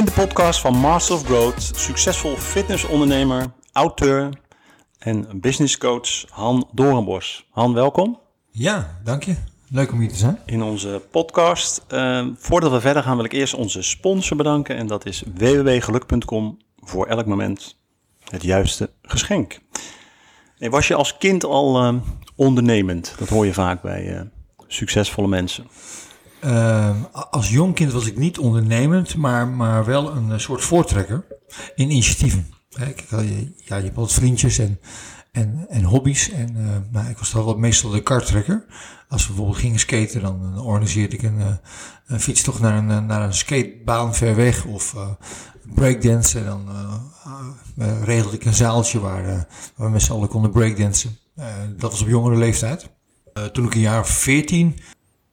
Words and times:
in 0.00 0.06
de 0.06 0.12
podcast 0.12 0.60
van 0.60 0.76
Master 0.76 1.14
of 1.14 1.24
Growth, 1.24 1.70
succesvol 1.74 2.36
fitnessondernemer, 2.36 3.52
auteur 3.72 4.28
en 4.98 5.40
businesscoach 5.40 6.24
Han 6.28 6.68
Doornbos. 6.72 7.46
Han, 7.50 7.74
welkom 7.74 8.18
Ja, 8.50 9.00
dank 9.04 9.22
je. 9.22 9.36
Leuk 9.68 9.92
om 9.92 10.00
hier 10.00 10.08
te 10.08 10.16
zijn. 10.16 10.38
in 10.46 10.62
onze 10.62 11.02
podcast. 11.10 11.84
Eh, 11.88 12.26
voordat 12.36 12.70
we 12.70 12.80
verder 12.80 13.02
gaan 13.02 13.16
wil 13.16 13.24
ik 13.24 13.32
eerst 13.32 13.54
onze 13.54 13.82
sponsor 13.82 14.36
bedanken 14.36 14.76
en 14.76 14.86
dat 14.86 15.06
is 15.06 15.22
www.geluk.com 15.34 16.58
voor 16.76 17.06
elk 17.06 17.26
moment 17.26 17.76
het 18.30 18.42
juiste 18.42 18.90
geschenk. 19.02 19.58
Was 20.58 20.88
je 20.88 20.94
als 20.94 21.18
kind 21.18 21.44
al 21.44 21.82
eh, 21.82 21.94
ondernemend? 22.36 23.14
Dat 23.18 23.28
hoor 23.28 23.46
je 23.46 23.54
vaak 23.54 23.82
bij 23.82 24.16
eh, 24.16 24.20
succesvolle 24.66 25.28
mensen. 25.28 25.66
Uh, 26.44 26.96
als 27.30 27.50
jong 27.50 27.74
kind 27.74 27.92
was 27.92 28.06
ik 28.06 28.16
niet 28.16 28.38
ondernemend, 28.38 29.16
maar, 29.16 29.48
maar 29.48 29.84
wel 29.84 30.16
een 30.16 30.32
eh, 30.32 30.38
soort 30.38 30.62
voortrekker 30.64 31.26
in 31.74 31.90
initiatieven. 31.90 32.46
Kijk, 32.68 33.04
je- 33.10 33.52
ja, 33.64 33.76
je 33.76 33.90
hebt 33.94 34.12
vriendjes 34.12 34.58
en, 34.58 34.80
en, 35.32 35.66
en 35.68 35.84
hobby's. 35.84 36.30
En 36.30 36.56
eh, 36.56 36.76
nou, 36.92 37.08
ik 37.10 37.18
was 37.18 37.30
toch 37.30 37.44
wel 37.44 37.56
meestal 37.58 37.90
de 37.90 38.02
karttrekker. 38.02 38.64
Als 39.08 39.22
we 39.22 39.28
bijvoorbeeld 39.28 39.58
gingen 39.60 39.78
skaten, 39.78 40.20
dan, 40.20 40.60
organiseerde 40.60 41.16
ik 41.16 41.22
een, 41.22 41.40
eh, 41.40 41.54
een 42.06 42.20
fietstocht 42.20 42.60
naar 42.60 42.76
een, 42.76 42.90
eh, 42.90 43.00
naar 43.04 43.22
een 43.22 43.34
skatebaan 43.34 44.14
ver 44.14 44.34
weg. 44.36 44.64
Of 44.64 44.94
eh 44.94 45.08
breakdansen. 45.74 46.44
Dan 46.44 46.68
eh, 46.68 47.86
eh, 47.88 48.02
regelde 48.02 48.36
ik 48.36 48.44
een 48.44 48.54
zaaltje 48.54 49.00
waar, 49.00 49.24
eh, 49.24 49.34
waar 49.76 49.86
we 49.86 49.88
met 49.88 50.02
z'n 50.02 50.12
allen 50.12 50.28
konden 50.28 50.50
breakdansen. 50.50 51.16
Eh, 51.34 51.46
dat 51.76 51.90
was 51.90 52.00
op 52.02 52.08
jongere 52.08 52.36
leeftijd. 52.36 52.90
Eh, 53.32 53.44
toen 53.44 53.64
ik 53.64 53.74
een 53.74 53.80
jaar 53.80 54.00
of 54.00 54.08
14 54.08 54.78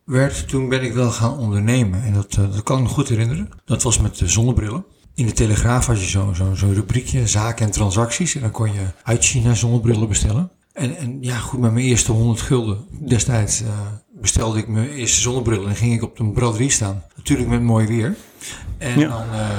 werd, 0.07 0.47
toen 0.47 0.69
ben 0.69 0.83
ik 0.83 0.93
wel 0.93 1.11
gaan 1.11 1.37
ondernemen. 1.37 2.03
En 2.03 2.13
dat, 2.13 2.35
eh, 2.39 2.51
dat 2.51 2.63
kan 2.63 2.77
ik 2.77 2.83
me 2.83 2.89
goed 2.89 3.09
herinneren. 3.09 3.49
Dat 3.65 3.83
was 3.83 3.99
met 3.99 4.17
de 4.17 4.27
zonnebrillen. 4.27 4.85
In 5.15 5.25
de 5.25 5.31
Telegraaf 5.33 5.85
had 5.85 5.99
je 6.01 6.07
zo'n 6.07 6.35
zo, 6.35 6.53
zo 6.53 6.71
rubriekje, 6.73 7.27
zaken 7.27 7.65
en 7.65 7.71
transacties. 7.71 8.35
En 8.35 8.41
dan 8.41 8.51
kon 8.51 8.73
je 8.73 8.81
uit 9.03 9.25
China 9.25 9.53
zonnebrillen 9.53 10.07
bestellen. 10.07 10.51
En, 10.73 10.97
en 10.97 11.17
ja, 11.21 11.37
goed, 11.37 11.59
met 11.59 11.71
mijn 11.71 11.85
eerste 11.85 12.11
100 12.11 12.41
gulden 12.41 12.77
destijds 13.07 13.61
eh, 13.61 13.67
bestelde 14.21 14.59
ik 14.59 14.67
mijn 14.67 14.89
eerste 14.89 15.21
zonnebrillen. 15.21 15.69
En 15.69 15.75
ging 15.75 15.93
ik 15.93 16.03
op 16.03 16.17
de 16.17 16.31
braderie 16.31 16.69
staan. 16.69 17.03
Natuurlijk 17.15 17.49
met 17.49 17.61
mooi 17.61 17.87
weer. 17.87 18.15
En, 18.77 18.99
Ja. 18.99 19.07
dan, 19.07 19.39
eh, 19.39 19.49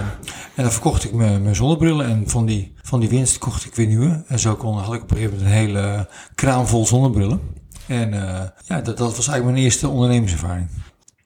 en 0.54 0.62
dan 0.62 0.72
verkocht 0.72 1.04
ik 1.04 1.12
mijn, 1.12 1.42
mijn 1.42 1.56
zonnebrillen. 1.56 2.06
En 2.06 2.28
van 2.28 2.46
die, 2.46 2.72
van 2.82 3.00
die 3.00 3.08
winst 3.08 3.38
kocht 3.38 3.64
ik 3.64 3.74
weer 3.74 3.86
nieuwe. 3.86 4.24
En 4.26 4.38
zo 4.38 4.54
kon, 4.54 4.78
had 4.78 4.94
ik 4.94 5.02
op 5.02 5.10
een 5.10 5.16
gegeven 5.16 5.38
moment 5.38 5.54
een 5.54 5.58
hele 5.60 6.08
kraam 6.34 6.66
vol 6.66 6.86
zonnebrillen. 6.86 7.40
En 7.88 8.12
eh, 8.14 8.40
ja, 8.66 8.80
dat, 8.80 8.84
dat 8.84 9.16
was 9.16 9.28
eigenlijk 9.28 9.44
mijn 9.44 9.56
eerste 9.56 9.88
ondernemerservaring. 9.88 10.68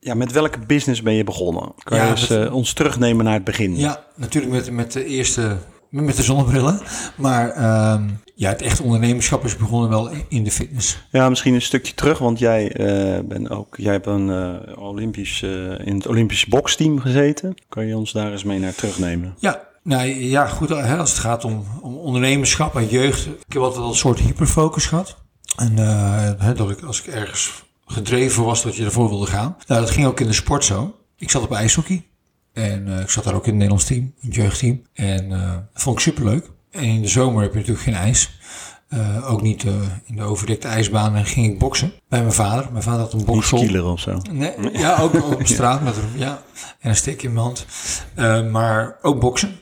Ja, 0.00 0.14
met 0.14 0.32
welke 0.32 0.58
business 0.66 1.02
ben 1.02 1.14
je 1.14 1.24
begonnen? 1.24 1.72
Kan 1.82 1.96
Ja, 1.98 2.04
je 2.04 2.10
eens 2.10 2.28
met- 2.28 2.46
eh, 2.46 2.54
ons 2.54 2.72
terugnemen 2.72 3.24
naar 3.24 3.34
het 3.34 3.44
begin? 3.44 3.77
Ja, 3.77 4.04
natuurlijk 4.16 4.52
met, 4.52 4.70
met 4.70 4.92
de 4.92 5.04
eerste, 5.04 5.56
met 5.88 6.16
de 6.16 6.22
zonnebrillen. 6.22 6.80
Maar 7.16 7.50
ehm, 7.50 8.08
ja, 8.34 8.48
het 8.48 8.62
echte 8.62 8.82
ondernemerschap 8.82 9.44
is 9.44 9.56
begonnen 9.56 9.88
wel 9.91 10.10
in 10.28 10.44
de 10.44 10.50
fitness. 10.50 11.02
Ja, 11.10 11.28
misschien 11.28 11.54
een 11.54 11.62
stukje 11.62 11.94
terug, 11.94 12.19
want 12.19 12.38
jij, 12.38 12.72
eh 12.72 13.20
bent 13.24 13.50
ook, 13.50 13.76
jij 13.76 13.92
hebt 13.92 14.06
een, 14.06 14.30
Olympisch, 14.78 15.42
in 15.84 15.94
het 15.94 16.06
Olympische 16.06 16.48
boksteam 16.48 17.00
gezeten. 17.00 17.54
Kan 17.69 17.86
je 17.86 17.97
ons 17.97 18.12
daar 18.12 18.32
eens 18.32 18.44
mee 18.44 18.58
naar 18.58 18.74
terugnemen? 18.74 19.34
Ja, 19.38 19.60
nou 19.82 20.06
ja, 20.08 20.47
goed, 20.47 20.70
als 20.72 21.10
het 21.10 21.19
gaat 21.19 21.44
om, 21.44 21.64
om 21.80 21.97
ondernemerschap 21.97 22.76
en 22.76 22.86
jeugd. 22.88 23.26
Ik 23.26 23.52
heb 23.52 23.62
altijd 23.62 23.80
wel 23.80 23.88
een 23.91 23.97
soort 23.97 24.19
hyperfocus 24.19 24.86
gehad. 24.86 25.16
En 25.56 25.78
eh, 25.78 26.56
dat 26.56 26.70
ik, 26.70 26.83
als 26.83 27.03
ik 27.03 27.06
ergens 27.06 27.62
gedreven 27.86 28.45
was, 28.45 28.62
dat 28.62 28.77
je 28.77 28.84
ervoor 28.84 29.09
wilde 29.09 29.26
gaan. 29.26 29.56
Nou, 29.66 29.81
dat 29.81 29.91
ging 29.91 30.06
ook 30.06 30.21
in 30.21 30.26
de 30.26 30.32
sport 30.32 30.65
zo. 30.65 30.97
Ik 31.16 31.31
zat 31.31 31.43
op 31.43 31.53
ijshockey. 31.53 32.06
En 32.53 32.94
eh, 32.97 33.00
ik 33.00 33.10
zat 33.10 33.25
daar 33.25 33.34
ook 33.34 33.43
in 33.43 33.49
het 33.49 33.54
Nederlands 33.54 33.84
team, 33.84 34.00
in 34.00 34.26
het 34.26 34.34
jeugdteam. 34.34 34.82
En 34.93 35.32
eh, 35.32 35.53
dat 35.72 35.82
vond 35.82 35.97
ik 35.97 36.03
superleuk. 36.03 36.50
En 36.71 36.82
in 36.82 37.03
de 37.03 37.09
zomer 37.09 37.43
heb 37.43 37.53
je 37.53 37.59
natuurlijk 37.59 37.84
geen 37.84 37.94
ijs. 37.94 38.41
Ook 39.25 39.43
niet 39.43 39.65
in 40.04 40.16
de 40.16 40.22
overdekte 40.22 40.69
ijsbaan. 40.69 41.16
En 41.16 41.26
ging 41.26 41.47
ik 41.47 41.59
boksen 41.59 41.93
bij 42.09 42.21
mijn 42.21 42.32
vader. 42.32 42.72
Mijn 42.72 42.82
vader 42.82 43.00
had 43.00 43.12
een 43.12 43.19
Niet 43.19 43.26
bokschool. 43.26 43.59
skieler 43.59 43.84
of 43.84 44.00
zo. 44.00 44.21
Nee, 44.31 44.53
ja, 44.72 44.99
ook 45.00 45.15
op 45.15 45.47
straat 45.56 45.82
met 45.82 45.97
een, 45.97 46.19
ja, 46.19 46.43
en 46.81 46.88
een 46.88 46.97
steek 46.97 47.22
in 47.22 47.32
mijn 47.32 47.44
hand. 47.44 47.66
Maar 48.50 48.97
ook 49.03 49.21
boksen. 49.21 49.60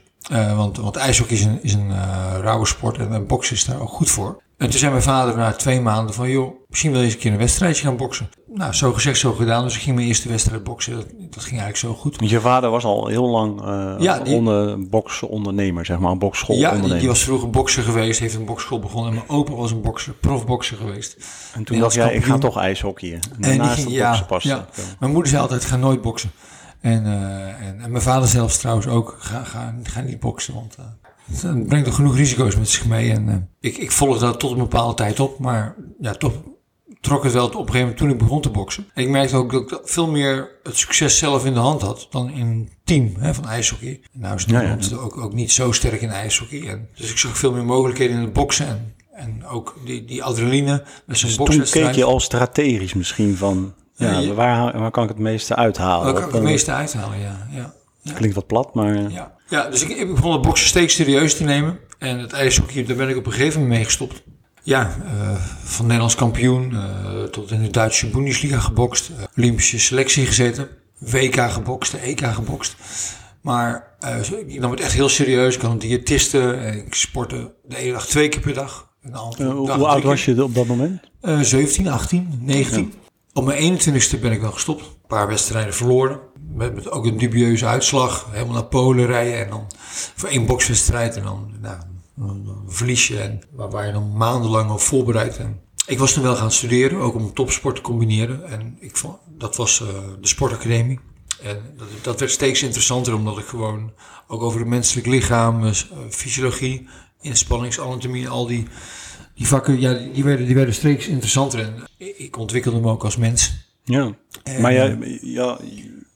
Want, 0.57 0.77
want 0.77 0.97
ijshockey 0.97 1.37
is 1.37 1.45
een, 1.45 1.63
is 1.63 1.75
een 1.75 1.93
rauwe 2.41 2.67
sport 2.67 2.99
en, 2.99 3.13
en 3.13 3.27
boksen 3.27 3.57
is 3.57 3.65
daar 3.65 3.81
ook 3.81 3.91
goed 3.91 4.11
voor. 4.11 4.43
En 4.61 4.71
toen 4.71 4.79
zei 4.79 4.91
mijn 4.91 5.03
vader 5.03 5.37
na 5.37 5.53
twee 5.53 5.81
maanden 5.81 6.15
van, 6.15 6.31
joh, 6.31 6.55
misschien 6.69 6.91
wil 6.91 7.01
je 7.01 7.05
eens 7.07 7.15
een 7.15 7.21
keer 7.21 7.33
een 7.33 7.39
wedstrijdje 7.39 7.85
gaan 7.85 7.97
boksen. 7.97 8.29
Nou, 8.55 8.73
zo 8.73 8.93
gezegd, 8.93 9.19
zo 9.19 9.33
gedaan. 9.33 9.65
Dus 9.65 9.75
ik 9.75 9.81
ging 9.83 9.95
mijn 9.97 10.09
eerste 10.09 10.29
wedstrijd 10.29 10.65
boksen. 10.65 10.93
Dat, 10.95 11.07
dat 11.19 11.45
ging 11.45 11.61
eigenlijk 11.61 11.77
zo 11.77 11.95
goed. 11.95 12.17
Want 12.17 12.31
je 12.31 12.41
vader 12.41 12.71
was 12.71 12.85
al 12.85 13.07
heel 13.07 13.29
lang 13.29 13.63
eh 13.63 13.95
Ja, 13.99 14.19
die- 14.19 14.35
onder, 14.35 14.89
boksondernemer, 14.89 15.85
zeg 15.87 15.99
maar, 15.99 16.07
een 16.07 16.13
Ja, 16.13 16.19
boksschoolondernemer. 16.19 16.89
die, 16.91 16.99
die 16.99 17.09
was 17.09 17.23
vroeger 17.23 17.51
bokser 17.51 17.83
geweest, 17.83 18.21
heeft 18.21 18.35
een 18.35 18.45
bokschool 18.45 18.79
begonnen. 18.79 19.11
En 19.13 19.17
mijn 19.17 19.29
opa 19.39 19.53
was 19.53 19.71
een 19.71 19.81
bokser, 19.83 20.13
profbokser 20.13 20.77
geweest. 20.77 21.17
en 21.55 21.65
toen 21.65 21.77
Ja, 21.77 21.83
dacht 21.83 21.95
jij, 21.95 22.15
ik 22.15 22.25
ga 22.25 22.39
toch 22.39 22.59
ijshockeyen. 22.59 23.21
En 23.21 23.31
En 23.41 23.41
daarnaast 23.59 23.75
ging, 23.83 23.91
ja, 23.91 24.27
ja. 24.41 24.67
Mijn 24.99 25.13
moeder 25.13 25.31
zei 25.31 25.43
altijd, 25.43 25.65
ga 25.65 25.77
nooit 25.77 26.03
boksen. 26.03 26.31
En, 26.81 27.07
eh, 27.07 27.67
en, 27.67 27.81
en 27.81 27.91
mijn 27.91 28.03
vader 28.03 28.29
zelfs 28.29 28.59
trouwens 28.59 28.87
ook, 28.87 29.17
ga, 29.19 29.45
ga, 29.45 29.75
ga 29.83 30.01
niet 30.01 30.21
boksen, 30.21 30.55
want 30.55 30.77
eh, 30.79 30.85
het 31.33 31.67
brengt 31.67 31.87
er 31.87 31.93
genoeg 31.93 32.17
risico's 32.17 32.57
met 32.57 32.69
zich 32.69 32.87
mee. 32.87 33.13
En 33.13 33.29
eh, 33.29 33.37
ik, 33.61 33.77
ik 33.77 33.91
volgde 33.91 34.25
dat 34.25 34.41
tot 34.41 34.51
een 34.51 34.59
bepaalde 34.59 34.95
tijd 34.95 35.21
op, 35.21 35.39
maar 35.39 35.77
ja, 35.99 36.13
toch 36.13 36.33
trok 37.01 37.25
het 37.25 37.33
wel 37.33 37.47
op 37.47 37.53
een 37.53 37.59
gegeven 37.59 37.81
moment 37.81 37.97
toen 37.97 38.11
ik 38.11 38.19
begon 38.19 38.41
te 38.41 38.51
boksen. 38.51 38.87
En 38.95 39.03
ik 39.03 39.09
merkte 39.09 39.37
ook 39.37 39.53
dat 39.53 39.63
ik 39.63 39.81
veel 39.83 40.11
meer 40.11 40.49
het 40.63 40.77
succes 40.77 41.19
zelf 41.19 41.45
in 41.45 41.55
de 41.55 41.61
hand 41.61 41.83
had 41.83 42.07
dan 42.11 42.31
in 42.31 42.47
een 42.47 42.71
team 42.85 43.15
hè, 43.19 43.35
van 43.35 43.49
ijshockey. 43.49 44.01
En 44.13 44.21
nou 44.21 44.35
is 44.35 44.45
Ja, 44.45 44.61
ja. 44.61 44.69
Nederland 44.69 44.99
ook, 44.99 45.17
ook 45.17 45.33
niet 45.33 45.53
zo 45.53 45.73
sterk 45.73 46.01
in 46.01 46.11
ijshockey. 46.11 46.69
En, 46.69 46.89
dus 46.95 47.11
ik 47.11 47.19
zag 47.19 47.39
veel 47.39 47.53
meer 47.53 47.65
mogelijkheden 47.65 48.17
in 48.17 48.23
het 48.23 48.33
boksen 48.33 48.67
en, 48.67 48.95
en 49.13 49.47
ook 49.47 49.77
die, 49.85 50.05
die 50.05 50.23
adrenaline 50.23 50.85
met 51.05 51.19
zo'n 51.19 51.45
Dus 51.45 51.57
toen 51.57 51.83
keek 51.83 51.95
je 51.95 52.05
al 52.05 52.21
strategisch 52.21 52.95
misschien 52.95 53.37
van, 53.37 53.75
ja, 53.95 54.35
waar, 54.35 54.79
waar 54.79 54.91
kan 54.91 55.03
ik 55.03 55.09
het 55.09 55.19
meeste 55.19 55.57
uithalen? 55.57 56.15
Kan 56.15 56.29
ik 56.29 56.33
het 56.33 56.43
meeste 56.43 56.73
uithalen, 56.73 57.19
ja. 57.19 57.47
ja. 57.51 57.75
Klinkt 58.15 58.37
wat 58.37 58.47
plat, 58.47 58.75
maar 58.75 59.11
Ja, 59.11 59.35
ja 59.51 59.69
dus 59.71 59.83
ik, 59.83 59.89
ik 59.89 60.15
begon 60.15 60.33
het 60.33 60.43
boksen 60.43 60.69
steeds 60.69 60.95
serieus 60.95 61.37
te 61.37 61.45
nemen. 61.45 61.79
En 61.99 62.19
het 62.19 62.33
ijshockey, 62.33 62.85
daar 62.85 62.97
ben 62.97 63.09
ik 63.09 63.17
op 63.17 63.27
een 63.27 63.33
gegeven 63.33 63.61
moment 63.61 63.77
mee 63.77 63.85
gestopt. 63.85 64.23
Ja, 64.63 64.97
eh, 65.05 65.35
van 65.65 65.85
Nederlands 65.85 66.15
kampioen 66.15 66.73
eh, 66.73 67.23
tot 67.23 67.51
in 67.51 67.63
de 67.63 67.71
Duitse 67.71 68.07
Bundesliga 68.07 68.59
gebokst. 68.59 69.09
eh, 69.19 69.25
Olympische 69.39 69.79
selectie 69.79 70.27
gezeten. 70.27 70.69
WK 70.99 71.51
gebokst, 71.51 71.93
EK 71.95 72.27
gebokst. 72.27 72.77
Maar 73.43 73.97
zo- 74.23 74.35
ik 74.47 74.61
nam 74.61 74.71
het 74.71 74.81
echt 74.81 74.93
heel 74.93 75.09
serieus. 75.09 75.55
Ik 75.55 75.61
had 75.61 75.71
een 75.71 75.79
diëtiste. 75.79 76.53
en 76.53 76.77
Ik 76.87 76.95
sportte 76.95 77.55
de 77.69 77.77
ene 77.77 77.93
dag 77.93 78.07
twee 78.07 78.29
keer 78.29 78.41
per 78.41 78.55
dag. 78.55 78.89
En 79.03 79.11
de 79.11 79.17
andere 79.19 79.51
hoe, 79.53 79.67
dag 79.67 79.77
hoe 79.77 79.87
oud 79.87 80.03
was 80.03 80.25
je 80.25 80.43
op 80.43 80.55
dat 80.55 80.67
moment? 80.67 81.01
keer. 81.01 81.33
Eh, 81.35 81.41
17, 81.41 81.89
18, 81.89 82.39
19. 82.43 82.93
Op 83.33 83.45
mijn 83.45 83.59
21ste 83.59 84.19
ben 84.19 84.33
ik 84.33 84.41
wel 84.41 84.53
gestopt. 84.53 84.81
Een 84.83 85.07
paar 85.09 85.29
wedstrijden 85.29 85.75
verloren. 85.75 86.21
Met, 86.55 86.91
ook 86.91 87.05
een 87.07 87.17
dubieuze 87.19 87.67
uitslag. 87.67 88.27
Helemaal 88.31 88.55
naar 88.55 88.65
Polen 88.65 89.07
rijden. 89.07 89.39
En 89.45 89.51
dan 89.51 89.67
voor 90.15 90.29
één 90.29 90.47
bokswedstrijd. 90.47 91.17
En 91.17 91.23
dan, 91.23 91.53
nou, 91.61 91.77
dan, 92.15 92.65
verlies 92.69 93.09
je. 93.09 93.19
En 93.21 93.41
waar, 93.53 93.71
waar 93.71 93.87
je 93.87 93.93
dan 93.93 94.17
maandenlang 94.17 94.71
op 94.71 94.81
voorbereid. 94.81 95.37
En 95.39 95.61
ik 95.87 95.99
was 95.99 96.13
toen 96.13 96.23
wel 96.23 96.37
gaan 96.37 96.51
studeren. 96.53 96.99
Ook 97.01 97.15
om 97.15 97.35
topsport 97.35 97.77
te 97.77 97.83
combineren. 97.83 98.45
En 98.49 98.77
ik 98.81 98.97
vond, 98.97 99.17
dat 99.39 99.57
was 99.57 99.81
eh, 99.81 99.87
de 100.21 100.29
sportacademie. 100.29 100.99
En 101.43 101.59
dat, 101.77 101.87
dat 102.03 102.21
werd 102.21 102.33
steeds 102.33 102.63
interessanter. 102.63 103.15
Omdat 103.15 103.39
ik 103.39 103.45
gewoon 103.45 103.93
ook 104.29 104.43
over 104.43 104.61
het 104.61 104.69
menselijk 104.69 105.07
lichaam. 105.07 105.65
eh, 105.67 105.73
fysiologie, 106.11 106.89
inspanningsanatomie. 107.21 108.29
Al 108.29 108.47
die, 108.47 108.67
die 109.35 109.47
vakken. 109.47 109.81
Ja, 109.81 109.95
die 110.13 110.25
werden, 110.25 110.47
die 110.47 110.55
werden 110.55 110.75
steeds 110.75 111.07
interessanter. 111.07 111.61
En 111.61 111.75
ik- 111.97 112.19
ik 112.19 112.37
ontwikkelde 112.37 112.81
me 112.81 112.91
ook 112.91 113.05
als 113.05 113.17
mens. 113.17 113.69
Ja. 113.85 114.13
En, 114.43 114.61
maar 114.61 114.71
eh, 114.73 114.77
jij, 114.77 115.19
ja, 115.23 115.59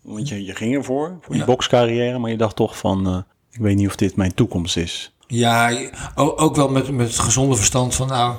want 0.05 0.29
je, 0.29 0.45
je 0.45 0.55
ging 0.55 0.75
ervoor, 0.75 1.09
voor 1.21 1.31
die 1.31 1.39
Ja. 1.39 1.45
bokscarrière, 1.45 2.19
maar 2.19 2.31
je 2.31 2.37
dacht 2.37 2.57
toch 2.57 2.79
van, 2.79 3.07
eh, 3.07 3.17
ik 3.51 3.61
weet 3.61 3.77
niet 3.77 3.87
of 3.89 3.97
dit 3.97 4.17
mijn 4.17 4.35
toekomst 4.35 4.77
is. 4.77 5.15
Ja, 5.27 5.69
je- 5.69 5.91
ook 6.15 6.57
wel 6.57 6.69
met, 6.69 6.91
met 6.91 7.07
het 7.07 7.19
gezonde 7.19 7.57
verstand 7.57 7.95
van 7.95 8.09
nou, 8.09 8.35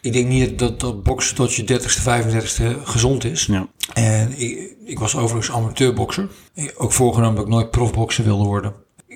ik 0.00 0.12
denk 0.12 0.28
niet 0.28 0.58
dat, 0.58 0.80
dat 0.80 1.02
boksen 1.02 1.34
tot 1.36 1.54
je 1.54 1.64
30ste, 1.64 2.00
35ste 2.02 2.76
gezond 2.84 3.24
is. 3.24 3.46
Ja. 3.46 3.66
En 3.94 4.40
ik, 4.40 4.74
ik 4.84 4.98
was 4.98 5.16
overigens 5.16 5.56
amateurbokser. 5.56 6.28
Ik- 6.54 6.74
Ook 6.76 6.92
voorgenomen 6.92 7.34
dat 7.36 7.44
ik 7.44 7.50
nooit 7.50 7.70
profbokser 7.70 8.24
wilde 8.24 8.44
worden. 8.44 8.74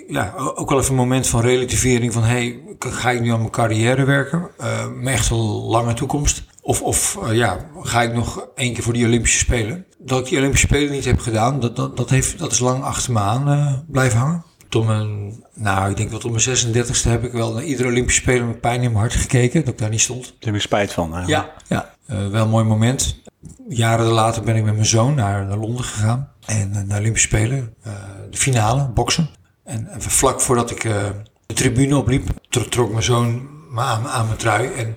Ja, 0.09 0.35
ook 0.37 0.69
wel 0.71 0.79
even 0.79 0.91
een 0.91 0.97
moment 0.97 1.27
van 1.27 1.41
relativering 1.41 2.13
van 2.13 2.23
hey, 2.23 2.61
ga 2.79 3.11
ik 3.11 3.21
nu 3.21 3.31
aan 3.31 3.39
mijn 3.39 3.51
carrière 3.51 4.05
werken? 4.05 4.49
Eh 4.59 4.89
mijn 4.89 5.17
echt 5.17 5.31
lange 5.31 5.95
toekomst? 5.95 6.43
Of, 6.63 6.83
of 6.83 7.19
eh, 7.23 7.35
ja, 7.37 7.71
ga 7.81 8.03
ik 8.03 8.13
nog 8.15 8.47
één 8.55 8.75
keer 8.75 8.83
voor 8.83 8.93
die 8.93 9.07
Olympische 9.07 9.39
Spelen? 9.39 9.85
Dat 10.03 10.19
ik 10.21 10.27
die 10.29 10.39
Olympische 10.39 10.67
Spelen 10.67 10.91
niet 10.91 11.05
heb 11.05 11.19
gedaan, 11.21 11.61
dat, 11.61 11.77
dat, 11.77 11.97
dat, 11.97 12.11
heeft, 12.11 12.39
dat 12.39 12.53
is 12.53 12.59
lang 12.59 12.83
achter 12.83 13.13
me 13.13 13.19
aan 13.19 13.49
eh, 13.51 13.75
blijven 13.87 14.19
hangen. 14.19 14.45
Tot 14.69 14.87
mijn, 14.87 15.43
nou, 15.55 15.91
ik 15.91 15.97
denk 15.97 16.11
wel 16.11 16.19
tot 16.19 16.31
mijn 16.31 16.57
36e 16.57 17.03
heb 17.03 17.25
ik 17.25 17.33
wel 17.33 17.53
naar 17.53 17.63
iedere 17.65 17.89
Olympische 17.89 18.21
Spelen 18.21 18.47
met 18.47 18.61
pijn 18.61 18.75
in 18.83 18.89
mijn 18.93 18.97
hart 18.97 19.15
gekeken, 19.15 19.61
dat 19.65 19.73
ik 19.73 19.79
daar 19.79 19.89
niet 19.91 20.01
stond. 20.01 20.25
Daar 20.25 20.35
heb 20.41 20.55
ik 20.55 20.61
spijt 20.61 20.93
van 20.93 21.15
eigenlijk. 21.15 21.53
Ja, 21.69 21.77
ja. 21.77 21.95
Eh, 22.07 22.29
wel 22.31 22.43
een 22.45 22.51
mooi 22.51 22.65
moment. 22.65 23.19
Jaren 23.69 24.07
later 24.07 24.43
ben 24.43 24.57
ik 24.57 24.65
met 24.65 24.75
mijn 24.75 24.87
zoon 24.87 25.15
naar, 25.15 25.47
naar 25.47 25.57
Londen 25.57 25.85
gegaan. 25.85 26.29
En 26.47 26.71
eh, 26.71 26.77
naar 26.77 26.87
de 26.87 26.99
Olympische 26.99 27.29
Spelen, 27.29 27.75
eh, 27.83 27.93
de 28.31 28.37
finale, 28.37 28.89
boksen. 28.89 29.31
en, 29.65 29.87
en 29.87 30.03
vlak 30.03 30.41
voordat 30.41 30.71
ik 30.71 30.85
eh, 30.85 30.95
de 31.47 31.55
tribune 31.55 31.97
opliep, 31.97 32.29
tro- 32.49 32.69
trok 32.69 32.91
mijn 32.91 33.03
zoon 33.03 33.49
me 33.71 33.81
aan, 33.81 34.07
aan 34.09 34.27
mijn 34.27 34.39
trui. 34.39 34.73
En 34.77 34.97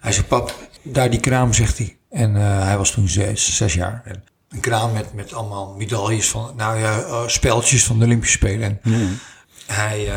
hij 0.00 0.12
zei, 0.12 0.26
pap, 0.26 0.54
daar 0.82 1.10
die 1.10 1.20
kraam, 1.20 1.52
zegt 1.52 1.78
hij. 1.78 1.96
En 2.10 2.36
eh, 2.36 2.62
hij 2.62 2.76
was 2.78 2.90
toen 2.90 3.08
zes, 3.08 3.56
zes 3.56 3.74
jaar. 3.74 4.02
En 4.04 4.24
een 4.54 4.60
kraam 4.60 4.92
met, 4.92 5.12
met 5.14 5.32
allemaal 5.32 5.74
medailles 5.78 6.28
van, 6.30 6.52
nou 6.56 6.78
ja, 6.78 6.98
eh, 7.00 7.28
speltjes 7.28 7.84
van 7.84 7.98
de 7.98 8.04
Olympische 8.04 8.36
Spelen. 8.36 8.80
En 8.82 9.18
hij, 9.66 10.08
eh, 10.08 10.16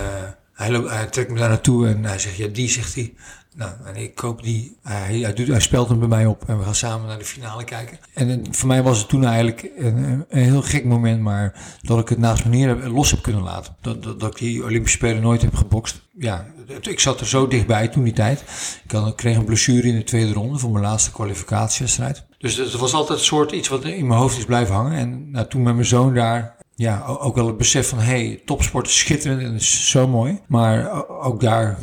hij, 0.53 0.71
loopt, 0.71 0.89
hij 0.89 1.05
trekt 1.05 1.31
me 1.31 1.39
daar 1.39 1.49
naartoe 1.49 1.87
en 1.87 2.05
hij 2.05 2.19
zegt, 2.19 2.35
ja, 2.35 2.47
die, 2.47 2.69
zegt 2.69 2.95
hij. 2.95 3.13
Nou, 3.57 3.71
en 3.85 3.95
ik 3.95 4.15
koop 4.15 4.43
die. 4.43 4.77
Hij, 4.83 5.19
hij, 5.19 5.33
hij 5.45 5.59
spelt 5.59 5.89
hem 5.89 5.99
bij 5.99 6.07
mij 6.07 6.25
op 6.25 6.43
en 6.47 6.57
we 6.57 6.63
gaan 6.63 6.75
samen 6.75 7.07
naar 7.07 7.17
de 7.17 7.25
finale 7.25 7.63
kijken. 7.63 7.97
En, 8.13 8.29
eh, 8.29 8.51
voor 8.51 8.67
mij 8.67 8.83
was 8.83 8.97
het 8.97 9.07
toen 9.07 9.25
eigenlijk 9.25 9.71
een, 9.77 10.25
een 10.29 10.43
heel 10.43 10.61
gek 10.61 10.85
moment, 10.85 11.21
maar 11.21 11.77
dat 11.81 11.99
ik 11.99 12.09
het 12.09 12.17
naast 12.17 12.45
me 12.45 12.49
neer 12.49 12.67
heb, 12.67 12.85
los 12.85 13.11
heb 13.11 13.21
kunnen 13.21 13.43
laten. 13.43 13.75
Dat, 13.81 14.03
dat, 14.03 14.23
ik 14.23 14.37
die 14.37 14.63
Olympische 14.63 14.97
Spelen 14.97 15.21
nooit 15.21 15.41
heb 15.41 15.55
gebokst. 15.55 16.01
Ja, 16.17 16.45
ik 16.81 16.99
zat 16.99 17.19
er 17.19 17.27
zo 17.27 17.47
dichtbij 17.47 17.87
toen 17.87 18.03
die 18.03 18.13
tijd. 18.13 18.43
Ik, 18.83 18.91
had, 18.91 19.15
kreeg 19.15 19.37
een 19.37 19.45
blessure 19.45 19.87
in 19.87 19.95
de 19.95 20.03
tweede 20.03 20.33
ronde 20.33 20.57
voor 20.57 20.71
mijn 20.71 20.83
laatste 20.83 21.11
kwalificatiewedstrijd. 21.11 22.25
Dus 22.37 22.55
het 22.55 22.73
was 22.73 22.93
altijd 22.93 23.19
een 23.19 23.25
soort 23.25 23.51
iets 23.51 23.67
wat 23.67 23.85
in 23.85 24.07
mijn 24.07 24.19
hoofd 24.19 24.37
is 24.37 24.45
blijven 24.45 24.75
hangen. 24.75 24.97
En 24.97 25.31
nou, 25.31 25.47
toen 25.47 25.63
met 25.63 25.73
mijn 25.73 25.85
zoon 25.85 26.13
daar 26.13 26.55
ja, 26.75 27.05
ook 27.05 27.35
wel 27.35 27.47
het 27.47 27.57
besef 27.57 27.89
van, 27.89 27.99
hey, 27.99 28.41
topsport 28.45 28.87
is 28.87 28.97
schitterend 28.97 29.41
en 29.41 29.53
is 29.53 29.89
zo 29.89 30.07
mooi. 30.07 30.41
Maar 30.47 31.07
ook 31.07 31.41
daar 31.41 31.77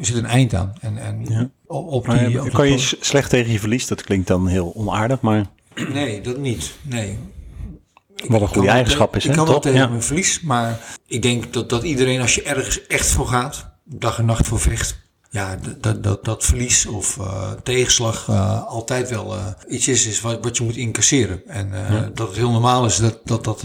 zit 0.00 0.16
een 0.16 0.26
eind 0.26 0.54
aan. 0.54 0.72
En, 0.80 0.98
en 0.98 1.52
op 1.66 2.06
Maar 2.06 2.26
die... 2.26 2.42
op 2.42 2.52
kan 2.52 2.70
je 2.70 2.96
slecht 3.00 3.30
tegen 3.30 3.52
je 3.52 3.58
verlies? 3.58 3.86
Dat 3.86 4.02
klinkt 4.02 4.26
dan 4.26 4.46
heel 4.46 4.72
onaardig, 4.74 5.20
maar 5.20 5.46
Nee, 5.74 6.20
dat 6.20 6.38
niet. 6.38 6.72
Nee. 6.82 7.18
wat 8.28 8.40
een 8.40 8.48
goede 8.48 8.68
eigenschap 8.68 9.16
is, 9.16 9.24
hè? 9.24 9.30
Ik 9.30 9.36
kan 9.36 9.46
wel 9.46 9.60
tegen 9.60 9.78
Ja. 9.78 9.86
mijn 9.86 10.02
verlies, 10.02 10.40
maar 10.40 10.80
ik 11.06 11.22
denk 11.22 11.52
dat, 11.52 11.68
dat 11.68 11.82
iedereen 11.82 12.20
als 12.20 12.34
je 12.34 12.42
ergens 12.42 12.86
echt 12.86 13.10
voor 13.10 13.26
gaat, 13.26 13.66
dag 13.84 14.18
en 14.18 14.24
nacht 14.24 14.46
voor 14.46 14.60
vecht, 14.60 14.98
ja, 15.30 15.58
dat, 15.80 16.02
dat, 16.02 16.24
dat, 16.24 16.44
verlies 16.44 16.86
of 16.86 17.18
eh, 17.18 17.50
tegenslag 17.62 18.28
eh, 18.28 18.66
altijd 18.66 19.10
wel 19.10 19.34
eh, 19.34 19.46
iets 19.68 19.88
is, 19.88 20.06
is 20.06 20.20
wat, 20.20 20.44
wat 20.44 20.56
je 20.56 20.64
moet 20.64 20.76
incasseren. 20.76 21.42
En 21.46 21.70
dat 22.14 22.28
het 22.28 22.36
heel 22.36 22.50
normaal 22.50 22.86
is 22.86 22.96
dat, 22.96 23.20
dat, 23.24 23.44
dat, 23.44 23.64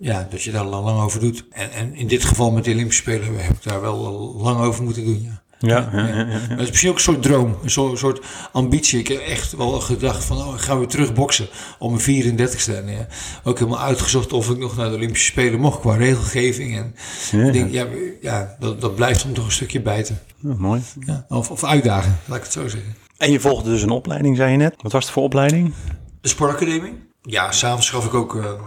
ja, 0.00 0.28
dat 0.30 0.42
je 0.42 0.50
daar 0.50 0.64
lang, 0.64 1.00
over 1.00 1.20
doet. 1.20 1.44
En, 1.50 1.70
en 1.72 1.94
in 1.94 2.06
dit 2.06 2.24
geval 2.24 2.50
met 2.50 2.64
de 2.64 2.72
Olympische 2.72 3.02
Spelen 3.02 3.44
heb 3.44 3.52
ik 3.56 3.62
daar 3.62 3.80
wel 3.80 3.96
lang 4.36 4.60
over 4.60 4.84
moeten 4.84 5.04
doen, 5.04 5.22
ja. 5.22 5.42
Ja, 5.58 5.88
ja, 5.92 6.06
ja, 6.06 6.16
ja. 6.16 6.24
Maar 6.24 6.48
het 6.48 6.60
is 6.60 6.68
misschien 6.68 6.90
ook 6.90 6.96
een 6.96 7.02
soort 7.02 7.22
droom, 7.22 7.56
een 7.62 7.70
soort, 7.70 7.98
soort 7.98 8.20
ambitie. 8.52 8.98
Ik 8.98 9.08
heb 9.08 9.20
echt 9.20 9.52
wel 9.52 9.80
gedacht 9.80 10.24
van, 10.24 10.36
oh, 10.36 10.54
ik 10.54 10.60
ga 10.60 10.78
weer 10.78 10.86
terug 10.86 11.12
boksen 11.14 11.48
op 11.78 11.90
mijn 11.90 12.36
34ste. 12.38 12.74
En 12.74 12.88
ja, 12.88 13.06
ook 13.44 13.58
helemaal 13.58 13.80
uitgezocht 13.80 14.32
of 14.32 14.50
ik 14.50 14.58
nog 14.58 14.76
naar 14.76 14.88
de 14.88 14.94
Olympische 14.96 15.26
Spelen 15.30 15.60
mocht 15.60 15.80
qua 15.80 15.94
regelgeving. 15.96 16.76
En 16.76 16.94
Ja. 17.30 17.46
ik 17.46 17.52
denk, 17.52 17.70
ja, 17.72 17.86
ja 18.20 18.56
dat, 18.60 18.80
dat 18.80 18.94
blijft 18.94 19.22
hem 19.22 19.34
toch 19.34 19.44
een 19.44 19.52
stukje 19.52 19.80
bijten. 19.80 20.18
Mooi. 20.40 20.82
Ja, 21.06 21.24
of, 21.28 21.50
of 21.50 21.64
uitdagen, 21.64 22.18
laat 22.26 22.36
ik 22.36 22.42
het 22.42 22.52
zo 22.52 22.68
zeggen. 22.68 22.94
En 23.16 23.30
je 23.32 23.40
volgde 23.40 23.70
dus 23.70 23.82
een 23.82 23.90
opleiding, 23.90 24.36
zei 24.36 24.50
je 24.50 24.56
net. 24.56 24.74
Wat 24.82 24.92
was 24.92 25.04
het 25.04 25.12
voor 25.12 25.22
opleiding? 25.22 25.74
De 26.20 26.28
sportacademie? 26.28 26.92
Ja, 27.22 27.52
s'avonds 27.52 27.90
gaf 27.90 28.04
ik 28.06 28.14
ook 28.14 28.60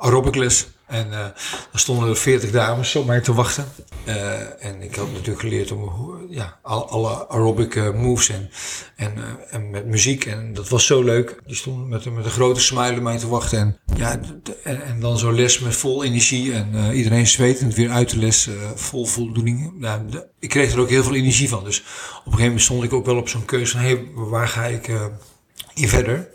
aerobicles. 0.00 0.68
En 0.90 1.10
daar 1.10 1.32
stonden 1.74 2.08
er 2.08 2.16
40 2.16 2.50
dames 2.50 2.96
op 2.96 3.06
mij 3.06 3.20
te 3.20 3.34
wachten. 3.34 3.64
Eh, 4.04 4.64
en 4.64 4.82
ik 4.82 4.94
had 4.94 5.12
natuurlijk 5.12 5.40
geleerd 5.40 5.72
om 5.72 5.90
ja, 6.30 6.58
al- 6.62 6.88
alle 6.88 7.28
aerobic 7.28 7.74
eh, 7.76 7.90
moves 7.94 8.28
en, 8.28 8.50
en, 8.96 9.12
en 9.50 9.70
met 9.70 9.86
muziek. 9.86 10.24
En 10.24 10.54
dat 10.54 10.68
was 10.68 10.86
zo 10.86 11.02
leuk. 11.02 11.40
Die 11.46 11.56
stonden 11.56 11.88
met, 11.88 12.04
een- 12.04 12.14
met 12.14 12.24
een 12.24 12.30
grote 12.30 12.60
smile 12.60 12.96
op 12.96 13.02
mij 13.02 13.18
te 13.18 13.28
wachten. 13.28 13.58
En, 13.58 13.76
ja, 13.96 14.20
en, 14.64 14.82
en 14.82 15.00
dan 15.00 15.18
zo'n 15.18 15.34
les 15.34 15.58
met 15.58 15.76
vol 15.76 16.04
energie. 16.04 16.52
En 16.52 16.92
iedereen 16.92 17.26
zwetend 17.26 17.74
weer 17.74 17.90
uit 17.90 18.10
de 18.10 18.18
les, 18.18 18.48
vol 18.74 19.04
voldoening. 19.06 19.72
Ik 20.38 20.48
kreeg 20.48 20.72
er 20.72 20.80
ook 20.80 20.88
heel 20.88 21.02
veel 21.02 21.14
energie 21.14 21.48
van. 21.48 21.64
Dus 21.64 21.78
op 21.80 21.86
een 21.86 22.22
gegeven 22.22 22.42
moment 22.44 22.62
stond 22.62 22.82
ik 22.84 22.92
ook 22.92 23.06
wel 23.06 23.16
op 23.16 23.28
zo'n 23.28 23.44
keuze 23.44 23.72
van... 23.72 23.80
Hey, 23.80 24.04
waar 24.14 24.48
ga 24.48 24.64
ik 24.64 24.88
in 25.74 25.88
verder? 25.88 26.28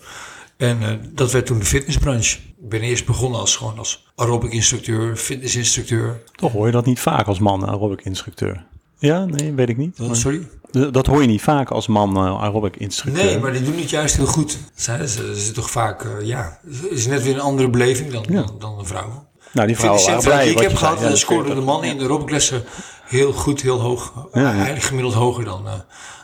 En 0.58 0.82
eh, 0.82 0.90
dat 1.14 1.32
werd 1.32 1.46
toen 1.46 1.60
de 1.60 1.66
fitnessbranche. 1.66 2.38
Ik 2.38 2.70
ben 2.70 2.82
eerst 2.82 3.06
begonnen 3.06 3.40
als 3.40 3.56
gewoon 3.56 3.78
als 3.78 4.08
aerobic 4.16 4.52
instructeur, 4.52 5.16
fitnessinstructeur. 5.16 6.22
Toch 6.32 6.52
hoor 6.52 6.66
je 6.66 6.72
dat 6.72 6.86
niet 6.86 7.00
vaak 7.00 7.28
als 7.28 7.40
man, 7.40 7.68
aerobic 7.68 8.02
instructeur. 8.02 8.66
Ja, 8.98 9.26
nee, 9.26 9.54
weet 9.54 9.70
ik 9.70 9.78
niet. 9.78 9.98
Sorry? 10.12 10.48
Dat 10.92 11.06
hoor 11.06 11.22
je 11.22 11.28
niet 11.28 11.42
vaak 11.42 11.72
als 11.72 11.88
man 11.88 12.16
eh, 12.16 12.44
aerobic 12.44 12.76
instructeur. 12.76 13.24
Nee, 13.24 13.40
maar 13.40 13.52
die 13.52 13.64
doen 13.64 13.78
het 13.78 13.90
juist 13.90 14.16
heel 14.16 14.26
goed. 14.26 14.58
Ze, 14.76 15.08
ze, 15.08 15.42
ze 15.42 15.52
toch 15.52 15.70
vaak, 15.70 16.04
eh, 16.04 16.28
ja, 16.28 16.60
is 16.90 17.08
net 17.08 17.24
weer 17.24 17.34
een 17.34 17.40
andere 17.40 17.70
beleving 17.70 18.12
dan, 18.12 18.26
dan, 18.30 18.56
dan 18.60 18.80
een 18.80 18.86
vrouw. 18.86 19.28
Nou, 19.54 19.68
die 19.68 19.78
vrouwen 19.78 20.06
waren 20.06 20.24
blij. 20.24 20.44
die 20.44 20.54
ik 20.54 20.60
heb 20.60 20.76
gehad, 20.76 21.00
Ja, 21.00 21.16
scoorden 21.16 21.56
de 21.56 21.62
mannen 21.62 21.90
in 21.90 21.98
de 21.98 22.04
aerobiclessen 22.04 22.64
heel 23.06 23.34
goed, 23.34 23.62
heel 23.62 23.80
hoog. 23.80 24.28
Ja. 24.34 24.52
Eigenlijk 24.52 24.84
gemiddeld 24.84 25.14
hoger 25.14 25.46
dan, 25.46 25.66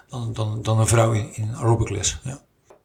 dan, 0.10 0.34
dan, 0.34 0.60
dan 0.62 0.80
een 0.80 0.88
vrouw 0.88 1.12
in, 1.12 1.30
in 1.34 1.56
aerobicles. 1.56 2.20
Ja. 2.24 2.42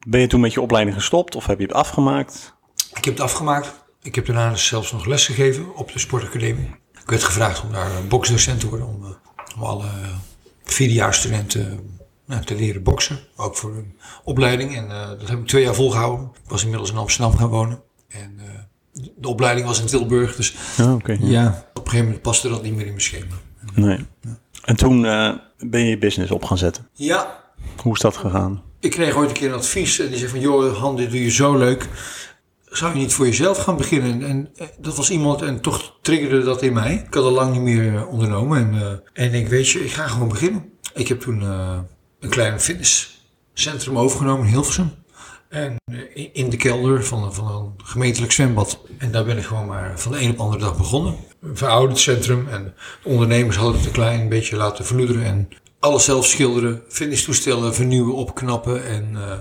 Ben 0.08 0.20
je 0.20 0.26
toen 0.26 0.40
met 0.40 0.52
je 0.52 0.60
opleiding 0.60 0.96
gestopt 0.96 1.36
of 1.36 1.46
heb 1.46 1.58
je 1.58 1.64
het 1.66 1.74
afgemaakt? 1.74 2.54
Ik 2.94 3.04
heb 3.04 3.14
het 3.14 3.22
afgemaakt. 3.22 3.84
Ik 4.02 4.14
heb 4.14 4.26
daarna 4.26 4.50
dus 4.50 4.66
zelfs 4.66 4.92
nog 4.92 5.06
les 5.06 5.26
gegeven 5.26 5.74
op 5.76 5.92
de 5.92 5.98
sportacademie. 5.98 6.74
Ik 7.02 7.10
werd 7.10 7.24
gevraagd 7.24 7.62
om 7.62 7.72
daar 7.72 7.96
een 7.96 8.08
boksdocent 8.08 8.60
te 8.60 8.68
worden. 8.68 8.86
Om, 8.86 9.04
eh, 9.04 9.10
om 9.56 9.62
alle 9.62 9.84
eh, 9.84 10.08
vierdejaarsstudenten 10.64 11.70
eh, 11.72 11.78
nou, 12.26 12.44
te 12.44 12.54
leren 12.54 12.82
boksen. 12.82 13.18
Ook 13.36 13.56
voor 13.56 13.70
een 13.76 13.96
opleiding. 14.24 14.76
En 14.76 14.90
eh, 14.90 15.08
dat 15.08 15.28
heb 15.28 15.38
ik 15.38 15.46
twee 15.46 15.62
jaar 15.62 15.74
volgehouden. 15.74 16.30
Ik 16.44 16.50
was 16.50 16.62
inmiddels 16.62 16.90
in 16.90 16.96
Amsterdam 16.96 17.36
gaan 17.36 17.48
wonen. 17.48 17.80
En 18.08 18.34
eh, 18.38 18.60
de- 19.16 19.28
opleiding 19.28 19.66
was 19.66 19.80
in 19.80 19.86
Tilburg. 19.86 20.36
Dus 20.36 20.54
Ja, 20.76 20.92
oké. 20.94 21.16
ja, 21.20 21.46
op 21.74 21.82
een 21.82 21.82
gegeven 21.82 22.04
moment 22.04 22.22
paste 22.22 22.48
dat 22.48 22.62
niet 22.62 22.72
meer 22.72 22.80
in 22.86 22.90
mijn 22.90 23.00
schema. 23.00 23.34
Nee. 23.74 24.06
En 24.64 24.76
toen 24.76 25.04
eh, 25.06 25.32
ben 25.58 25.80
je 25.80 25.88
je 25.88 25.98
business 25.98 26.30
op 26.32 26.44
gaan 26.44 26.58
zetten. 26.58 26.88
Ja, 26.92 27.44
Hoe 27.82 27.94
is 27.94 28.00
dat 28.00 28.16
gegaan? 28.16 28.62
Ik 28.86 28.92
kreeg 28.92 29.16
ooit 29.16 29.28
een 29.28 29.34
keer 29.34 29.48
een 29.48 29.54
advies 29.58 29.98
en 29.98 30.08
die 30.08 30.18
zei 30.18 30.30
van... 30.30 30.40
joh, 30.40 30.76
Han, 30.78 30.96
dit 30.96 31.10
doe 31.10 31.22
je 31.22 31.30
zo 31.30 31.56
leuk. 31.56 31.88
Zou 32.68 32.92
je 32.92 32.98
niet 32.98 33.12
voor 33.12 33.26
jezelf 33.26 33.58
gaan 33.58 33.76
beginnen? 33.76 34.22
En 34.22 34.48
eh, 34.56 34.66
dat 34.78 34.96
was 34.96 35.10
iemand 35.10 35.42
en 35.42 35.60
toch 35.60 35.96
triggerde 36.02 36.42
dat 36.42 36.62
in 36.62 36.72
mij. 36.72 37.04
Ik 37.06 37.14
had 37.14 37.24
al 37.24 37.30
lang 37.30 37.52
niet 37.52 37.62
meer 37.62 37.96
eh, 37.96 38.08
ondernomen. 38.08 38.58
En, 38.58 38.80
eh, 39.14 39.24
en 39.26 39.34
ik 39.34 39.48
weet 39.48 39.68
je, 39.68 39.84
ik 39.84 39.90
ga 39.92 40.06
gewoon 40.06 40.28
beginnen. 40.28 40.64
Ik 40.94 41.08
heb 41.08 41.20
toen 41.20 41.40
een 42.20 42.28
klein 42.28 42.60
fitnesscentrum 42.60 43.98
overgenomen 43.98 44.46
in 44.46 44.52
Hilversum. 44.52 44.90
En 45.48 45.76
in- 46.14 46.34
in 46.34 46.50
de 46.50 46.56
kelder 46.56 47.04
van, 47.04 47.34
van 47.34 47.46
een 47.50 47.86
gemeentelijk 47.86 48.32
zwembad. 48.32 48.80
En 48.98 49.10
daar 49.10 49.24
ben 49.24 49.38
ik 49.38 49.44
gewoon 49.44 49.66
maar 49.66 49.92
van 50.00 50.12
de 50.12 50.20
een 50.20 50.30
op 50.30 50.36
de 50.36 50.42
andere 50.42 50.62
dag 50.62 50.76
begonnen. 50.76 51.16
Een 51.42 51.56
verouderd 51.56 51.98
centrum. 51.98 52.48
En 52.50 52.74
de 53.02 53.08
ondernemers 53.08 53.56
hadden 53.56 53.76
het 53.76 53.86
een 53.86 53.92
klein 53.92 54.28
beetje 54.28 54.56
laten 54.56 54.84
verloederen. 54.84 55.24
En 55.24 55.48
alles 55.80 56.04
zelf 56.04 56.26
schilderen, 56.26 56.82
fitnesstoestellen 56.88 57.74
vernieuwen, 57.74 58.14
opknappen. 58.14 58.86
En, 58.86 59.08
eh, 59.14 59.38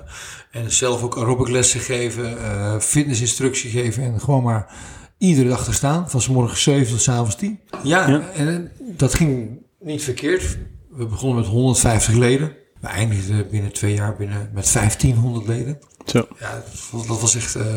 en 0.61 0.71
zelf 0.71 1.03
ook 1.03 1.17
aerobic 1.17 1.47
lessen 1.47 1.79
geven, 1.79 2.37
eh, 2.43 2.79
fitnessinstructie 2.79 3.69
geven. 3.69 4.03
En 4.03 4.19
gewoon 4.19 4.43
maar 4.43 4.73
iedere 5.17 5.49
dag 5.49 5.63
te 5.63 5.73
staan. 5.73 6.09
Van 6.09 6.21
s 6.21 6.27
morgens 6.27 6.63
7 6.63 6.91
tot 6.91 7.01
s 7.01 7.09
avonds 7.09 7.35
10. 7.35 7.59
Ja, 7.83 8.07
Ja. 8.09 8.21
en 8.33 8.47
eh, 8.47 8.87
dat 8.97 9.13
ging 9.13 9.49
niet 9.79 10.03
verkeerd. 10.03 10.57
We 10.89 11.05
begonnen 11.05 11.37
met 11.39 11.47
150 11.47 12.13
leden. 12.13 12.55
We 12.81 12.87
eindigden 12.87 13.49
binnen 13.49 13.73
twee 13.73 13.93
jaar 13.93 14.15
binnen 14.15 14.49
met 14.53 14.71
1500 14.73 15.47
leden. 15.47 15.79
Zo. 16.05 16.27
Ja, 16.39 16.63
dat 17.07 17.19
was- 17.21 17.35
echt... 17.35 17.55
eh, 17.55 17.75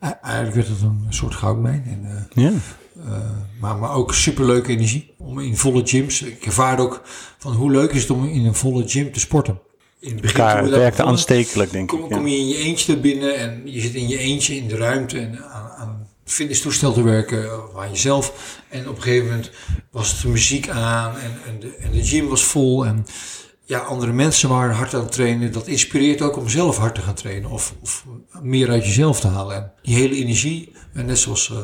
e- 0.00 0.18
eigenlijk 0.22 0.54
werd 0.54 0.68
het 0.68 0.80
een 0.82 1.06
soort 1.08 1.34
goudmijn. 1.34 1.84
En, 1.86 2.10
eh, 2.34 2.44
Ja. 2.44 2.52
Eh, 3.04 3.12
maar, 3.60 3.76
maar 3.76 3.94
ook 3.94 4.14
superleuke 4.14 4.70
energie. 4.72 5.14
Om 5.18 5.40
in 5.40 5.56
volle 5.56 5.82
gyms. 5.86 6.22
Ik 6.22 6.46
ervaarde 6.46 6.82
ook 6.82 7.02
van 7.38 7.52
hoe 7.52 7.70
leuk 7.70 7.92
is 7.92 8.00
het 8.00 8.10
om 8.10 8.24
in 8.28 8.44
een 8.46 8.54
volle 8.54 8.88
gym 8.88 9.12
te 9.12 9.20
sporten. 9.20 9.60
In 10.00 10.12
het 10.12 10.20
begin 10.20 10.44
we 10.44 10.50
het 10.50 10.70
werkte 10.70 11.02
aanstekelijk, 11.04 11.70
denk 11.70 11.92
ik. 11.92 11.98
Kom, 11.98 12.08
kom 12.08 12.26
Ja. 12.26 12.32
je 12.32 12.38
in 12.38 12.48
je 12.48 12.56
eentje 12.56 12.92
er 12.92 13.00
binnen 13.00 13.36
en 13.36 13.62
je 13.64 13.80
zit 13.80 13.94
in 13.94 14.08
je 14.08 14.18
eentje 14.18 14.56
in 14.56 14.68
de 14.68 14.76
ruimte 14.76 15.18
en 15.18 15.44
aan, 15.44 15.70
aan 15.70 16.08
het 16.24 16.32
fitnesstoestel 16.32 16.92
te 16.92 17.02
werken 17.02 17.68
of 17.68 17.80
aan 17.82 17.90
jezelf. 17.90 18.58
En 18.68 18.88
op 18.88 18.96
een 18.96 19.02
gegeven 19.02 19.28
moment 19.28 19.50
was 19.90 20.20
de 20.22 20.28
muziek 20.28 20.68
aan 20.68 21.16
en, 21.18 21.38
en, 21.46 21.60
de, 21.60 21.76
en 21.76 21.90
de 21.90 22.04
gym 22.04 22.28
was 22.28 22.44
vol 22.44 22.86
en 22.86 23.06
ja, 23.70 23.78
andere 23.78 24.12
mensen 24.12 24.48
waren 24.48 24.74
hard 24.74 24.94
aan 24.94 25.00
het 25.00 25.12
trainen. 25.12 25.52
Dat 25.52 25.66
inspireert 25.66 26.22
ook 26.22 26.36
om 26.36 26.48
zelf 26.48 26.76
hard 26.76 26.94
te 26.94 27.00
gaan 27.00 27.14
trainen 27.14 27.50
of, 27.50 27.74
of 27.82 28.06
meer 28.42 28.70
uit 28.70 28.84
jezelf 28.84 29.20
te 29.20 29.26
halen. 29.26 29.56
En 29.56 29.72
die 29.82 29.94
hele 29.94 30.14
energie, 30.14 30.72
en 30.92 31.06
net 31.06 31.18
zoals 31.18 31.50
eh, 31.50 31.56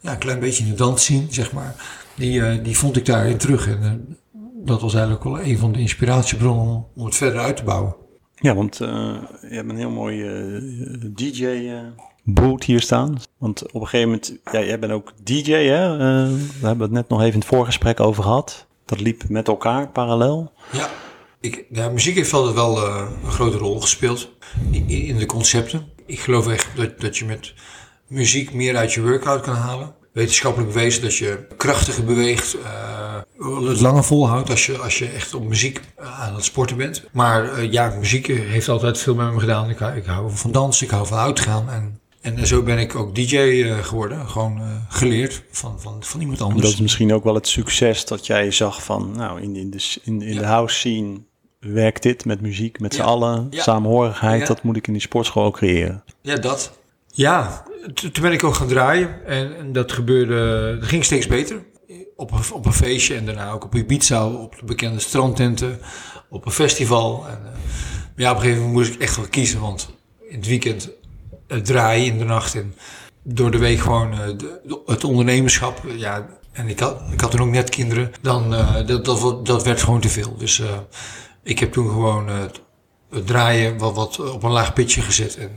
ja, 0.00 0.12
een 0.12 0.18
klein 0.18 0.40
beetje 0.40 0.64
in 0.64 0.70
de 0.70 0.76
dans 0.76 1.04
zien, 1.04 1.26
zeg 1.30 1.52
maar, 1.52 1.74
die, 2.16 2.42
eh, 2.42 2.64
die 2.64 2.78
vond 2.78 2.96
ik 2.96 3.06
daarin 3.06 3.36
terug. 3.36 3.68
En 3.68 3.82
eh, 3.82 4.40
dat 4.64 4.80
was 4.80 4.94
eigenlijk 4.94 5.24
wel 5.24 5.40
een 5.40 5.58
van 5.58 5.72
de 5.72 5.80
inspiratiebronnen 5.80 6.66
om, 6.66 6.86
om 6.96 7.04
het 7.04 7.16
verder 7.16 7.40
uit 7.40 7.56
te 7.56 7.64
bouwen. 7.64 7.96
Ja, 8.34 8.54
want 8.54 8.76
je 8.76 9.20
hebt 9.48 9.68
een 9.68 9.76
heel 9.76 9.90
mooi 9.90 10.24
DJ-boot 11.14 12.64
hier 12.64 12.80
staan. 12.80 13.16
Want 13.38 13.72
op 13.72 13.80
een 13.80 13.88
gegeven 13.88 14.06
moment, 14.06 14.38
ja, 14.52 14.62
jij 14.62 14.78
bent 14.78 14.92
ook 14.92 15.12
DJ, 15.22 15.52
hè? 15.52 15.92
Eh, 15.92 16.32
we 16.60 16.66
hebben 16.66 16.86
het 16.86 16.90
net 16.90 17.08
nog 17.08 17.20
even 17.20 17.32
in 17.32 17.38
het 17.38 17.48
voorgesprek 17.48 18.00
over 18.00 18.22
gehad. 18.22 18.66
Dat 18.84 19.00
liep 19.00 19.28
met 19.28 19.48
elkaar 19.48 19.88
parallel. 19.88 20.52
Ja, 20.72 20.88
ik, 21.40 21.64
ja 21.70 21.88
muziek 21.88 22.14
heeft 22.14 22.32
altijd 22.32 22.54
wel 22.54 22.86
eh, 22.86 23.08
een 23.24 23.30
grote 23.30 23.56
rol 23.56 23.80
gespeeld 23.80 24.30
in, 24.70 24.88
in 24.88 25.16
de 25.16 25.26
concepten. 25.26 25.88
Ik 26.06 26.20
geloof 26.20 26.48
echt 26.48 26.66
dat, 26.74 27.00
dat 27.00 27.16
je 27.16 27.24
met 27.24 27.54
muziek 28.06 28.52
meer 28.52 28.76
uit 28.76 28.92
je 28.92 29.02
workout 29.02 29.40
kan 29.40 29.54
halen. 29.54 29.86
We 29.86 30.24
wetenschappelijk 30.24 30.72
bewezen 30.72 31.02
dat 31.02 31.16
je 31.16 31.46
krachtiger 31.56 32.04
beweegt, 32.04 32.56
uh, 32.56 33.68
het 33.68 33.80
langer 33.80 34.04
volhoudt 34.04 34.50
als 34.50 34.66
je, 34.66 34.78
als 34.78 34.98
je 34.98 35.06
echt 35.06 35.34
op 35.34 35.48
muziek 35.48 35.80
aan 35.96 36.34
het 36.34 36.44
sporten 36.44 36.76
bent. 36.76 37.04
Maar 37.12 37.58
uh, 37.58 37.72
ja, 37.72 37.94
muziek 37.98 38.26
heeft 38.26 38.68
altijd 38.68 38.98
veel 38.98 39.14
met 39.14 39.32
me 39.32 39.40
gedaan. 39.40 39.70
Ik, 39.70 39.80
ik 39.80 40.04
hou 40.04 40.30
van 40.30 40.52
dansen, 40.52 40.86
ik 40.86 40.92
hou 40.92 41.06
van 41.06 41.18
uitgaan 41.18 41.70
en 41.70 42.00
en 42.20 42.46
zo 42.46 42.62
ben 42.62 42.78
ik 42.78 42.94
ook 42.94 43.14
DJ 43.14 43.62
geworden. 43.82 44.28
Gewoon 44.28 44.60
geleerd 44.88 45.42
van, 45.50 45.80
van, 45.80 45.96
van 46.00 46.20
iemand 46.20 46.40
anders. 46.40 46.62
Dat 46.62 46.72
is 46.72 46.80
misschien 46.80 47.12
ook 47.12 47.24
wel 47.24 47.34
het 47.34 47.48
succes 47.48 48.04
dat 48.04 48.26
jij 48.26 48.50
zag 48.50 48.82
van, 48.82 49.12
nou, 49.16 49.42
in, 49.42 49.56
in, 49.56 49.70
de, 49.70 49.96
in, 50.02 50.22
in 50.22 50.34
ja. 50.34 50.40
de 50.40 50.46
house 50.46 50.74
scene 50.74 51.20
werkt 51.60 52.02
dit 52.02 52.24
met 52.24 52.40
muziek, 52.40 52.80
met 52.80 52.94
ja. 52.94 53.02
z'n 53.02 53.08
allen. 53.08 53.46
Ja. 53.50 53.62
Samenhorigheid, 53.62 54.46
dat 54.46 54.62
moet 54.62 54.76
ik 54.76 54.86
in 54.86 54.92
die 54.92 55.02
sportschool 55.02 55.44
ook 55.44 55.56
creëren. 55.56 56.04
Ja, 56.22 56.36
dat. 56.36 56.78
Ja, 57.06 57.64
toen 57.94 58.12
ben 58.20 58.32
ik 58.32 58.44
ook 58.44 58.54
gaan 58.54 58.68
draaien. 58.68 59.26
En, 59.26 59.56
en, 59.56 59.72
dat 59.72 59.92
gebeurde, 59.92 60.76
dat 60.80 60.88
ging 60.88 61.04
steeds 61.04 61.26
beter. 61.26 61.64
Op, 62.16 62.32
een, 62.32 62.52
op 62.52 62.66
een 62.66 62.72
feestje 62.72 63.16
en 63.16 63.24
daarna 63.24 63.50
ook 63.50 63.64
op 63.64 63.74
Ibiza, 63.74 64.28
op 64.28 64.56
de 64.58 64.64
bekende 64.64 65.00
strandtenten, 65.00 65.78
op 66.28 66.46
een 66.46 66.52
festival. 66.52 67.26
En, 67.28 67.38
uh, 67.44 67.50
ja, 68.16 68.30
op 68.30 68.36
een 68.36 68.42
gegeven 68.42 68.62
moment 68.62 68.78
moest 68.78 68.94
ik 68.94 69.00
echt 69.00 69.16
wel 69.16 69.28
kiezen, 69.28 69.60
want 69.60 69.94
in 70.28 70.36
het 70.36 70.46
weekend 70.46 70.90
draaien 71.62 72.06
in 72.06 72.18
de 72.18 72.24
nacht 72.24 72.54
en 72.54 72.74
door 73.22 73.50
de 73.50 73.58
week 73.58 73.78
gewoon 73.78 74.12
uh, 74.12 74.18
de, 74.36 74.80
het 74.86 75.04
ondernemerschap. 75.04 75.82
Uh, 75.84 75.98
ja, 75.98 76.26
en 76.52 76.68
ik 76.68 76.78
had, 76.78 77.00
ik 77.12 77.20
had 77.20 77.30
toen 77.30 77.40
ook 77.40 77.50
net 77.50 77.70
kinderen. 77.70 78.12
Dan, 78.20 78.54
uh, 78.54 78.86
dat, 78.86 79.04
dat, 79.04 79.46
dat 79.46 79.64
werd 79.64 79.82
gewoon 79.82 80.00
te 80.00 80.08
veel. 80.08 80.36
Dus 80.36 80.62
ik 81.48 81.58
heb 81.58 81.72
toen 81.72 81.88
gewoon 81.88 82.28
het, 82.28 82.60
het 83.10 83.26
draaien 83.26 83.78
wat, 83.78 83.94
wat 83.94 84.32
op 84.32 84.42
een 84.42 84.50
laag 84.50 84.72
pitje 84.72 85.00
gezet. 85.00 85.36
En 85.36 85.50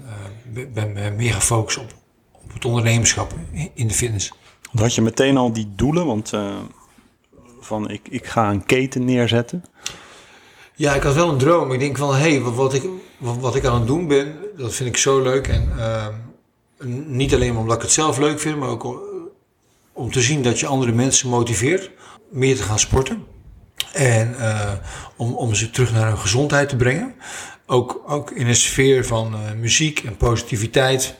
ben 0.73 1.15
meer 1.15 1.33
gefocust 1.33 1.77
op, 1.77 1.93
op 2.31 2.53
het 2.53 2.65
ondernemerschap 2.65 3.33
in 3.73 3.87
de 3.87 3.93
fitness. 3.93 4.33
Had 4.73 4.95
je 4.95 5.01
meteen 5.01 5.37
al 5.37 5.53
die 5.53 5.71
doelen? 5.75 6.05
Want 6.05 6.31
van 7.59 7.89
ik, 7.89 8.07
ik 8.09 8.25
ga 8.25 8.49
een 8.49 8.65
keten 8.65 9.05
neerzetten. 9.05 9.65
Ja, 10.75 10.93
ik 10.93 11.03
had 11.03 11.13
wel 11.13 11.29
een 11.29 11.37
droom. 11.37 11.71
Ik 11.71 11.79
denk 11.79 11.97
van, 11.97 12.13
hé, 12.13 12.19
hey, 12.19 12.41
wat, 12.41 12.55
wat, 12.55 12.73
ik, 12.73 12.83
wat, 13.17 13.37
wat, 13.37 13.55
ik 13.55 13.65
aan 13.65 13.79
het 13.79 13.87
doen 13.87 14.07
ben, 14.07 14.35
dat 14.57 14.73
vind 14.73 14.89
ik 14.89 14.97
zo 14.97 15.21
leuk. 15.21 15.47
En 15.47 15.73
uh, 15.77 16.07
niet 17.05 17.33
alleen 17.33 17.57
omdat 17.57 17.75
ik 17.75 17.81
het 17.81 17.91
zelf 17.91 18.17
leuk 18.17 18.39
vind, 18.39 18.57
maar 18.57 18.69
ook 18.69 19.01
om 19.93 20.11
te 20.11 20.21
zien 20.21 20.43
dat 20.43 20.59
je 20.59 20.67
andere 20.67 20.91
mensen 20.91 21.29
motiveert 21.29 21.91
meer 22.29 22.55
te 22.55 22.63
gaan 22.63 22.79
sporten. 22.79 23.25
En 23.93 24.35
uh, 24.39 24.71
om, 25.15 25.33
om 25.33 25.55
ze 25.55 25.69
terug 25.69 25.93
naar 25.93 26.07
hun 26.07 26.17
gezondheid 26.17 26.69
te 26.69 26.75
brengen. 26.75 27.13
Ook, 27.65 28.03
ook 28.07 28.31
in 28.31 28.47
een 28.47 28.55
sfeer 28.55 29.05
van 29.05 29.33
uh, 29.33 29.51
muziek 29.51 29.99
en 29.99 30.17
positiviteit. 30.17 31.15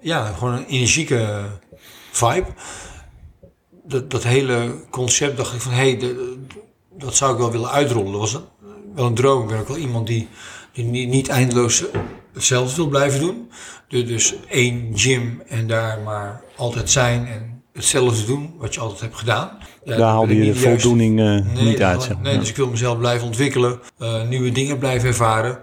Ja, 0.00 0.32
gewoon 0.32 0.54
een 0.54 0.66
energieke 0.66 1.44
vibe. 2.10 2.46
Dat, 3.84 4.10
dat 4.10 4.22
hele 4.22 4.74
concept 4.90 5.36
dacht 5.36 5.54
ik 5.54 5.60
van, 5.60 5.72
hé, 5.72 5.96
hey, 5.96 6.14
dat 6.98 7.16
zou 7.16 7.32
ik 7.32 7.38
wel 7.38 7.52
willen 7.52 7.70
uitrollen. 7.70 8.12
Dat 8.12 8.20
was 8.20 8.40
wel 8.94 9.06
een 9.06 9.14
droom. 9.14 9.42
Ik 9.42 9.48
ben 9.48 9.58
ook 9.58 9.68
wel 9.68 9.76
iemand 9.76 10.06
die, 10.06 10.28
die 10.72 10.84
niet, 10.84 11.08
niet 11.08 11.28
eindeloos 11.28 11.84
hetzelfde 12.32 12.76
wil 12.76 12.88
blijven 12.88 13.20
doen. 13.20 13.50
Dus, 13.88 14.06
dus 14.06 14.34
één 14.48 14.90
gym 14.94 15.42
en 15.46 15.66
daar 15.66 16.00
maar 16.00 16.42
altijd 16.56 16.90
zijn 16.90 17.26
en 17.26 17.51
hetzelfde 17.72 18.26
doen 18.26 18.54
wat 18.58 18.74
je 18.74 18.80
altijd 18.80 19.00
hebt 19.00 19.16
gedaan. 19.16 19.50
Ja, 19.84 19.96
daar 19.96 20.08
haalde 20.08 20.36
je 20.36 20.52
de 20.52 20.58
voldoening 20.58 21.14
nee, 21.14 21.42
niet 21.42 21.82
uit. 21.82 22.02
Zeg 22.02 22.14
maar. 22.14 22.22
Nee, 22.22 22.38
dus 22.38 22.48
ik 22.48 22.56
wil 22.56 22.68
mezelf 22.68 22.98
blijven 22.98 23.26
ontwikkelen, 23.26 23.80
uh, 23.98 24.28
nieuwe 24.28 24.52
dingen 24.52 24.78
blijven 24.78 25.08
ervaren. 25.08 25.58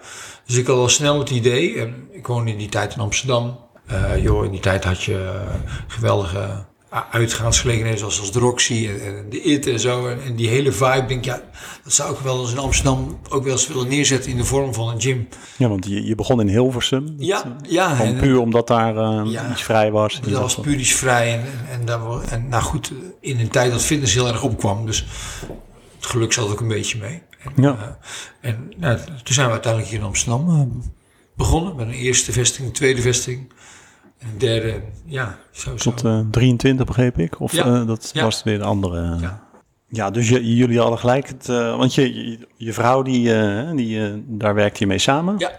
Dus 0.45 0.55
ik 0.55 0.67
had 0.67 0.77
al 0.77 0.89
snel 0.89 1.19
het 1.19 1.29
idee, 1.29 1.79
en 1.79 2.07
ik 2.11 2.27
woonde 2.27 2.51
in 2.51 2.57
die 2.57 2.69
tijd 2.69 2.93
in 2.93 3.01
Amsterdam. 3.01 3.59
Uh, 3.91 4.23
joh, 4.23 4.45
in 4.45 4.51
die 4.51 4.59
tijd 4.59 4.83
had 4.83 5.03
je 5.03 5.41
geweldige 5.87 6.65
uitgaansgelegenheden 6.89 7.99
zoals 7.99 8.19
als 8.19 8.31
de 8.31 8.39
Roxy 8.39 8.87
en, 8.87 9.17
en, 9.17 9.29
de 9.29 9.41
IT 9.41 9.67
en 9.67 9.79
zo. 9.79 10.07
En, 10.07 10.23
en, 10.23 10.35
die 10.35 10.47
hele 10.47 10.71
vibe, 10.71 11.05
denk 11.07 11.25
ja, 11.25 11.41
dat 11.83 11.93
zou 11.93 12.13
ik 12.13 12.19
wel 12.19 12.41
eens 12.41 12.51
in 12.51 12.57
Amsterdam 12.57 13.19
ook 13.29 13.43
wel 13.43 13.51
eens 13.51 13.67
willen 13.67 13.87
neerzetten 13.87 14.31
in 14.31 14.37
de 14.37 14.43
vorm 14.43 14.73
van 14.73 14.89
een 14.89 15.01
gym. 15.01 15.27
Ja, 15.57 15.67
want 15.67 15.85
je, 15.85 16.05
je 16.05 16.15
begon 16.15 16.41
in 16.41 16.47
Hilversum. 16.47 17.15
Ja, 17.17 17.57
ja. 17.67 17.95
Gewoon 17.95 18.15
puur 18.15 18.39
omdat 18.39 18.67
daar 18.67 18.95
uh, 18.95 19.31
ja, 19.31 19.51
iets 19.51 19.63
vrij 19.63 19.91
was. 19.91 20.21
Dat 20.21 20.31
was 20.31 20.55
puur 20.55 20.77
iets 20.77 20.93
vrij. 20.93 21.33
En, 21.33 21.45
en, 21.71 21.85
daar, 21.85 22.21
en 22.29 22.49
nou 22.49 22.63
goed, 22.63 22.91
in 23.19 23.39
een 23.39 23.49
tijd 23.49 23.71
dat 23.71 23.81
fitness 23.81 24.13
heel 24.13 24.27
erg 24.27 24.43
opkwam. 24.43 24.85
Dus 24.85 25.05
het 25.95 26.05
geluk 26.05 26.33
zat 26.33 26.49
ook 26.49 26.59
een 26.59 26.67
beetje 26.67 26.97
mee. 26.97 27.21
En, 27.43 27.63
ja. 27.63 27.97
Uh, 28.41 28.49
en 28.49 28.73
nou, 28.77 28.97
toen 28.97 29.33
zijn 29.33 29.45
we 29.45 29.51
uiteindelijk 29.51 29.91
hier 29.91 29.99
in 29.99 30.05
Amsterdam 30.05 30.49
uh, 30.49 30.83
begonnen 31.35 31.75
met 31.75 31.87
een 31.87 31.93
eerste 31.93 32.31
vesting, 32.31 32.67
een 32.67 32.73
tweede 32.73 33.01
vesting. 33.01 33.51
En 34.19 34.37
derde, 34.37 34.81
ja. 35.05 35.37
Tot 35.75 36.03
uh, 36.03 36.19
23 36.31 36.85
begreep 36.85 37.17
ik? 37.17 37.39
Of 37.39 37.53
ja. 37.53 37.65
uh, 37.65 37.87
dat 37.87 38.11
was 38.13 38.43
weer 38.43 38.57
de 38.57 38.63
andere? 38.63 39.17
Ja. 39.21 39.47
Ja, 39.91 40.09
dus 40.09 40.29
je, 40.29 40.55
jullie 40.55 40.79
hadden 40.79 40.99
gelijk. 40.99 41.27
Het, 41.27 41.47
uh, 41.47 41.77
want 41.77 41.93
je, 41.93 42.29
je, 42.29 42.47
je, 42.55 42.73
vrouw, 42.73 43.01
die, 43.01 43.33
die, 43.75 44.23
daar 44.27 44.55
werkte 44.55 44.79
je 44.79 44.87
mee 44.87 44.97
samen. 44.97 45.35
Ja. 45.37 45.51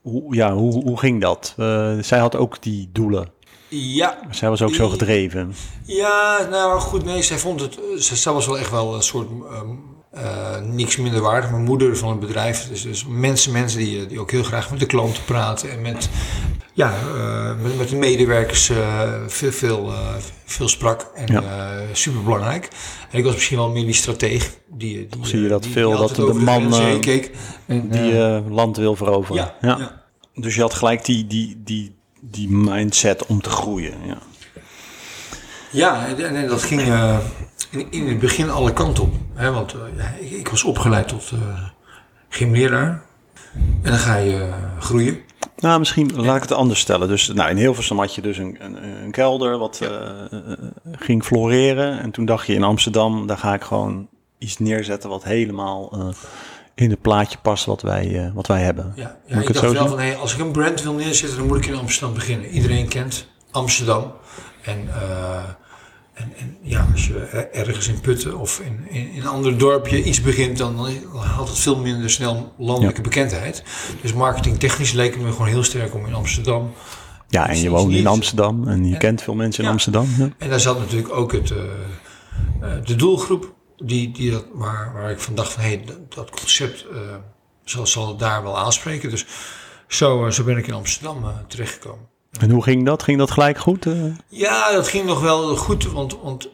Hoe, 0.00 0.34
ja, 0.34 0.52
hoe, 0.52 0.72
hoe 0.84 0.98
ging 0.98 1.20
dat? 1.20 1.54
zij 2.00 2.18
had 2.18 2.36
ook 2.36 2.62
die 2.62 2.88
doelen. 2.92 3.28
Ja. 3.68 4.18
Zij 4.30 4.48
was 4.48 4.62
ook 4.62 4.74
zo 4.74 4.88
gedreven. 4.88 5.54
Ja, 5.82 6.46
nou 6.50 6.80
goed, 6.80 7.04
nee, 7.04 7.22
zij 7.22 7.38
vond 7.38 7.60
het. 7.60 7.78
Zij 7.96 8.32
was 8.32 8.46
wel 8.46 8.58
echt 8.58 8.70
wel 8.70 8.94
een 8.94 9.02
soort. 9.02 9.28
Um, 9.30 9.95
uh, 10.16 10.56
niks 10.62 10.96
minder 10.96 11.20
waardig. 11.20 11.50
Mijn 11.50 11.62
moeder 11.62 11.96
van 11.96 12.10
het 12.10 12.20
bedrijf. 12.20 12.68
Dus, 12.68 12.82
dus 12.82 13.06
mensen, 13.08 13.52
mensen 13.52 13.78
die, 13.78 14.06
die 14.06 14.20
ook 14.20 14.30
heel 14.30 14.42
graag 14.42 14.70
met 14.70 14.80
de 14.80 14.86
klanten 14.86 15.24
praten. 15.24 15.70
En 15.70 15.82
met, 15.82 16.08
ja, 16.72 16.94
uh, 17.14 17.62
met, 17.62 17.78
met 17.78 17.88
de 17.88 17.96
medewerkers 17.96 18.70
uh, 18.70 19.02
veel, 19.26 19.52
veel, 19.52 19.92
veel 20.44 20.68
sprak. 20.68 21.10
En 21.14 21.32
ja. 21.32 21.82
super 21.92 22.22
belangrijk. 22.22 22.68
En 23.10 23.18
ik 23.18 23.24
was 23.24 23.34
misschien 23.34 23.56
wel 23.56 23.70
meer 23.70 23.84
die 23.84 23.94
strateeg. 23.94 24.50
Die, 24.66 25.06
die, 25.10 25.26
Zie 25.26 25.40
je 25.40 25.48
dat 25.48 25.62
die, 25.62 25.72
veel, 25.72 25.90
die 25.90 25.98
dat 25.98 26.16
de, 26.16 26.26
de 26.26 26.32
man 26.32 27.00
keek. 27.00 27.30
En, 27.66 27.88
die 27.88 28.14
land 28.50 28.76
wil 28.76 28.96
veroveren. 28.96 29.42
Ja, 29.42 29.68
ja. 29.68 29.78
ja, 29.78 30.02
Dus 30.34 30.54
je 30.54 30.60
had 30.60 30.74
gelijk 30.74 31.04
die, 31.04 31.26
die, 31.26 31.62
die, 31.64 31.94
die 32.20 32.48
mindset 32.48 33.26
om 33.26 33.40
te 33.40 33.50
groeien. 33.50 33.94
Ja, 34.06 34.18
ja 35.70 36.06
en, 36.06 36.36
en 36.36 36.48
dat 36.48 36.62
ging 36.62 36.82
in, 37.70 37.86
in 37.90 38.08
het 38.08 38.18
begin 38.18 38.50
alle 38.50 38.72
kanten 38.72 39.04
op. 39.04 39.14
Hè, 39.34 39.52
want 39.52 39.74
uh, 39.74 39.80
ja, 39.96 40.14
ik, 40.20 40.30
ik, 40.30 40.48
was 40.48 40.64
opgeleid 40.64 41.08
tot 41.08 41.30
uh, 41.34 41.40
gymleraar. 42.28 43.02
En 43.54 43.90
dan 43.90 43.98
ga 43.98 44.16
je 44.16 44.36
uh, 44.36 44.54
groeien. 44.78 45.18
Nou, 45.56 45.78
misschien 45.78 46.12
laat 46.14 46.36
ik 46.36 46.42
het 46.42 46.52
anders 46.52 46.80
stellen. 46.80 47.08
Dus 47.08 47.26
nou, 47.26 47.50
in 47.50 47.56
Hilversum 47.56 47.98
had 47.98 48.14
je 48.14 48.20
dus 48.20 48.38
een, 48.38 48.56
een, 48.58 49.02
een 49.04 49.10
kelder 49.10 49.58
wat 49.58 49.78
ja. 49.80 50.28
ging 50.98 51.24
floreren. 51.24 52.00
En 52.00 52.10
toen 52.10 52.24
dacht 52.24 52.46
je 52.46 52.54
in 52.54 52.62
Amsterdam, 52.62 53.26
daar 53.26 53.38
ga 53.38 53.54
ik 53.54 53.62
gewoon 53.62 54.08
iets 54.38 54.58
neerzetten 54.58 55.08
wat 55.08 55.24
helemaal 55.24 56.14
in 56.74 56.90
het 56.90 57.00
plaatje 57.00 57.38
past 57.42 57.64
wat 57.64 57.82
wij, 57.82 58.30
wat 58.34 58.46
wij 58.46 58.62
hebben. 58.62 58.92
Ja, 58.96 59.16
ja 59.26 59.36
ik, 59.40 59.48
ik 59.48 59.54
dacht 59.54 59.72
wel 59.72 59.88
van, 59.88 59.98
hey, 59.98 60.16
als 60.16 60.34
ik 60.34 60.40
een 60.40 60.52
brand 60.52 60.82
wil 60.82 60.92
neerzetten, 60.92 61.38
dan 61.38 61.46
moet 61.46 61.56
ik 61.56 61.66
in 61.66 61.78
Amsterdam 61.78 62.14
beginnen. 62.14 62.48
Iedereen 62.48 62.88
kent 62.88 63.26
Amsterdam. 63.50 64.12
En 64.62 64.88
en, 66.16 66.32
en, 66.36 66.56
ja, 66.62 66.88
als 66.92 67.06
je 67.06 67.18
ergens 67.52 67.88
in 67.88 68.00
Putten 68.00 68.38
of 68.38 68.60
in, 68.60 68.86
in, 68.88 69.10
in, 69.10 69.20
een 69.20 69.26
ander 69.26 69.58
dorpje 69.58 70.02
iets 70.02 70.20
begint, 70.20 70.58
dan, 70.58 70.88
haalt 71.16 71.48
het 71.48 71.58
veel 71.58 71.78
minder 71.78 72.10
snel 72.10 72.52
landelijke 72.58 73.00
ja. 73.00 73.08
bekendheid. 73.08 73.62
Dus 74.02 74.12
marketingtechnisch 74.12 74.92
leek 74.92 75.14
het 75.14 75.22
me 75.22 75.32
gewoon 75.32 75.46
heel 75.46 75.62
sterk 75.62 75.94
om 75.94 76.06
in 76.06 76.14
Amsterdam. 76.14 76.72
Ja, 77.28 77.48
en 77.48 77.60
je 77.60 77.70
woont 77.70 77.92
in 77.92 78.06
Amsterdam 78.06 78.68
en 78.68 78.86
je 78.86 78.92
en, 78.92 78.98
kent 78.98 79.22
veel 79.22 79.34
mensen 79.34 79.60
in 79.60 79.66
ja, 79.66 79.72
Amsterdam. 79.72 80.08
Ja. 80.18 80.28
En 80.38 80.48
daar 80.48 80.60
zat 80.60 80.78
natuurlijk 80.78 81.12
ook 81.12 81.32
het, 81.32 81.50
uh, 81.50 81.56
uh, 81.56 82.74
de 82.84 82.94
doelgroep, 82.94 83.54
die, 83.76 84.12
die 84.12 84.30
dat, 84.30 84.46
waar, 84.52 84.92
waar 84.94 85.10
ik 85.10 85.20
van 85.20 85.34
dacht 85.34 85.52
van 85.52 85.62
hé, 85.62 85.68
hey, 85.68 85.84
dat, 85.84 86.14
dat, 86.14 86.30
concept 86.30 86.86
uh, 86.92 86.98
zal, 87.64 87.86
zal 87.86 88.16
daar 88.16 88.42
wel 88.42 88.58
aanspreken. 88.58 89.10
Dus 89.10 89.26
zo, 89.88 90.30
zo 90.30 90.44
ben 90.44 90.56
ik 90.56 90.66
in 90.66 90.74
Amsterdam 90.74 91.24
terechtgekomen. 91.48 92.08
En 92.38 92.50
hoe 92.50 92.62
ging 92.62 92.84
dat? 92.84 93.02
Ging 93.02 93.18
dat 93.18 93.30
gelijk 93.30 93.58
goed? 93.58 93.86
Uh? 93.86 94.14
Ja, 94.28 94.72
dat 94.72 94.88
ging 94.88 95.04
nog 95.04 95.20
wel 95.20 95.56
goed, 95.56 95.92
want, 95.92 96.18
want 96.22 96.48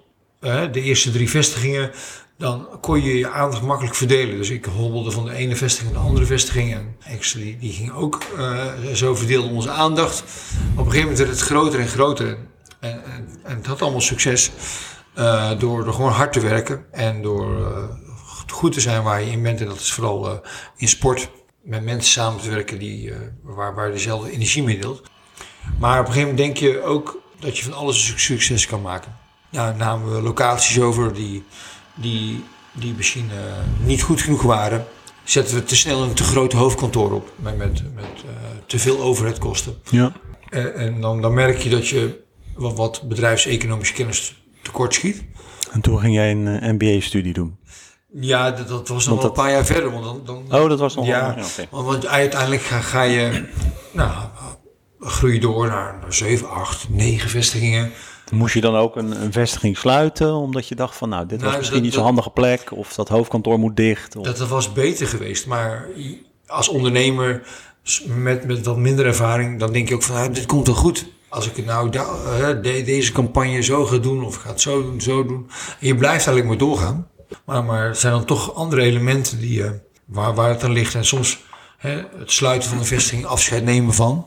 de 0.73 0.81
eerste 0.81 1.11
drie 1.11 1.31
vestigingen, 1.31 1.91
dan 2.39 2.67
kon 2.81 3.03
je 3.03 3.19
je 3.19 3.29
aandacht 3.29 3.62
makkelijk 3.62 3.95
verdelen. 3.95 4.37
Dus 4.37 4.51
ik 4.51 4.65
hobbelde 4.65 5.11
van 5.11 5.25
de 5.25 5.35
ene 5.35 5.57
vestiging 5.57 5.93
naar 5.93 6.03
de 6.03 6.09
andere 6.09 6.27
vestiging. 6.27 6.75
En 6.75 6.97
Excel 7.05 7.41
die, 7.41 7.73
ging 7.73 7.93
ook 7.93 8.23
uh, 8.37 8.67
zo 8.95 9.15
verdeelde 9.15 9.49
onze 9.49 9.71
aandacht. 9.71 10.21
Op 10.21 10.79
een 10.79 10.85
gegeven 10.85 11.01
moment 11.01 11.19
werd 11.19 11.31
het 11.31 11.41
groter 11.41 11.81
en 11.81 11.89
groter. 11.89 12.39
En, 12.81 13.05
en, 13.05 13.29
en 13.43 13.57
het 13.57 13.67
had 13.67 13.83
allemaal 13.83 14.01
succes 14.01 14.51
door, 15.59 15.85
door 15.85 15.93
gewoon 15.93 16.11
hard 16.11 16.33
te 16.33 16.41
werken 16.41 16.85
en 16.91 17.23
door 17.23 17.77
goed 18.47 18.73
te 18.73 18.81
zijn 18.81 19.03
waar 19.03 19.23
je 19.23 19.31
in 19.31 19.43
bent. 19.43 19.61
En 19.61 19.67
dat 19.67 19.81
is 19.81 19.93
vooral 19.93 20.41
in 20.77 20.89
sport 20.89 21.31
met 21.62 21.85
mensen 21.85 22.12
samen 22.12 22.41
te 22.41 22.51
werken 22.51 22.79
die, 22.79 23.12
waar, 23.43 23.75
waar 23.75 23.91
dezelfde 23.91 24.31
energie 24.31 24.62
mee 24.62 24.81
deelt. 24.81 25.11
Maar 25.78 26.00
op 26.00 26.07
een 26.07 26.12
gegeven 26.12 26.35
moment 26.35 26.38
denk 26.38 26.57
je 26.57 26.83
ook 26.83 27.23
dat 27.38 27.59
je 27.59 27.64
van 27.64 27.73
alles 27.73 28.11
een 28.11 28.21
succes 28.21 28.66
kan 28.66 28.83
maken. 28.83 29.16
Nou, 29.50 29.76
namen 29.76 30.14
we 30.14 30.23
locaties 30.23 30.81
over 30.81 31.14
die, 31.14 31.45
die, 31.95 32.45
die 32.73 32.95
misschien 32.97 33.31
uh, 33.33 33.87
niet 33.87 34.02
goed 34.02 34.21
genoeg 34.21 34.42
waren. 34.42 34.87
Zetten 35.25 35.54
we 35.54 35.64
te 35.64 35.76
snel 35.76 36.02
een 36.02 36.14
te 36.14 36.25
groot 36.25 36.52
hoofdkantoor 36.52 37.12
op 37.12 37.33
met, 37.37 37.57
met, 37.57 37.95
met 37.95 38.04
uh, 38.04 38.31
te 38.66 38.78
veel 38.78 39.00
overheadkosten. 39.00 39.75
Ja. 39.90 40.12
En, 40.49 40.75
en 40.75 41.00
dan, 41.00 41.21
dan 41.21 41.35
merk 41.35 41.59
je 41.59 41.71
dat 41.71 41.88
je 41.88 42.23
wat, 42.54 42.76
wat 42.76 43.02
bedrijfseconomische 43.09 43.95
kennis 43.95 44.45
tekortschiet. 44.62 45.25
En 45.73 45.81
toen 45.81 46.00
ging 46.00 46.14
jij 46.14 46.31
een 46.31 46.47
eh, 46.47 46.73
MBA-studie 46.73 47.33
doen. 47.33 47.57
Ja, 48.14 48.50
dat, 48.50 48.69
dat 48.69 48.88
was 48.88 49.07
nog 49.07 49.25
een 49.25 49.33
paar 49.33 49.50
jaar 49.50 49.64
verder. 49.64 49.90
Want 49.90 50.04
dan, 50.04 50.21
dan, 50.25 50.61
Oh, 50.61 50.69
dat 50.69 50.78
was 50.78 50.95
nog 50.95 51.07
Ja, 51.07 51.37
want, 51.71 51.87
want 51.87 52.07
uiteindelijk 52.07 52.62
ga, 52.62 52.81
ga 52.81 53.02
je, 53.02 53.45
nou, 53.92 54.12
groei 55.02 55.38
door 55.38 55.66
naar, 55.66 55.99
naar 56.00 56.12
7, 56.14 56.50
8, 56.50 56.87
9 56.88 57.30
vestigingen. 57.30 57.90
Moest 58.32 58.54
je 58.54 58.61
dan 58.61 58.75
ook 58.76 58.97
een, 58.97 59.23
een 59.23 59.32
vestiging 59.32 59.76
sluiten, 59.78 60.35
omdat 60.35 60.68
je 60.68 60.75
dacht 60.75 60.97
van, 60.97 61.09
nou, 61.09 61.26
dit 61.26 61.37
was 61.38 61.47
Nou, 61.47 61.56
misschien 61.56 61.76
dat- 61.78 61.87
niet 61.87 61.94
zo'n 61.94 62.04
handige 62.04 62.30
plek, 62.30 62.73
of 62.73 62.94
dat 62.94 63.09
hoofdkantoor 63.09 63.59
moet 63.59 63.76
dicht. 63.76 64.16
Of... 64.16 64.25
Dat, 64.25 64.37
dat 64.37 64.49
was 64.49 64.73
beter 64.73 65.06
geweest. 65.06 65.47
Maar 65.47 65.88
als 66.47 66.68
ondernemer 66.68 67.42
met, 68.06 68.44
met 68.47 68.66
wat 68.66 68.76
minder 68.76 69.06
ervaring, 69.06 69.59
dan 69.59 69.73
denk 69.73 69.88
je 69.88 69.94
ook 69.94 70.02
van, 70.02 70.16
ah, 70.16 70.35
dit 70.35 70.47
komt 70.47 70.66
wel 70.66 70.76
goed. 70.76 71.06
Als 71.28 71.47
ik 71.47 71.56
het 71.56 71.64
nou 71.64 71.90
de- 71.90 72.82
deze 72.85 73.12
campagne 73.12 73.62
zo 73.62 73.85
ga 73.87 73.97
doen, 73.99 74.25
of 74.25 74.35
ik 74.35 74.40
ga 74.40 74.49
het 74.49 74.61
zo 74.61 74.82
doen, 74.82 75.00
zo 75.00 75.26
doen. 75.26 75.50
En 75.80 75.87
je 75.87 75.94
blijft 75.94 76.26
eigenlijk 76.26 76.47
maar 76.47 76.68
doorgaan. 76.68 77.09
Maar, 77.44 77.64
maar 77.64 77.87
er 77.88 77.97
zijn 77.97 78.12
dan 78.12 78.25
toch 78.25 78.54
andere 78.54 78.82
elementen 78.82 79.38
die, 79.38 79.64
eh, 79.64 79.71
waar, 80.04 80.35
waar 80.35 80.49
het 80.49 80.64
aan 80.64 80.73
ligt. 80.73 80.94
En 80.94 81.04
soms 81.04 81.38
hè, 81.78 82.02
het 82.18 82.30
sluiten 82.32 82.68
van 82.68 82.78
een 82.78 82.85
vestiging, 82.85 83.26
afscheid 83.26 83.64
nemen 83.64 83.94
van. 83.94 84.26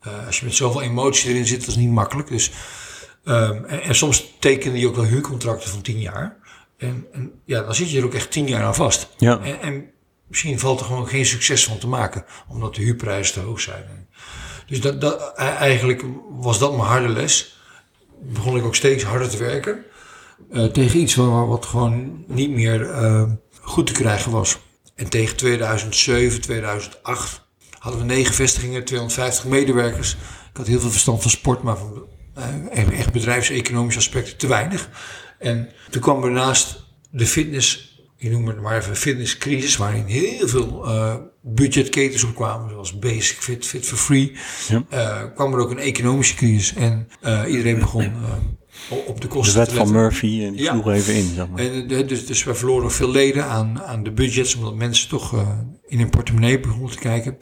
Eh, 0.00 0.26
als 0.26 0.38
je 0.38 0.44
met 0.44 0.54
zoveel 0.54 0.82
emotie 0.82 1.30
erin 1.30 1.46
zit, 1.46 1.60
dat 1.60 1.68
is 1.68 1.76
niet 1.76 1.90
makkelijk. 1.90 2.28
Dus, 2.28 2.50
ehm, 3.24 3.64
en, 3.64 3.82
en 3.82 3.94
soms 3.94 4.34
tekenen 4.38 4.74
die 4.74 4.86
ook 4.88 4.96
wel 4.96 5.04
huurcontracten 5.04 5.70
van 5.70 5.82
tien 5.82 6.00
jaar. 6.00 6.36
En, 6.76 7.06
en 7.12 7.32
ja, 7.44 7.62
dan 7.62 7.74
zit 7.74 7.90
je 7.90 7.98
er 7.98 8.04
ook 8.04 8.14
echt 8.14 8.30
tien 8.30 8.48
jaar 8.48 8.62
aan 8.62 8.74
vast. 8.74 9.08
Ja. 9.16 9.40
En, 9.40 9.60
en 9.60 9.90
misschien 10.26 10.58
valt 10.58 10.80
er 10.80 10.86
gewoon 10.86 11.08
geen 11.08 11.26
succes 11.26 11.64
van 11.64 11.78
te 11.78 11.88
maken, 11.88 12.24
omdat 12.48 12.74
de 12.74 12.82
huurprijzen 12.82 13.34
te 13.34 13.40
hoog 13.40 13.60
zijn. 13.60 14.08
Dus 14.66 14.80
dat, 14.80 15.00
dat, 15.00 15.32
e- 15.36 15.42
eigenlijk 15.42 16.04
was 16.30 16.58
dat 16.58 16.70
mijn 16.76 16.88
harde 16.88 17.08
les. 17.08 17.58
Begon 18.22 18.56
ik 18.56 18.64
ook 18.64 18.74
steeds 18.74 19.04
harder 19.04 19.28
te 19.28 19.36
werken. 19.36 19.84
eh, 20.50 20.64
tegen 20.64 21.00
iets 21.00 21.14
wat, 21.14 21.46
wat 21.48 21.66
gewoon 21.66 22.24
niet 22.26 22.50
meer 22.50 22.90
eh, 22.90 23.22
goed 23.60 23.86
te 23.86 23.92
krijgen 23.92 24.30
was. 24.32 24.58
En 24.94 25.08
tegen 25.08 25.36
2007, 25.36 26.40
2008 26.40 27.47
hadden 27.78 28.00
we 28.00 28.06
negen 28.06 28.34
vestigingen, 28.34 28.84
250 28.84 29.44
medewerkers. 29.44 30.12
Ik 30.50 30.56
had 30.56 30.66
heel 30.66 30.80
veel 30.80 30.90
verstand 30.90 31.22
van 31.22 31.30
sport, 31.30 31.62
maar 31.62 31.76
van 31.76 32.06
eh, 32.34 32.98
echt 32.98 33.12
bedrijfseconomische 33.12 33.98
aspecten 34.00 34.36
te 34.36 34.46
weinig. 34.46 34.88
En 35.38 35.68
toen 35.90 36.02
kwam 36.02 36.24
er 36.24 36.30
naast 36.30 36.84
de 37.10 37.26
fitness, 37.26 37.98
ik 38.16 38.30
noem 38.30 38.46
het 38.46 38.60
maar 38.60 38.76
even 38.78 38.96
fitnesscrisis, 38.96 39.76
waarin 39.76 40.04
heel 40.04 40.48
veel 40.48 40.86
eh, 40.86 41.14
budgetketens 41.42 42.24
opkwamen, 42.24 42.70
zoals 42.70 42.98
Basic 42.98 43.36
Fit, 43.36 43.66
Fit 43.66 43.86
for 43.86 43.98
Free, 43.98 44.36
Ja. 44.68 44.84
eh, 44.88 45.34
kwam 45.34 45.52
er 45.54 45.60
ook 45.60 45.70
een 45.70 45.78
economische 45.78 46.34
crisis. 46.34 46.74
En 46.74 47.08
iedereen 47.46 47.78
begon 47.78 48.12
op 49.06 49.14
de 49.14 49.20
De 49.20 49.26
kosten 49.28 49.58
wet 49.58 49.68
te 49.68 49.74
van. 49.74 49.90
Murphy, 49.92 50.42
en 50.44 50.52
die 50.52 50.62
Ja. 50.62 50.72
sloeg 50.72 50.88
even 50.90 51.14
in, 51.14 51.34
zeg 51.34 51.48
maar. 51.48 51.58
En, 51.60 51.90
eh, 51.90 52.08
dus, 52.08 52.26
dus 52.26 52.44
we 52.44 52.54
verloren 52.54 52.90
veel 52.92 53.10
leden 53.10 53.44
aan, 53.44 53.82
aan 53.82 54.02
de 54.02 54.10
budgets, 54.12 54.54
omdat 54.54 54.74
mensen 54.74 55.08
toch 55.08 55.34
eh, 55.34 55.48
in 55.86 55.98
hun 55.98 56.10
portemonnee 56.10 56.60
begonnen 56.60 56.90
te 56.90 56.98
kijken. 56.98 57.36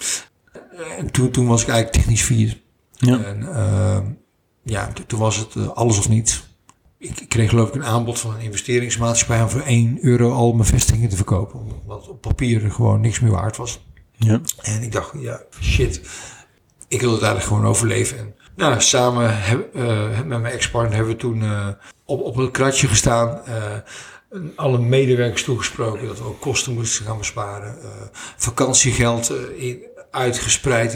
Eh, 0.53 0.99
En 0.99 1.11
toen, 1.11 1.31
toen 1.31 1.47
was 1.47 1.63
ik 1.63 1.69
eigenlijk 1.69 1.99
technisch 1.99 2.23
failliet. 2.23 2.57
Ja. 2.93 3.23
En 3.25 3.55
eh, 3.55 3.99
ja, 4.63 4.93
to- 4.93 5.03
toen 5.07 5.19
was 5.19 5.37
het 5.37 5.55
eh, 5.57 5.69
alles 5.69 5.99
of 5.99 6.09
niets. 6.09 6.45
Ik 6.99 7.21
ik 7.21 7.29
kreeg 7.29 7.51
geloof 7.51 7.69
ik 7.69 7.75
een 7.75 7.85
aanbod 7.85 8.19
van 8.19 8.35
een 8.35 8.41
investeringsmaatschappij 8.41 9.43
om 9.43 9.49
voor 9.49 9.61
1 9.61 9.99
euro 10.01 10.33
al 10.33 10.53
mijn 10.53 10.69
vestigingen 10.69 11.09
te 11.09 11.17
verkopen. 11.17 11.61
Omdat 11.83 12.09
op 12.09 12.21
papier 12.21 12.65
er 12.65 12.71
gewoon 12.71 13.01
niks 13.01 13.21
meer 13.21 13.31
waard 13.31 13.57
was. 13.57 13.85
Ja. 14.19 14.41
En 14.63 14.83
ik 14.83 14.93
dacht, 14.93 15.13
ja, 15.21 15.43
shit. 15.61 16.01
Ik 16.89 17.01
wil 17.01 17.13
het 17.13 17.23
eigenlijk 17.23 17.53
gewoon 17.53 17.71
overleven. 17.71 18.19
En, 18.19 18.35
nou, 18.57 18.81
samen 18.81 19.31
eh, 19.75 20.21
met 20.25 20.41
mijn 20.41 20.55
ex-partner 20.55 20.95
hebben 20.97 21.13
we 21.15 21.21
toen 21.21 21.43
eh, 21.43 21.69
op, 22.05 22.21
op 22.23 22.37
een 22.37 22.51
kratje 22.51 22.89
gestaan. 22.89 23.41
eh, 23.45 23.63
alle 24.57 24.79
medewerkers 24.79 25.45
toegesproken 25.45 26.07
dat 26.07 26.19
we 26.19 26.25
ook 26.25 26.41
kosten 26.41 26.75
moesten 26.75 27.07
gaan 27.07 27.19
besparen. 27.19 27.79
vakantiegeld 28.37 29.33
in, 29.57 29.83
uitgespreid 30.11 30.95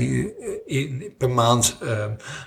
in, 0.66 1.14
per 1.18 1.30
maand. 1.30 1.76
eh, 1.82 2.04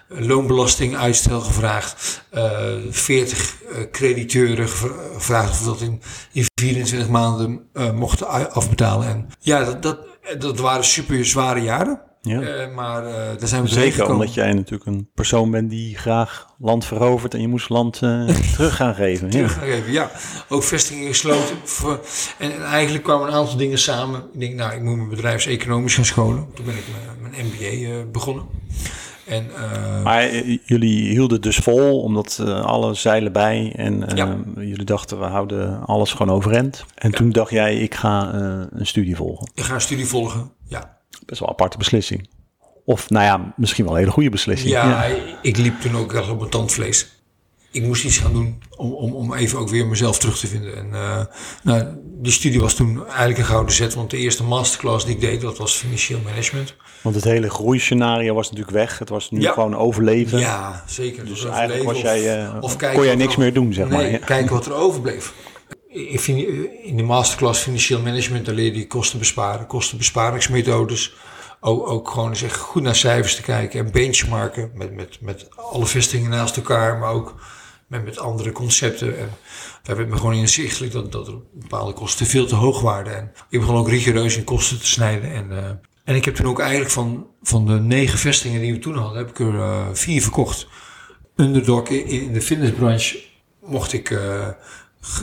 loonbelasting 0.08 0.96
uitstel 0.96 1.40
gevraagd. 1.42 2.24
eh 2.30 2.76
40 2.90 3.62
eh, 3.64 3.78
crediteuren 3.92 4.70
gevra- 4.70 5.14
gevraagd 5.14 5.52
of 5.52 5.60
we 5.60 5.66
dat 5.66 5.82
in, 5.82 6.02
in 6.32 6.46
24 6.56 7.10
maanden 7.10 7.70
mochten 7.94 8.52
afbetalen. 8.52 9.08
En 9.08 9.28
ja, 9.40 9.64
dat, 9.64 9.82
dat, 9.82 10.00
dat 10.40 10.60
waren 10.60 10.84
super 10.84 11.26
zware 11.26 11.60
jaren. 11.62 12.02
Ja. 12.26 12.42
Eh, 12.42 12.76
maar 12.76 13.06
eh, 13.06 13.14
daar 13.14 13.48
zijn 13.48 13.64
we 13.64 13.70
doorheen 13.70 13.92
Zeker 13.92 14.12
omdat 14.12 14.34
jij 14.34 14.54
natuurlijk 14.54 14.86
een 14.86 15.10
persoon 15.16 15.52
bent 15.52 15.70
die 15.70 15.98
graag 15.98 16.48
land 16.60 16.86
verovert 16.86 17.34
en 17.34 17.42
je 17.42 17.48
moest 17.48 17.70
land 17.70 18.02
eh, 18.02 18.26
terug 18.54 18.76
gaan 18.76 18.96
geven. 18.96 19.30
Terug 19.30 19.54
gaan 19.54 19.64
geven. 19.68 19.92
Ja, 19.92 20.12
ook 20.50 20.64
vestigingen 20.64 21.08
gesloten. 21.08 21.56
Voor- 21.64 22.00
En, 22.40 22.54
en 22.54 22.64
eigenlijk 22.64 23.04
kwamen 23.04 23.28
een 23.28 23.34
aantal 23.34 23.58
dingen 23.58 23.78
samen. 23.80 24.24
Ik 24.34 24.40
denk, 24.40 24.56
nou, 24.56 24.74
ik 24.76 24.82
moet 24.82 24.96
mijn 24.96 25.10
bedrijfseconomisch 25.10 25.96
gaan 25.96 26.06
scholen. 26.06 26.48
Toen 26.54 26.66
ben 26.66 26.76
ik 26.76 26.84
mijn, 27.22 27.32
mijn 27.32 27.46
MBA 27.46 28.06
begonnen. 28.12 28.46
En 29.28 29.46
Maar 30.04 30.30
jullie 30.66 31.10
hielden 31.10 31.34
het 31.34 31.44
dus 31.44 31.58
vol, 31.58 32.02
omdat 32.02 32.40
alle 32.64 32.94
zeilen 32.94 33.32
bij 33.32 33.74
en 33.76 34.04
Ja. 34.16 34.38
jullie 34.56 34.84
dachten 34.86 35.20
we 35.20 35.26
houden 35.26 35.86
alles 35.86 36.12
gewoon 36.14 36.36
overeind. 36.36 36.86
En 36.96 37.12
toen 37.12 37.30
dacht 37.32 37.52
jij 37.52 37.76
ik 37.78 37.96
ga 37.96 38.34
een 38.34 38.86
studie 38.86 39.16
volgen. 39.16 39.52
ik 39.56 39.64
ga 39.64 39.74
een 39.74 39.82
studie 39.82 40.06
volgen. 40.08 40.52
Ja, 40.68 40.98
Best 41.26 41.40
wel 41.40 41.48
een 41.50 41.54
aparte 41.56 41.78
beslissing. 41.78 42.30
Of 42.86 43.10
nou 43.10 43.26
ja, 43.26 43.54
misschien 43.58 43.84
wel 43.86 43.94
een 43.94 44.00
hele 44.00 44.12
goede 44.12 44.30
beslissing. 44.30 44.72
ja, 44.72 45.06
ik 45.42 45.58
liep 45.58 45.82
toen 45.82 45.98
ook 45.98 46.14
echt 46.14 46.30
op 46.30 46.38
mijn 46.38 46.50
tandvlees. 46.50 47.08
Ik 47.72 47.84
moest 47.84 48.04
iets 48.04 48.18
gaan 48.18 48.34
doen 48.34 48.64
om, 48.78 48.92
om, 48.94 49.14
om 49.14 49.34
even 49.34 49.60
ook 49.60 49.70
weer 49.70 49.88
mezelf 49.88 50.20
terug 50.20 50.38
te 50.40 50.48
vinden. 50.48 50.78
En 50.78 50.94
eh, 50.94 51.26
nou, 51.64 51.86
die 52.22 52.32
studie 52.32 52.60
was 52.60 52.74
toen 52.74 53.08
eigenlijk 53.08 53.38
een 53.38 53.46
gouden 53.46 53.76
zet. 53.76 53.94
Want 53.94 54.10
de 54.10 54.18
eerste 54.18 54.44
masterclass 54.44 55.06
die 55.06 55.16
ik 55.16 55.22
deed, 55.22 55.42
dat 55.42 55.58
was 55.58 55.74
financieel 55.76 56.20
management. 56.24 56.76
Want 57.02 57.16
het 57.16 57.24
hele 57.24 57.50
groeiscenario 57.50 58.34
was 58.34 58.50
natuurlijk 58.50 58.78
weg. 58.78 59.00
Het 59.00 59.10
was 59.10 59.32
nu 59.32 59.42
Ja. 59.42 59.52
gewoon 59.52 59.76
overleven. 59.76 60.40
Ja, 60.40 60.84
zeker. 60.88 61.26
Dus 61.26 61.42
Dus 61.42 61.52
eigenlijk 61.52 61.84
was 61.84 62.02
jij, 62.02 62.44
eh, 62.44 62.60
kon 62.94 63.04
jij 63.04 63.10
er 63.10 63.18
niks 63.18 63.36
meer 63.36 63.54
doen, 63.54 63.74
zeg 63.74 63.90
maar, 63.90 64.10
ja. 64.12 64.18
kijken 64.18 64.54
wat 64.54 64.66
er 64.66 64.74
overbleef. 64.74 65.34
In, 65.94 66.20
fin- 66.20 66.84
in 66.84 66.98
de 66.98 67.04
masterclass 67.04 67.62
financieel 67.62 68.02
management, 68.02 68.46
daar 68.46 68.56
leer 68.56 68.76
je 68.76 68.88
kosten 68.88 69.20
besparen, 69.20 69.68
kostenbesparingsmethodes. 69.68 71.14
Ook, 71.60 71.88
ook 71.88 72.10
gewoon 72.10 72.30
eens 72.30 72.44
echt 72.44 72.58
goed 72.58 72.82
naar 72.82 72.96
cijfers 72.96 73.36
te 73.36 73.42
kijken 73.42 73.86
en 73.86 73.92
benchmarken 73.92 74.72
met, 74.76 74.96
met, 74.96 75.22
met 75.22 75.48
alle 75.56 75.86
vestigingen 75.86 76.32
naast 76.32 76.58
elkaar, 76.58 76.98
maar 76.98 77.10
ook 77.10 77.36
met, 77.88 78.06
met 78.06 78.20
andere 78.20 78.52
concepten. 78.52 79.20
En 79.20 79.30
daar 79.84 79.96
werd 79.96 80.10
me 80.10 80.18
gewoon 80.18 80.34
inzichtelijk 80.34 80.94
dat, 80.94 81.12
dat 81.12 81.28
er 81.28 81.38
bepaalde 81.54 81.94
kosten 81.94 82.26
veel 82.26 82.46
te 82.46 82.56
hoog 82.56 82.82
waren. 82.82 83.18
En 83.18 83.32
ik 83.50 83.60
begon 83.60 83.76
ook 83.76 83.90
rigoureus 83.90 84.38
in 84.38 84.44
kosten 84.44 84.80
te 84.80 84.88
snijden. 84.88 85.32
En, 85.32 85.52
eh, 85.52 85.70
en 86.04 86.16
ik 86.16 86.26
heb 86.26 86.36
toen 86.36 86.48
ook 86.48 86.60
eigenlijk 86.60 86.92
van, 86.92 87.28
van 87.42 87.66
de 87.66 87.80
negen 87.80 88.20
vestigingen 88.20 88.62
die 88.62 88.74
we 88.74 88.80
toen 88.80 88.98
hadden, 88.98 89.18
heb 89.18 89.30
ik 89.30 89.40
er 89.40 89.60
eh, 89.60 89.88
vier 89.94 90.22
verkocht. 90.22 90.68
Underdog 91.36 91.88
in, 91.88 92.34
de 92.34 92.42
fitnessbranche 92.42 93.20
mocht 93.62 93.94
ik 93.94 94.10
eh, 94.10 94.48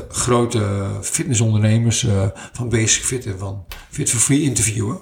grote 0.08 0.86
fitnessondernemers 1.00 2.04
eh, 2.04 2.26
van 2.52 2.68
Basic 2.68 3.04
Fit 3.04 3.26
en 3.26 3.38
van 3.38 3.64
Fit 3.90 4.10
for 4.10 4.20
Free 4.20 4.42
interviewen. 4.42 5.00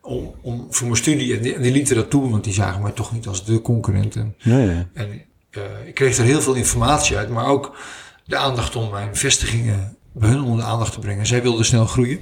Om, 0.00 0.34
om 0.42 0.66
voor 0.70 0.86
mijn 0.86 0.98
studie, 0.98 1.36
en 1.36 1.42
die, 1.42 1.54
en 1.54 1.62
die 1.62 1.72
lieten 1.72 1.96
dat 1.96 2.10
toe, 2.10 2.30
want 2.30 2.44
die 2.44 2.52
zagen 2.52 2.82
mij 2.82 2.92
toch 2.92 3.12
niet 3.12 3.26
als 3.26 3.44
de 3.44 3.62
concurrent. 3.62 4.16
En, 4.16 4.34
Nee, 4.42 4.86
en 4.94 5.22
eh, 5.50 5.62
ik 5.86 5.94
kreeg 5.94 6.18
er 6.18 6.24
heel 6.24 6.40
veel 6.40 6.54
informatie 6.54 7.16
uit, 7.16 7.28
maar 7.28 7.46
ook 7.46 7.76
de 8.24 8.36
aandacht 8.36 8.76
om 8.76 8.90
mijn 8.90 9.16
vestigingen 9.16 9.96
bij 10.12 10.28
hun 10.28 10.42
onder 10.42 10.56
de 10.64 10.70
aandacht 10.70 10.92
te 10.92 10.98
brengen. 10.98 11.26
Zij 11.26 11.42
wilden 11.42 11.64
snel 11.64 11.86
groeien. 11.86 12.20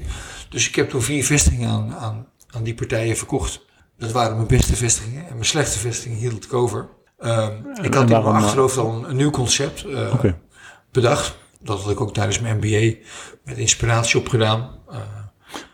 Dus 0.48 0.68
ik 0.68 0.74
heb 0.74 0.90
toen 0.90 1.02
vier 1.02 1.24
vestigingen 1.24 1.68
aan, 1.68 1.94
aan, 1.94 2.26
aan 2.50 2.62
die 2.62 2.74
partijen 2.74 3.16
verkocht. 3.16 3.60
Dat 3.98 4.12
waren 4.12 4.36
mijn 4.36 4.48
beste 4.48 4.76
vestigingen. 4.76 5.26
En 5.26 5.32
mijn 5.32 5.44
slechte 5.44 5.78
vestigingen 5.78 6.18
hield 6.18 6.44
ik 6.44 6.52
over. 6.52 6.88
Ehm, 7.18 7.52
ik 7.82 7.94
had 7.94 8.10
in 8.10 8.22
mijn 8.22 8.24
eh, 8.24 8.44
achterhoofd 8.44 8.76
al 8.76 8.94
een, 8.94 9.10
een 9.10 9.16
nieuw 9.16 9.30
concept 9.30 9.86
bedacht. 10.92 11.38
Dat 11.62 11.80
had 11.82 11.90
ik 11.90 12.00
ook 12.00 12.14
tijdens 12.14 12.40
mijn 12.40 12.56
MBA 12.56 12.96
met 13.44 13.58
inspiratie 13.58 14.20
opgedaan. 14.20 14.78
Eh, 14.90 14.96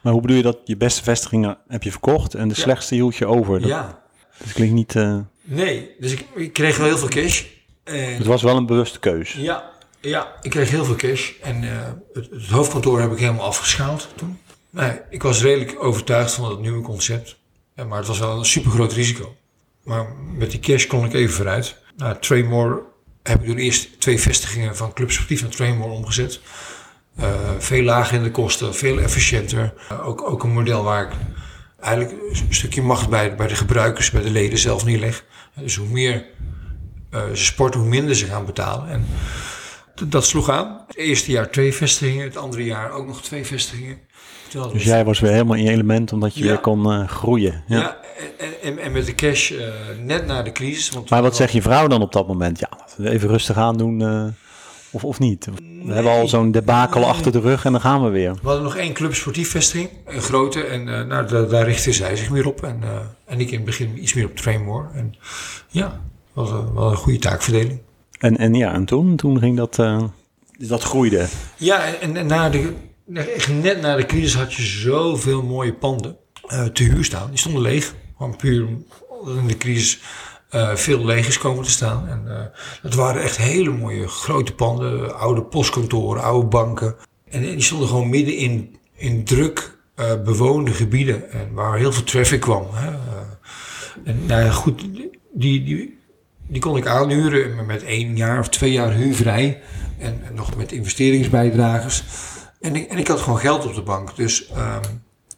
Maar 0.03 0.13
hoe 0.13 0.21
bedoel 0.23 0.37
je 0.37 0.43
dat 0.43 0.59
je 0.65 0.77
beste 0.77 1.03
vestigingen 1.03 1.59
heb 1.69 1.83
je 1.83 1.91
verkocht 1.91 2.35
en 2.35 2.49
de 2.49 2.55
Ja. 2.57 2.61
slechtste 2.63 2.95
hield 2.95 3.17
je 3.17 3.27
over? 3.27 3.61
Dat, 3.61 3.69
ja, 3.69 4.03
dat 4.45 4.53
klinkt 4.53 4.75
niet... 4.75 4.97
eh, 4.97 5.19
nee. 5.43 5.91
Dus 6.01 6.13
ik, 6.13 6.25
ik 6.35 6.53
kreeg 6.53 6.77
wel 6.77 6.87
heel 6.87 6.99
veel 6.99 7.09
cash. 7.09 7.45
En 7.85 8.17
het 8.17 8.27
was 8.27 8.43
wel 8.43 8.57
een 8.57 8.67
bewuste 8.67 8.99
keus. 8.99 9.33
Ja, 9.33 9.71
ja, 10.01 10.35
ik 10.43 10.51
kreeg 10.51 10.71
heel 10.71 10.85
veel 10.85 10.95
cash. 10.97 11.33
En 11.43 11.63
eh, 11.65 11.79
het, 12.13 12.29
het 12.31 12.47
hoofdkantoor 12.47 13.01
heb 13.01 13.13
ik 13.13 13.19
helemaal 13.19 13.47
afgeschaald 13.47 14.09
toen. 14.17 14.39
Nee, 14.71 15.01
ik 15.11 15.23
was 15.23 15.43
redelijk 15.43 15.85
overtuigd 15.85 16.33
van 16.33 16.51
het 16.51 16.61
nieuwe 16.61 16.83
concept. 16.83 17.37
Ja, 17.75 17.85
maar 17.85 17.99
het 17.99 18.07
was 18.07 18.19
wel 18.19 18.39
een 18.39 18.45
super 18.45 18.71
groot 18.71 18.93
risico. 18.93 19.37
Maar 19.85 20.07
met 20.35 20.51
die 20.51 20.61
cash 20.61 20.87
kon 20.87 21.05
ik 21.05 21.13
even 21.15 21.35
vooruit. 21.35 21.77
Nou, 21.97 22.17
Traymore 22.21 22.83
heb 23.29 23.41
ik 23.41 23.47
toen 23.47 23.59
eerst 23.59 24.01
twee 24.01 24.21
vestigingen 24.21 24.77
van 24.77 24.93
Club 24.93 25.11
Sportief 25.11 25.43
naar 25.43 25.51
Traymore 25.51 25.93
omgezet. 25.93 26.41
Eh, 27.17 27.29
veel 27.59 27.83
lager 27.83 28.17
in 28.17 28.23
de 28.23 28.31
kosten, 28.31 28.75
veel 28.75 28.99
efficiënter. 28.99 29.75
Eh, 29.89 30.07
ook, 30.09 30.31
ook 30.31 30.43
een 30.43 30.53
model 30.53 30.83
waar 30.83 31.07
ik 31.07 31.13
eigenlijk 31.81 32.23
een 32.31 32.55
stukje 32.55 32.83
macht 32.83 33.09
bij, 33.09 33.37
bij 33.37 33.47
de 33.47 33.55
gebruikers, 33.55 34.11
bij 34.11 34.23
de 34.23 34.31
leden 34.31 34.59
zelf 34.59 34.85
neerleg. 34.85 35.25
Dus 35.55 35.77
hoe 35.77 35.89
meer 35.89 36.25
eh, 37.11 37.23
ze 37.35 37.45
sporten, 37.45 37.81
hoe 37.81 37.89
minder 37.89 38.17
ze 38.17 38.27
gaan 38.27 38.47
betalen. 38.47 38.89
En 38.89 39.07
dat 40.09 40.27
sloeg 40.27 40.51
aan. 40.51 40.85
Het 40.87 40.97
eerste 40.97 41.31
jaar 41.31 41.51
twee 41.51 41.75
vestigingen, 41.75 42.25
het 42.25 42.37
andere 42.37 42.65
jaar 42.65 42.91
ook 42.91 43.07
nog 43.07 43.23
twee 43.23 43.47
vestigingen. 43.47 43.99
Dus 44.73 44.85
jij 44.85 45.05
was 45.05 45.21
weer 45.21 45.31
helemaal 45.33 45.57
in 45.57 45.63
je 45.65 45.71
element 45.71 46.13
omdat 46.13 46.35
je 46.35 46.41
Ja. 46.45 46.47
weer 46.49 46.59
kon 46.59 46.93
eh, 46.93 47.09
groeien. 47.09 47.63
Ja. 47.67 47.79
ja, 47.79 47.97
en, 48.39 48.49
en, 48.63 48.79
en 48.79 48.93
met 48.93 49.07
de 49.07 49.15
cash 49.15 49.51
eh, 49.53 49.59
net 50.05 50.27
na 50.27 50.43
de 50.43 50.53
crisis. 50.53 50.91
Want 50.91 51.11
Maar 51.11 51.23
wat 51.23 51.37
zegt 51.37 51.53
je 51.53 51.63
vrouw 51.63 51.87
dan 51.87 52.03
op 52.03 52.13
dat 52.13 52.27
moment? 52.27 52.59
Ja, 52.59 52.69
laten 52.79 53.03
we 53.03 53.11
even 53.11 53.29
rustig 53.29 53.57
aan 53.57 53.77
doen 53.77 54.03
eh, 54.03 54.25
of, 54.91 55.05
of 55.05 55.19
niet? 55.19 55.49
We 55.85 55.93
hebben 55.93 56.13
al 56.13 56.29
zo'n 56.29 56.51
debakel 56.51 57.01
Nee. 57.01 57.09
achter 57.09 57.33
de 57.33 57.41
rug 57.41 57.65
en 57.65 57.73
dan 57.73 57.81
gaan 57.81 58.05
we 58.05 58.11
weer. 58.11 58.33
We 58.33 58.39
hadden 58.43 58.63
nog 58.63 58.77
één 58.77 58.93
club 58.93 59.15
sportief 59.15 59.51
vestiging, 59.51 59.89
een 60.07 60.21
grote. 60.23 60.63
En 60.65 60.89
eh, 60.99 61.07
nou, 61.07 61.27
daar, 61.27 61.49
daar 61.49 61.65
richtte 61.65 61.93
zij 61.93 62.17
zich 62.17 62.31
meer 62.31 62.47
op. 62.47 62.63
En, 62.63 62.79
eh, 62.83 62.89
en 63.25 63.41
ik 63.41 63.49
in 63.51 63.57
het 63.57 63.65
begin 63.65 64.03
iets 64.03 64.15
meer 64.15 64.25
op 64.25 64.37
Trainmore. 64.37 64.87
En 64.95 65.15
ja, 65.69 66.01
was, 66.33 66.51
een- 66.51 66.75
wel 66.75 66.91
een 66.91 66.97
goede 66.97 67.19
taakverdeling. 67.19 67.81
En, 68.19 68.37
en 68.37 68.55
ja, 68.55 68.73
en 68.73 68.85
toen? 68.85 69.17
Toen 69.17 69.39
ging 69.39 69.57
dat... 69.57 69.79
eh, 69.79 70.03
dat 70.59 70.83
groeide. 70.83 71.27
Ja, 71.57 71.85
en, 72.01 72.17
en 72.17 72.27
na 72.27 72.49
de, 72.51 72.73
net 73.51 73.81
na 73.81 73.97
de 73.97 74.07
crisis 74.07 74.35
had 74.35 74.55
je 74.55 74.63
zoveel 74.63 75.43
mooie 75.43 75.75
panden 75.75 76.17
eh, 76.47 76.65
te 76.65 76.83
huur 76.83 77.05
staan. 77.05 77.29
Die 77.31 77.39
stonden 77.39 77.63
leeg. 77.63 77.95
Gewoon 78.17 78.37
puur 78.37 78.69
in 79.27 79.47
de 79.47 79.57
crisis 79.57 80.01
eh, 80.51 80.75
veel 80.75 81.05
leeg 81.05 81.29
is 81.29 81.39
komen 81.39 81.65
te 81.65 81.71
staan. 81.71 82.09
En 82.09 82.23
eh 82.27 82.45
het 82.83 82.95
waren 82.95 83.23
echt 83.23 83.37
hele 83.37 83.71
mooie 83.71 84.09
grote 84.09 84.55
panden. 84.55 85.19
Oude 85.19 85.43
postkantoren, 85.43 86.23
oude 86.23 86.47
banken. 86.47 86.95
En, 87.29 87.41
die 87.41 87.63
stonden 87.63 87.89
gewoon 87.89 88.09
midden 88.09 88.37
in, 88.37 88.77
in 88.95 89.25
druk 89.25 89.79
eh, 89.95 90.23
bewoonde 90.25 90.71
gebieden. 90.71 91.31
En 91.31 91.53
waar 91.53 91.79
heel 91.79 91.93
veel 91.93 92.05
traffic 92.05 92.41
kwam. 92.41 92.67
Hè. 92.73 92.91
Eh, 92.91 92.97
en 94.05 94.27
nou 94.27 94.51
goed, 94.51 94.81
die, 95.33 95.65
die, 95.65 95.99
die 96.47 96.61
kon 96.61 96.77
ik 96.77 96.87
aanhuren 96.87 97.67
met 97.67 97.85
één 97.85 98.17
jaar 98.17 98.39
of 98.39 98.49
twee 98.49 98.73
jaar 98.73 98.93
huurvrij. 98.93 99.61
En, 99.99 100.21
en 100.29 100.35
nog 100.35 100.57
met 100.57 100.73
investeringsbijdragers. 100.73 102.03
En 102.67 102.77
ik, 102.77 102.91
en 102.91 102.99
ik 102.99 103.09
had 103.09 103.21
gewoon 103.21 103.39
geld 103.39 103.67
op 103.67 103.75
de 103.75 103.83
bank. 103.83 104.17
Dus 104.17 104.49
ehm 104.49 104.83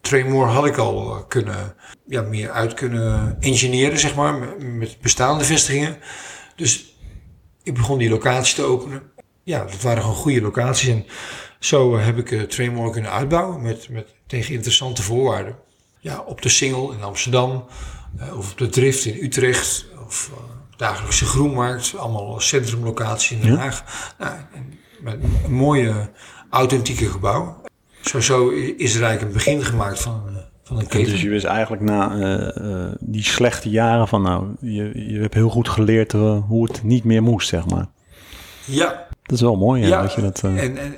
Trainmore 0.01 0.51
had 0.51 0.67
ik 0.67 0.77
al 0.77 1.11
eh, 1.11 1.23
kunnen, 1.29 1.75
ja, 2.07 2.23
meer 2.23 2.51
uit 2.51 2.75
kunnen 2.75 3.37
engineeren, 3.41 3.99
zeg 3.99 4.15
maar, 4.15 4.35
met, 4.35 4.59
met 4.59 4.97
bestaande 5.01 5.45
vestigingen. 5.45 5.99
Dus 6.57 6.97
ik 7.63 7.75
begon 7.75 7.99
die 7.99 8.11
locaties 8.11 8.55
te 8.55 8.63
openen. 8.63 9.03
Ja, 9.43 9.65
dat 9.65 9.83
waren 9.83 10.03
gewoon 10.03 10.17
goede 10.17 10.41
locaties. 10.41 10.89
En 10.89 11.07
zo 11.59 11.99
heb 11.99 12.19
ik 12.19 12.31
uh, 12.31 12.43
Trainmore 12.43 12.91
kunnen 12.91 13.11
uitbouwen 13.11 13.63
met, 13.63 13.89
met, 13.89 14.15
tegen 14.27 14.55
interessante 14.55 15.03
voorwaarden. 15.03 15.57
Ja, 16.01 16.21
op 16.21 16.43
de 16.43 16.49
Singel 16.49 16.93
in 16.93 17.03
Amsterdam, 17.03 17.67
eh, 18.19 18.39
of 18.39 18.51
op 18.51 18.59
de 18.59 18.69
Drift 18.69 19.05
in 19.05 19.25
Utrecht, 19.25 19.87
of 20.07 20.31
uh, 20.33 20.39
dagelijkse 20.77 21.25
Groenmarkt, 21.25 21.97
allemaal 21.97 22.41
centrumlocaties 22.41 23.31
in 23.31 23.41
Den 23.41 23.53
Ja. 23.53 23.59
Haag. 23.59 23.85
Nou, 24.19 24.33
en 24.53 24.79
met 25.01 25.19
een 25.45 25.53
mooie, 25.53 26.11
authentieke 26.51 27.05
gebouw. 27.07 27.61
Zo, 28.01 28.21
zo 28.21 28.49
is 28.77 28.95
er 28.95 29.03
eigenlijk 29.03 29.23
een 29.23 29.33
begin 29.33 29.65
gemaakt 29.65 30.01
van, 30.01 30.23
uh, 30.31 30.37
van 30.63 30.79
een 30.79 30.87
keten. 30.87 31.13
Dus 31.13 31.23
je 31.23 31.29
wist 31.29 31.45
eigenlijk 31.45 31.83
na 31.83 32.13
eh, 32.21 32.57
eh, 32.87 32.93
die 33.01 33.23
slechte 33.25 33.71
jaren 33.71 34.09
van 34.09 34.23
nou, 34.23 34.47
je, 34.61 35.05
je 35.13 35.21
hebt 35.21 35.35
heel 35.35 35.49
goed 35.49 35.69
geleerd 35.69 36.15
eh, 36.15 36.39
hoe 36.47 36.65
het 36.69 36.83
niet 36.83 37.05
meer 37.05 37.23
moest, 37.23 37.49
zeg 37.49 37.67
maar. 37.67 37.87
Ja, 38.65 39.07
Dat 39.23 39.37
is 39.37 39.41
wel 39.41 39.57
mooi, 39.57 39.83
ja, 39.83 39.89
Ja, 39.89 40.03
dat 40.03 40.13
je 40.15 40.21
dat... 40.21 40.43
eh, 40.45 40.63
en, 40.63 40.77
en, 40.79 40.95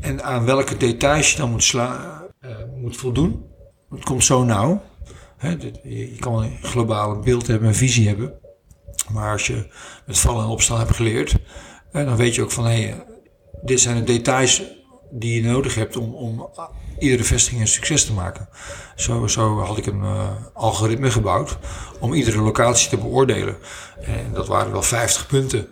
en 0.00 0.22
aan 0.24 0.44
welke 0.44 0.76
details 0.76 1.30
je 1.32 1.36
dan 1.38 1.50
moet, 1.50 1.64
sla, 1.64 2.22
eh, 2.40 2.50
moet 2.76 2.96
voldoen. 2.96 3.44
Het 3.90 4.04
komt 4.04 4.24
zo 4.24 4.44
nauw. 4.44 4.82
Hè, 5.36 5.56
je, 5.82 6.16
kan 6.18 6.42
een 6.42 6.58
globale 6.62 7.18
beeld 7.18 7.46
hebben, 7.46 7.68
een 7.68 7.74
visie 7.74 8.08
hebben. 8.08 8.32
Maar 9.12 9.32
als 9.32 9.46
je 9.46 9.66
met 10.06 10.18
vallen 10.18 10.44
en 10.44 10.50
opstaan 10.50 10.78
hebt 10.78 10.96
geleerd, 10.96 11.34
eh, 11.92 12.04
dan 12.04 12.16
weet 12.16 12.34
je 12.34 12.42
ook 12.42 12.50
van 12.50 12.64
hé, 12.66 12.88
eh, 12.88 12.94
dit 13.62 13.80
zijn 13.80 13.96
de 13.96 14.04
details 14.04 14.62
die 15.10 15.42
je 15.42 15.48
nodig 15.48 15.74
hebt 15.74 15.96
om, 15.96 16.14
om 16.14 16.48
iedere 16.98 17.24
vestiging 17.24 17.60
een 17.60 17.68
succes 17.68 18.04
te 18.04 18.12
maken. 18.12 18.48
Zo, 19.26 19.58
had 19.58 19.78
ik 19.78 19.86
een 19.86 20.02
eh, 20.02 20.28
algoritme 20.52 21.10
gebouwd 21.10 21.58
om 22.00 22.14
iedere 22.14 22.40
locatie 22.40 22.88
te 22.88 22.96
beoordelen. 22.96 23.56
En 24.00 24.32
dat 24.32 24.48
waren 24.48 24.72
wel 24.72 24.82
50 24.82 25.26
punten 25.26 25.68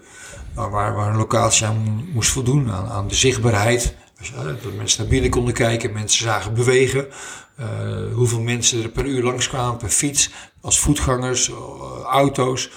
waar, 0.54 0.94
waar, 0.94 1.10
een 1.10 1.16
locatie 1.16 1.66
aan 1.66 2.08
moest 2.12 2.30
voldoen. 2.30 2.70
Aan, 2.70 2.88
aan 2.88 3.08
de 3.08 3.14
zichtbaarheid, 3.14 3.96
dus, 4.18 4.32
dat 4.62 4.74
mensen 4.76 5.00
naar 5.00 5.10
binnen 5.10 5.30
konden 5.30 5.54
kijken, 5.54 5.92
mensen 5.92 6.24
zagen 6.24 6.54
bewegen. 6.54 7.06
eh, 7.56 7.66
hoeveel 8.14 8.40
mensen 8.40 8.82
er 8.82 8.88
per 8.88 9.06
uur 9.06 9.22
langskwamen 9.22 9.76
per 9.76 9.88
fiets, 9.88 10.30
als 10.60 10.78
voetgangers, 10.78 11.50
auto's. 12.04 12.70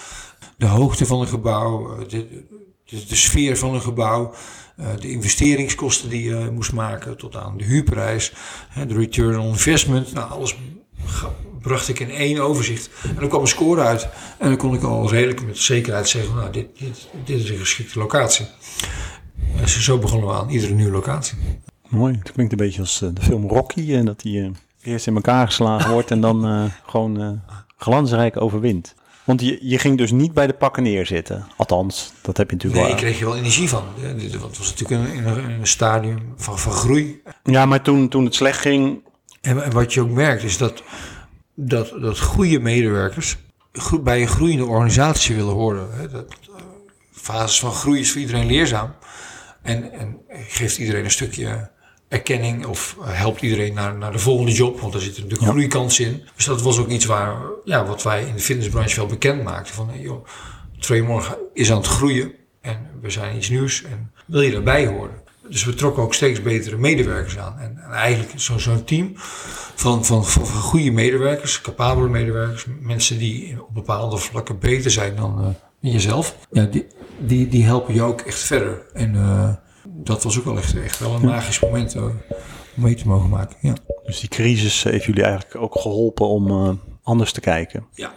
De 0.57 0.65
hoogte 0.65 1.05
van 1.05 1.21
een 1.21 1.27
gebouw, 1.27 2.05
de, 2.07 2.45
de 2.85 3.15
sfeer 3.15 3.57
van 3.57 3.73
een 3.73 3.81
gebouw. 3.81 4.33
Eh, 4.77 4.85
de 4.99 5.11
investeringskosten 5.11 6.09
die 6.09 6.23
je 6.23 6.49
moest 6.53 6.73
maken 6.73 7.17
tot 7.17 7.35
aan 7.35 7.57
de 7.57 7.63
huurprijs. 7.63 8.33
de 8.87 8.93
return 8.93 9.39
on 9.39 9.47
investment. 9.47 10.13
Nou, 10.13 10.31
alles 10.31 10.55
bracht 11.61 11.87
ik 11.89 11.99
in 11.99 12.09
één 12.11 12.39
overzicht. 12.39 12.89
En 13.03 13.15
dan 13.19 13.27
kwam 13.29 13.41
een 13.41 13.47
score 13.47 13.81
uit. 13.81 14.07
En 14.37 14.47
dan 14.47 14.57
kon 14.57 14.73
ik 14.73 14.83
al 14.83 15.09
redelijk 15.09 15.45
met 15.45 15.57
zekerheid 15.57 16.07
zeggen, 16.09 16.35
nou, 16.35 16.51
dit, 16.51 16.67
dit, 16.79 17.07
dit 17.25 17.39
is 17.39 17.49
een 17.49 17.57
geschikte 17.57 17.99
locatie. 17.99 18.45
En 19.57 19.69
zo- 19.69 19.97
begonnen 19.97 20.27
we 20.27 20.33
aan 20.33 20.49
iedere 20.49 20.73
nieuwe 20.73 20.91
locatie. 20.91 21.37
Mooi. 21.87 22.13
Het 22.23 22.31
klinkt 22.31 22.51
een 22.51 22.57
beetje 22.57 22.81
als 22.81 23.01
eh, 23.01 23.09
de 23.13 23.21
film 23.21 23.47
Rocky. 23.47 23.93
En 23.93 24.05
dat 24.05 24.19
die 24.21 24.41
eh, 24.41 24.49
eerst 24.83 25.07
in 25.07 25.15
elkaar 25.15 25.45
geslagen 25.45 25.91
wordt 25.91 26.11
en 26.11 26.21
dan 26.21 26.71
gewoon 26.85 27.21
eh, 27.21 27.29
glansrijk 27.77 28.41
overwint. 28.41 28.95
Want 29.25 29.41
je, 29.41 29.57
je 29.61 29.79
ging 29.79 29.97
dus 29.97 30.11
niet 30.11 30.33
bij 30.33 30.47
de 30.47 30.53
pakken 30.53 30.83
neerzitten. 30.83 31.47
Althans, 31.57 32.13
dat 32.21 32.37
heb 32.37 32.49
je 32.49 32.55
natuurlijk 32.55 32.83
Nee, 32.83 32.91
ik 32.91 32.99
wel. 32.99 33.09
kreeg 33.09 33.19
er 33.19 33.27
wel 33.27 33.37
energie 33.37 33.69
van. 33.69 33.83
Het 34.01 34.57
was 34.57 34.75
natuurlijk 34.75 35.09
een, 35.09 35.27
een, 35.27 35.49
een 35.59 35.67
stadium 35.67 36.33
van, 36.35 36.59
van 36.59 36.71
groei. 36.71 37.21
Ja, 37.43 37.65
maar 37.65 37.81
toen, 37.81 38.09
toen 38.09 38.25
het 38.25 38.35
slecht 38.35 38.59
ging... 38.59 39.03
En, 39.41 39.63
en 39.63 39.71
wat 39.71 39.93
je 39.93 40.01
ook 40.01 40.09
merkt 40.09 40.43
is 40.43 40.57
dat, 40.57 40.83
dat, 41.55 41.93
dat 42.01 42.19
goede 42.19 42.59
medewerkers 42.59 43.37
bij 44.03 44.21
een 44.21 44.27
groeiende 44.27 44.65
organisatie 44.65 45.35
willen 45.35 45.53
horen. 45.53 45.87
Hè. 45.91 46.09
Dat, 46.09 46.25
eh, 46.57 46.63
fases 47.11 47.59
van 47.59 47.71
groei 47.71 47.99
is 47.99 48.11
voor 48.11 48.21
iedereen 48.21 48.47
leerzaam. 48.47 48.95
En, 49.61 49.91
en 49.91 50.17
geeft 50.27 50.77
iedereen 50.77 51.03
een 51.03 51.11
stukje 51.11 51.69
erkenning 52.07 52.65
of 52.65 52.95
helpt 53.01 53.41
iedereen 53.41 53.73
naar, 53.73 53.97
naar 53.97 54.11
de 54.11 54.19
volgende 54.19 54.51
job. 54.51 54.79
Want 54.79 54.93
daar 54.93 55.01
zitten 55.01 55.21
natuurlijk 55.23 55.49
Ja. 55.49 55.55
groeikansen 55.57 56.05
in. 56.05 56.23
Dus 56.35 56.45
dat 56.45 56.61
was 56.61 56.77
ook 56.79 56.89
iets 56.89 57.05
waar, 57.05 57.35
ja, 57.65 57.85
wat 57.85 58.03
wij 58.03 58.23
in 58.23 58.33
de 58.33 58.41
fitnessbranche 58.41 58.95
wel 58.95 59.05
bekend 59.05 59.43
maakten. 59.43 59.73
Van, 59.75 59.89
hey, 59.89 59.99
joh, 59.99 60.25
Trainmore 60.79 61.37
is 61.53 61.71
aan 61.71 61.77
het 61.77 61.87
groeien 61.87 62.31
en 62.61 62.77
we 63.01 63.09
zijn 63.09 63.35
iets 63.37 63.49
nieuws 63.49 63.83
en 63.83 64.11
wil 64.25 64.41
je 64.41 64.51
daarbij 64.51 64.87
horen. 64.87 65.23
Dus 65.49 65.65
we 65.65 65.73
trokken 65.73 66.03
ook 66.03 66.13
steeds 66.13 66.41
betere 66.41 66.77
medewerkers 66.77 67.37
aan. 67.37 67.59
En, 67.59 67.77
en 67.83 67.91
eigenlijk 67.91 68.39
zo- 68.39 68.57
zo'n 68.57 68.83
team 68.83 69.11
van, 69.75 70.05
van, 70.05 70.25
van, 70.25 70.45
goede 70.45 70.91
medewerkers, 70.91 71.61
capabele 71.61 72.09
medewerkers, 72.09 72.65
mensen 72.79 73.17
die 73.17 73.61
op 73.61 73.73
bepaalde 73.73 74.17
vlakken 74.17 74.59
beter 74.59 74.91
zijn 74.91 75.15
dan 75.15 75.41
eh, 75.81 75.91
jezelf. 75.91 76.35
Ja, 76.51 76.63
die, 76.65 76.85
die, 77.19 77.47
die 77.47 77.63
helpen 77.63 77.93
je 77.93 78.01
ook 78.01 78.21
echt 78.21 78.39
verder. 78.39 78.81
En 78.93 79.15
eh, 79.15 79.49
dat 80.03 80.23
was 80.23 80.37
ook 80.37 80.45
wel 80.45 80.57
echt, 80.57 80.75
echt 80.83 80.99
wel 80.99 81.13
een 81.15 81.25
magisch 81.25 81.59
moment 81.59 81.95
eh, 81.95 82.03
om 82.03 82.13
mee 82.73 82.95
te 82.95 83.07
mogen 83.07 83.29
maken. 83.29 83.55
Ja. 83.61 83.73
Dus 84.05 84.19
die 84.19 84.29
crisis 84.29 84.83
heeft 84.83 85.05
jullie 85.05 85.23
eigenlijk 85.23 85.55
ook 85.55 85.79
geholpen 85.79 86.27
om 86.27 86.49
eh, 86.49 86.69
anders 87.03 87.31
te 87.31 87.39
kijken. 87.41 87.85
Ja. 87.93 88.13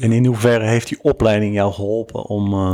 En 0.00 0.12
in 0.12 0.26
hoeverre 0.26 0.66
heeft 0.66 0.88
die 0.88 0.98
opleiding 1.02 1.54
jou 1.54 1.72
geholpen 1.72 2.24
om, 2.24 2.52
eh, 2.52 2.72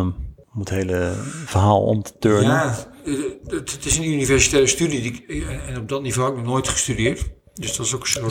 om 0.55 0.61
het 0.61 0.68
hele 0.68 1.12
verhaal 1.46 1.83
om 1.83 2.03
te 2.03 2.12
turnen? 2.18 2.51
Ja, 2.51 2.74
eh, 3.05 3.14
het, 3.46 3.72
het 3.72 3.85
is 3.85 3.96
een 3.98 4.05
universitaire 4.05 4.68
studie 4.68 5.01
die, 5.01 5.24
ik- 5.27 5.46
en 5.68 5.77
op 5.79 5.88
dat 5.88 6.03
niveau 6.03 6.29
heb 6.29 6.38
ik 6.38 6.44
nog 6.44 6.53
nooit 6.53 6.68
gestudeerd. 6.68 7.24
Dus 7.55 7.77
dat 7.77 7.87
is 7.87 7.94
ook 7.94 8.01
een 8.01 8.31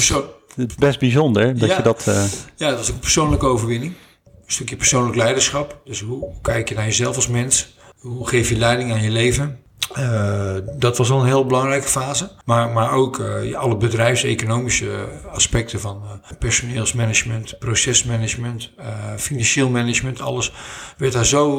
soort 0.00 0.24
Het 0.56 0.70
is 0.70 0.74
best 0.74 0.98
bijzonder 0.98 1.58
dat 1.58 1.68
Ja. 1.68 1.76
je 1.76 1.82
dat... 1.82 2.06
eh, 2.06 2.24
Ja, 2.56 2.70
dat 2.70 2.80
is 2.80 2.88
ook 2.88 2.94
een 2.94 3.00
persoonlijke 3.00 3.46
overwinning. 3.46 3.92
Een 4.24 4.32
stukje 4.54 4.76
persoonlijk 4.76 5.16
leiderschap. 5.16 5.80
Dus 5.84 6.00
hoe 6.00 6.32
kijk 6.42 6.68
je 6.68 6.74
naar 6.74 6.84
jezelf 6.84 7.16
als 7.16 7.28
mens? 7.28 7.76
Hoe 7.98 8.28
geef 8.28 8.48
je 8.48 8.56
leiding 8.56 8.92
aan 8.92 9.02
je 9.02 9.10
leven? 9.10 9.58
Eh, 9.92 10.54
dat 10.78 10.96
was 10.96 11.08
wel 11.08 11.20
een 11.20 11.26
heel 11.26 11.46
belangrijke 11.46 11.88
fase. 11.88 12.30
Maar, 12.44 12.70
maar 12.70 12.92
ook 12.92 13.18
eh, 13.18 13.54
alle 13.54 13.76
bedrijfseconomische 13.76 15.08
aspecten 15.32 15.80
van 15.80 16.02
eh, 16.04 16.36
personeelsmanagement, 16.38 17.58
procesmanagement, 17.58 18.70
financieel 19.16 19.68
management. 19.68 20.20
Alles 20.20 20.52
werd 20.96 21.12
daar 21.12 21.26
zo 21.26 21.50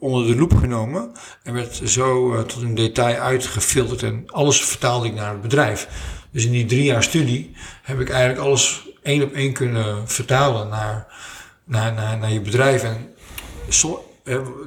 onder 0.00 0.26
de 0.26 0.36
loep 0.36 0.56
genomen. 0.56 1.12
En 1.42 1.52
werd 1.52 1.80
zo 1.84 2.42
tot 2.44 2.62
in 2.62 2.74
detail 2.74 3.16
uitgefilterd. 3.16 4.02
En 4.02 4.22
alles 4.26 4.64
vertaalde 4.64 5.06
ik 5.06 5.14
naar 5.14 5.32
het 5.32 5.40
bedrijf. 5.40 5.88
Dus 6.30 6.44
in 6.44 6.52
die 6.52 6.66
drie 6.66 6.84
jaar 6.84 7.02
studie 7.02 7.56
heb 7.82 8.00
ik 8.00 8.10
eigenlijk 8.10 8.40
alles 8.40 8.88
één 9.02 9.22
op 9.22 9.32
één 9.32 9.52
kunnen 9.52 10.08
vertalen 10.08 10.68
naar, 10.68 11.06
naar, 11.64 11.92
naar, 11.92 12.18
naar 12.18 12.32
je 12.32 12.40
bedrijf. 12.40 12.82
En 12.82 13.14
so- 13.68 14.05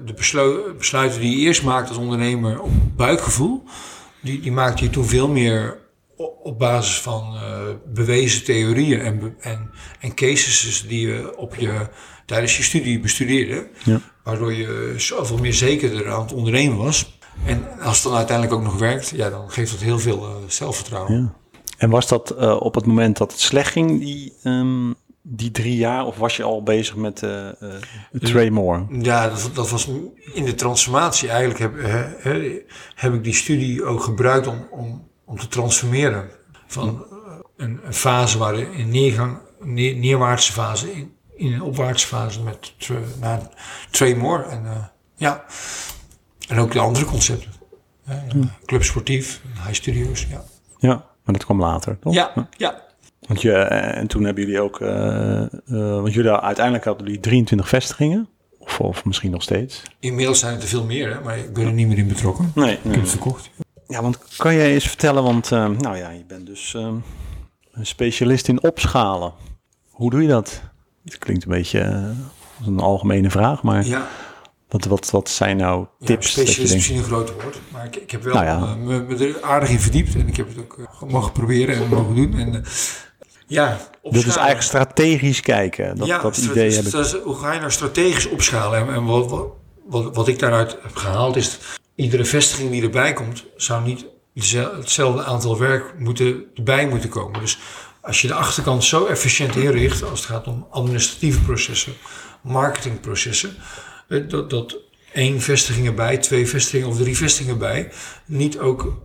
de 0.06 0.14
beslu- 0.16 0.74
besluiten 0.78 1.20
die 1.20 1.38
je 1.38 1.46
eerst 1.46 1.64
maakt 1.64 1.90
als 1.90 1.98
ondernemer 1.98 2.62
op 2.62 2.72
buikgevoel, 2.96 3.64
die, 4.22 4.40
die 4.40 4.52
maakte 4.52 4.84
je 4.84 4.90
toen 4.90 5.06
veel 5.06 5.28
meer 5.28 5.78
op 6.44 6.60
basis 6.60 7.02
van 7.02 7.36
eh, 7.36 7.42
bewezen 7.94 8.44
theorieën 8.44 9.00
en, 9.00 9.36
en, 9.40 9.70
en 10.00 10.16
cases 10.16 10.86
die 10.88 11.08
je 11.08 11.38
op 11.38 11.56
je 11.56 11.88
tijdens 12.26 12.58
je 12.58 12.64
studie 12.64 13.00
bestudeerde. 13.00 13.68
Ja. 13.84 14.02
Waardoor 14.24 14.54
je 14.54 14.94
zoveel 14.98 15.38
meer 15.38 15.54
zekerder 15.54 16.12
aan 16.12 16.22
het 16.22 16.34
ondernemen 16.34 16.78
was. 16.78 17.20
En 17.46 17.80
als 17.80 17.96
het 17.96 18.04
dan 18.04 18.16
uiteindelijk 18.16 18.58
ook 18.58 18.64
nog 18.64 18.78
werkt, 18.78 19.10
ja, 19.10 19.30
dan 19.30 19.52
geeft 19.52 19.72
dat 19.72 19.82
heel 19.82 20.00
veel 20.00 20.30
uh, 20.30 20.36
zelfvertrouwen. 20.48 21.22
Ja. 21.22 21.34
En 21.78 21.90
was 21.90 22.08
dat 22.08 22.36
uh, 22.40 22.62
op 22.62 22.76
het 22.76 22.86
moment 22.86 23.18
dat 23.18 23.32
het 23.32 23.42
slecht 23.42 23.72
ging, 23.72 24.00
die, 24.00 24.34
um, 24.44 24.96
die 25.22 25.52
drie 25.52 25.76
jaar, 25.76 26.06
of 26.06 26.18
was 26.18 26.38
je 26.38 26.44
al 26.44 26.64
bezig 26.64 26.96
met 26.96 27.22
uh, 27.22 27.50
Trey 28.20 28.50
Moore? 28.50 28.86
Ja, 28.90 29.30
dat, 29.30 29.50
dat, 29.54 29.70
was 29.70 29.88
in 30.34 30.46
de 30.46 30.56
transformatie. 30.56 31.30
Eigenlijk 31.30 31.60
heb, 31.60 31.74
he, 32.22 32.62
heb 32.96 33.14
ik 33.14 33.24
die 33.24 33.34
studie 33.34 33.84
ook 33.84 34.04
gebruikt 34.04 34.48
om, 34.48 34.68
om, 34.72 35.08
om 35.26 35.40
te 35.40 35.48
transformeren. 35.48 36.30
Van 36.68 37.06
een, 37.58 37.80
een 37.84 37.94
fase 37.94 38.38
waar 38.38 38.60
in 38.60 38.90
neergang, 38.90 39.38
neer, 39.60 39.96
neerwaartse 39.96 40.52
fase, 40.52 40.92
in, 40.92 41.14
in 41.36 41.54
een 41.54 41.62
opwaartse 41.62 42.08
fase 42.08 42.42
met 42.44 42.74
naar 43.20 43.42
Trey 43.92 44.16
Moore. 44.16 44.44
En 44.44 44.92
ja, 45.16 45.46
en 46.48 46.60
ook 46.60 46.72
de 46.72 46.80
andere 46.80 47.06
concepten. 47.06 47.52
Hm. 48.30 48.44
Club 48.66 48.84
sportief, 48.84 49.42
high 49.54 49.74
studios, 49.74 50.28
ja. 50.30 50.44
Ja, 50.78 50.96
maar 51.24 51.36
dat 51.36 51.46
kwam 51.46 51.60
later, 51.60 52.00
toch? 52.00 52.14
Ja, 52.14 52.50
ja. 52.58 52.88
Want 53.30 53.42
je, 53.42 53.54
en 53.54 54.08
toen 54.08 54.24
hebben 54.24 54.44
jullie 54.44 54.62
ook, 54.62 54.80
uh, 54.80 54.90
uh, 54.90 56.02
want 56.02 56.14
jullie 56.14 56.32
uiteindelijk 56.32 56.86
hadden 56.86 57.06
jullie 57.06 57.20
23 57.22 57.70
vestigingen. 57.70 58.30
Of, 58.58 58.80
of 58.80 59.06
misschien 59.06 59.32
nog 59.32 59.42
steeds. 59.42 59.84
Inmiddels 60.00 60.40
zijn 60.40 60.54
het 60.54 60.62
er 60.62 60.70
veel 60.70 60.86
meer, 60.86 61.14
hè, 61.14 61.22
maar 61.22 61.38
ik 61.38 61.54
ben 61.54 61.66
er 61.66 61.74
niet 61.74 61.88
meer 61.88 61.98
in 61.98 62.08
betrokken. 62.08 62.52
Nee. 62.56 62.74
Ik 62.74 62.92
heb 62.92 63.02
het 63.02 63.10
verkocht. 63.10 63.50
Ja, 63.88 64.02
want 64.02 64.20
kan 64.38 64.56
jij 64.56 64.74
eens 64.74 64.88
vertellen, 64.88 65.24
want 65.24 65.52
uh, 65.52 65.68
nou 65.68 65.98
ja, 65.98 66.10
je 66.10 66.26
bent 66.28 66.46
dus 66.46 66.74
een 66.74 67.86
specialist 67.86 68.48
in 68.48 68.64
opschalen. 68.64 69.34
Hoe 69.90 70.10
doe 70.10 70.22
je 70.22 70.28
dat? 70.28 70.62
Het 71.04 71.18
klinkt 71.18 71.44
een 71.44 71.52
beetje 71.52 72.14
een 72.66 72.80
algemene 72.80 73.30
vraag, 73.30 73.64
maar... 73.64 73.86
Ja. 73.86 74.08
Wat, 74.68 74.86
wat, 74.86 75.10
wat 75.10 75.30
zijn 75.30 75.58
nou 75.58 75.86
tips? 76.04 76.26
Ja, 76.26 76.32
specialist 76.32 76.60
is 76.60 76.74
misschien 76.74 76.98
een 76.98 77.04
groot 77.04 77.42
woord, 77.42 77.60
maar 77.72 77.86
ik, 77.86 77.96
ik 77.96 78.12
heb 78.12 78.24
wel 78.24 78.34
nou 78.34 78.46
ja. 78.46 78.76
me, 78.76 79.02
me, 79.02 79.28
er 79.28 79.42
aardig 79.42 79.70
in 79.70 79.80
verdiept 79.80 80.16
en 80.16 80.28
ik 80.28 80.38
heb 80.38 80.48
het 80.48 80.58
ook 80.58 81.06
mogen 81.08 81.32
proberen 81.32 81.76
en 81.76 81.88
mogen 81.88 82.16
doen. 82.16 82.38
En, 82.38 82.64
ja, 83.50 83.80
opschalen. 84.02 84.26
Dus 84.26 84.36
eigenlijk 84.36 84.62
strategisch 84.62 85.42
kijken, 85.42 85.98
dat, 85.98 86.08
ja, 86.08 86.22
dat 86.22 86.38
idee 86.38 86.72
heb 86.72 86.86
ik. 86.86 86.94
Is, 86.94 87.14
hoe 87.14 87.36
ga 87.36 87.54
je 87.54 87.60
nou 87.60 87.72
strategisch 87.72 88.30
opschalen? 88.30 88.80
En, 88.80 88.94
en 88.94 89.06
wat, 89.06 89.30
wat, 89.30 89.48
wat, 89.86 90.16
wat, 90.16 90.28
ik 90.28 90.40
daaruit 90.40 90.78
heb 90.82 90.96
gehaald 90.96 91.36
is, 91.36 91.58
iedere 91.96 92.26
vestiging 92.26 92.72
die 92.72 92.84
erbij 92.84 93.14
komt, 93.14 93.46
zou 93.56 93.84
niet 93.84 94.06
hetzelfde 94.78 95.24
aantal 95.24 95.58
werk 95.58 96.00
moeten, 96.00 96.44
erbij 96.56 96.88
moeten 96.88 97.10
komen. 97.10 97.40
Dus 97.40 97.58
als 98.02 98.22
je 98.22 98.28
de 98.28 98.34
achterkant 98.34 98.84
zo 98.84 99.06
efficiënt 99.06 99.56
inricht, 99.56 100.04
als 100.04 100.20
het 100.20 100.30
gaat 100.30 100.48
om 100.48 100.68
administratieve 100.70 101.40
processen, 101.40 101.94
marketingprocessen, 102.42 103.56
dat, 104.28 104.50
dat 104.50 104.78
één 105.14 105.42
vestiging 105.42 105.88
erbij, 105.88 106.18
twee 106.18 106.48
vestigingen 106.48 106.88
of 106.88 106.98
drie 106.98 107.18
vestigingen 107.18 107.58
bij, 107.58 107.92
niet 108.26 108.60
ook 108.60 109.02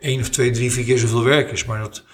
één 0.00 0.20
of 0.20 0.28
twee, 0.28 0.50
drie, 0.50 0.72
vier 0.72 0.84
keer 0.84 0.98
zoveel 0.98 1.24
werk 1.24 1.50
is, 1.50 1.64
maar 1.64 1.80
dat, 1.80 2.04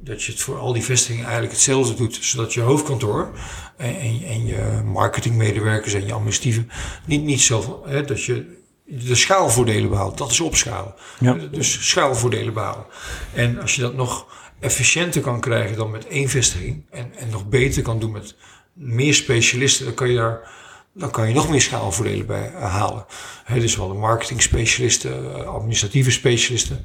dat 0.00 0.22
je 0.22 0.32
het 0.32 0.40
voor 0.40 0.58
al 0.58 0.72
die 0.72 0.82
vestigingen 0.82 1.24
eigenlijk 1.24 1.54
hetzelfde 1.54 1.94
doet, 1.94 2.18
zodat 2.20 2.54
je 2.54 2.60
hoofdkantoor 2.60 3.30
en, 3.76 3.96
en, 3.98 4.22
en 4.22 4.46
je 4.46 4.82
marketingmedewerkers 4.84 5.94
en 5.94 6.06
je 6.06 6.12
administratieve 6.12 6.64
niet, 7.06 7.22
niet 7.22 7.40
zo, 7.40 7.82
hè, 7.86 8.04
dat 8.04 8.24
je 8.24 8.54
de 8.84 9.14
schaalvoordelen 9.14 9.90
behaalt. 9.90 10.18
Dat 10.18 10.30
is 10.30 10.40
opschalen. 10.40 10.94
Ja. 11.20 11.34
Dus 11.34 11.88
schaalvoordelen 11.88 12.54
behalen. 12.54 12.86
En 13.34 13.60
als 13.60 13.74
je 13.74 13.80
dat 13.80 13.94
nog 13.94 14.26
efficiënter 14.60 15.20
kan 15.20 15.40
krijgen 15.40 15.76
dan 15.76 15.90
met 15.90 16.06
één 16.06 16.28
vestiging 16.28 16.84
en, 16.90 17.14
en 17.14 17.28
nog 17.30 17.48
beter 17.48 17.82
kan 17.82 17.98
doen 17.98 18.12
met 18.12 18.34
meer 18.72 19.14
specialisten, 19.14 19.84
dan 19.84 19.94
kan 19.94 20.08
je 20.08 20.16
daar 20.16 20.54
dan 20.98 21.10
kan 21.10 21.28
je 21.28 21.34
nog 21.34 21.48
meer 21.48 21.60
schaalvoordelen 21.60 22.26
bij 22.26 22.50
halen. 22.50 23.06
He, 23.44 23.60
dus 23.60 23.76
wel 23.76 23.88
de 23.88 23.94
marketing 23.94 24.42
specialisten, 24.42 25.46
administratieve 25.46 26.10
specialisten, 26.10 26.84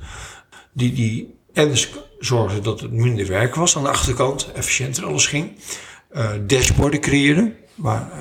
die, 0.73 0.93
die 0.93 1.35
en 1.53 1.67
dus 1.67 1.89
zorgden 2.19 2.63
dat 2.63 2.79
het 2.79 2.91
minder 2.91 3.27
werk 3.27 3.55
was 3.55 3.77
aan 3.77 3.83
de 3.83 3.89
achterkant, 3.89 4.51
efficiënter 4.51 5.05
alles 5.05 5.25
ging. 5.25 5.51
Uh, 6.11 6.29
dashboarden 6.47 6.99
creëren, 6.99 7.55
waar, 7.75 8.09
uh, 8.09 8.17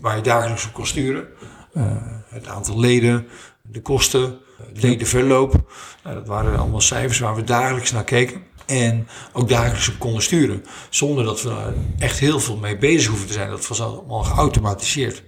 waar 0.00 0.16
je 0.16 0.22
dagelijks 0.22 0.66
op 0.66 0.72
kon 0.72 0.86
sturen. 0.86 1.26
Uh, 1.74 1.84
het 2.28 2.46
aantal 2.46 2.80
leden, 2.80 3.26
de 3.62 3.80
kosten, 3.80 4.38
ledenverloop. 4.74 5.72
Nou, 6.04 6.16
dat 6.16 6.26
waren 6.26 6.58
allemaal 6.58 6.80
cijfers 6.80 7.18
waar 7.18 7.34
we 7.34 7.44
dagelijks 7.44 7.92
naar 7.92 8.04
keken. 8.04 8.42
En 8.66 9.08
ook 9.32 9.48
dagelijks 9.48 9.88
op 9.88 9.98
konden 9.98 10.22
sturen. 10.22 10.64
Zonder 10.90 11.24
dat 11.24 11.42
we 11.42 11.48
daar 11.48 11.72
echt 11.98 12.18
heel 12.18 12.40
veel 12.40 12.56
mee 12.56 12.78
bezig 12.78 13.08
hoeven 13.08 13.26
te 13.26 13.32
zijn. 13.32 13.50
Dat 13.50 13.68
was 13.68 13.80
allemaal 13.80 14.22
geautomatiseerd 14.22 15.22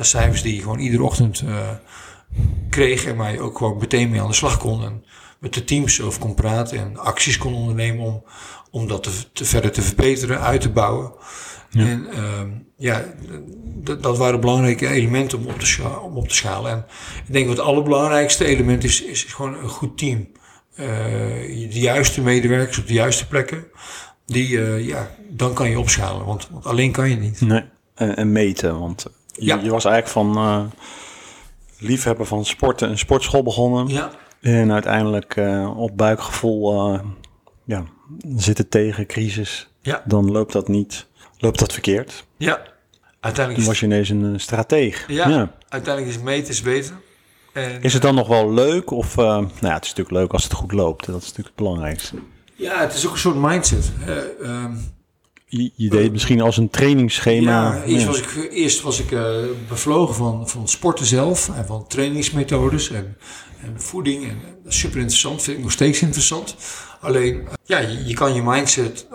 cijfers 0.00 0.42
die 0.42 0.54
je 0.54 0.60
gewoon 0.60 0.78
iedere 0.78 1.02
ochtend 1.02 1.42
uh, 1.42 1.68
kreeg 2.70 3.04
en 3.04 3.16
waar 3.16 3.32
je 3.32 3.40
ook 3.40 3.58
gewoon 3.58 3.78
meteen 3.78 4.10
mee 4.10 4.20
aan 4.20 4.28
de 4.28 4.34
slag 4.34 4.58
kon. 4.58 4.84
En 4.84 5.04
met 5.44 5.54
de 5.54 5.64
teams 5.64 6.00
over 6.00 6.20
kon 6.20 6.34
praten 6.34 6.78
en 6.78 6.96
acties 6.98 7.38
kon 7.38 7.54
ondernemen 7.54 8.04
om, 8.04 8.24
om 8.70 8.88
dat 8.88 9.02
te, 9.02 9.10
te 9.32 9.44
verder 9.44 9.70
te 9.72 9.82
verbeteren, 9.82 10.40
uit 10.40 10.60
te 10.60 10.70
bouwen. 10.70 11.12
Ja. 11.70 11.86
En 11.86 12.06
uh, 12.12 12.40
ja, 12.76 13.04
dat 14.00 14.18
waren 14.18 14.40
belangrijke 14.40 14.88
elementen 14.88 15.38
om 15.38 15.46
op, 15.46 15.58
te 15.58 15.66
schalen, 15.66 16.02
om 16.02 16.16
op 16.16 16.28
te 16.28 16.34
schalen. 16.34 16.70
En 16.70 16.86
ik 17.26 17.32
denk 17.32 17.46
wat 17.46 17.56
het 17.56 17.66
allerbelangrijkste 17.66 18.44
element 18.44 18.84
is, 18.84 19.02
is 19.02 19.22
gewoon 19.22 19.54
een 19.54 19.68
goed 19.68 19.98
team. 19.98 20.28
Uh, 20.76 20.86
de 21.72 21.80
juiste 21.80 22.20
medewerkers 22.20 22.78
op 22.78 22.86
de 22.86 22.92
juiste 22.92 23.26
plekken. 23.26 23.64
Die, 24.26 24.48
uh, 24.48 24.86
ja, 24.86 25.10
dan 25.28 25.54
kan 25.54 25.70
je 25.70 25.78
opschalen, 25.78 26.26
want, 26.26 26.48
want 26.50 26.66
alleen 26.66 26.92
kan 26.92 27.10
je 27.10 27.16
niet. 27.16 27.40
Nee, 27.40 27.62
en, 27.94 28.16
en 28.16 28.32
meten, 28.32 28.78
want 28.80 29.06
je, 29.32 29.44
Ja. 29.44 29.60
je 29.62 29.70
was 29.70 29.84
eigenlijk 29.84 30.14
van 30.14 30.44
uh, 30.44 30.64
liefhebber 31.78 32.26
van 32.26 32.44
sporten 32.44 32.90
een 32.90 32.98
sportschool 32.98 33.42
begonnen. 33.42 33.88
Ja, 33.88 34.10
En 34.44 34.72
uiteindelijk 34.72 35.36
uh, 35.36 35.78
op 35.78 35.96
buikgevoel 35.96 36.92
uh, 36.94 37.00
ja, 37.64 37.84
zitten 38.36 38.68
tegen 38.68 39.06
crisis. 39.06 39.68
Ja. 39.80 40.02
Dan 40.04 40.30
loopt 40.30 40.52
dat 40.52 40.68
niet, 40.68 41.06
loopt 41.38 41.58
dat 41.58 41.72
verkeerd. 41.72 42.24
ja. 42.36 42.54
Toen 42.54 42.72
Uiteindelijk 43.20 43.66
was 43.66 43.80
je 43.80 43.86
ineens 43.86 44.08
een 44.08 44.34
eh, 44.34 44.38
strateeg. 44.40 45.04
ja, 45.08 45.52
uiteindelijk 45.68 46.16
is 46.16 46.22
meten 46.22 46.50
is 46.50 46.60
weten. 46.60 47.00
En, 47.52 47.82
Is 47.82 47.92
het 47.92 48.02
dan 48.02 48.14
nog 48.14 48.28
wel 48.28 48.52
leuk? 48.52 48.90
Of, 48.90 49.16
uh, 49.16 49.24
nou 49.24 49.48
ja, 49.60 49.74
het 49.74 49.84
is 49.84 49.88
natuurlijk 49.88 50.16
leuk 50.16 50.32
als 50.32 50.44
het 50.44 50.52
goed 50.52 50.72
loopt. 50.72 51.06
Dat 51.06 51.16
is 51.16 51.22
natuurlijk 51.22 51.46
het 51.46 51.56
belangrijkste. 51.56 52.16
Ja, 52.54 52.80
het 52.80 52.94
is 52.94 53.06
ook 53.06 53.12
een 53.12 53.18
soort 53.18 53.36
mindset. 53.36 53.92
Ehm, 54.42 54.72
Je, 55.46 55.70
je 55.74 55.88
deed 55.90 56.12
misschien 56.12 56.40
als 56.40 56.56
een 56.56 56.70
trainingsschema. 56.70 57.74
ja, 57.74 57.82
eerst 57.82 58.06
was 58.06 58.18
ik, 58.18 58.48
eerst 58.50 58.80
was 58.80 59.00
ik 59.00 59.12
eh, 59.12 59.34
bevlogen 59.68 60.14
van, 60.14 60.48
van 60.48 60.68
sporten 60.68 61.06
zelf 61.06 61.50
en 61.56 61.66
van 61.66 61.86
trainingsmethodes 61.86 62.90
en, 62.90 63.16
en 63.64 63.80
voeding. 63.80 64.28
En, 64.28 64.40
eh, 64.44 64.70
super 64.70 64.98
interessant, 64.98 65.42
vind 65.42 65.56
ik 65.56 65.62
nog 65.62 65.72
steeds 65.72 66.02
interessant. 66.02 66.56
Alleen, 67.00 67.46
eh, 67.46 67.52
ja, 67.64 67.78
je, 67.78 68.04
je 68.04 68.14
kan 68.14 68.34
je 68.34 68.42
mindset 68.42 69.06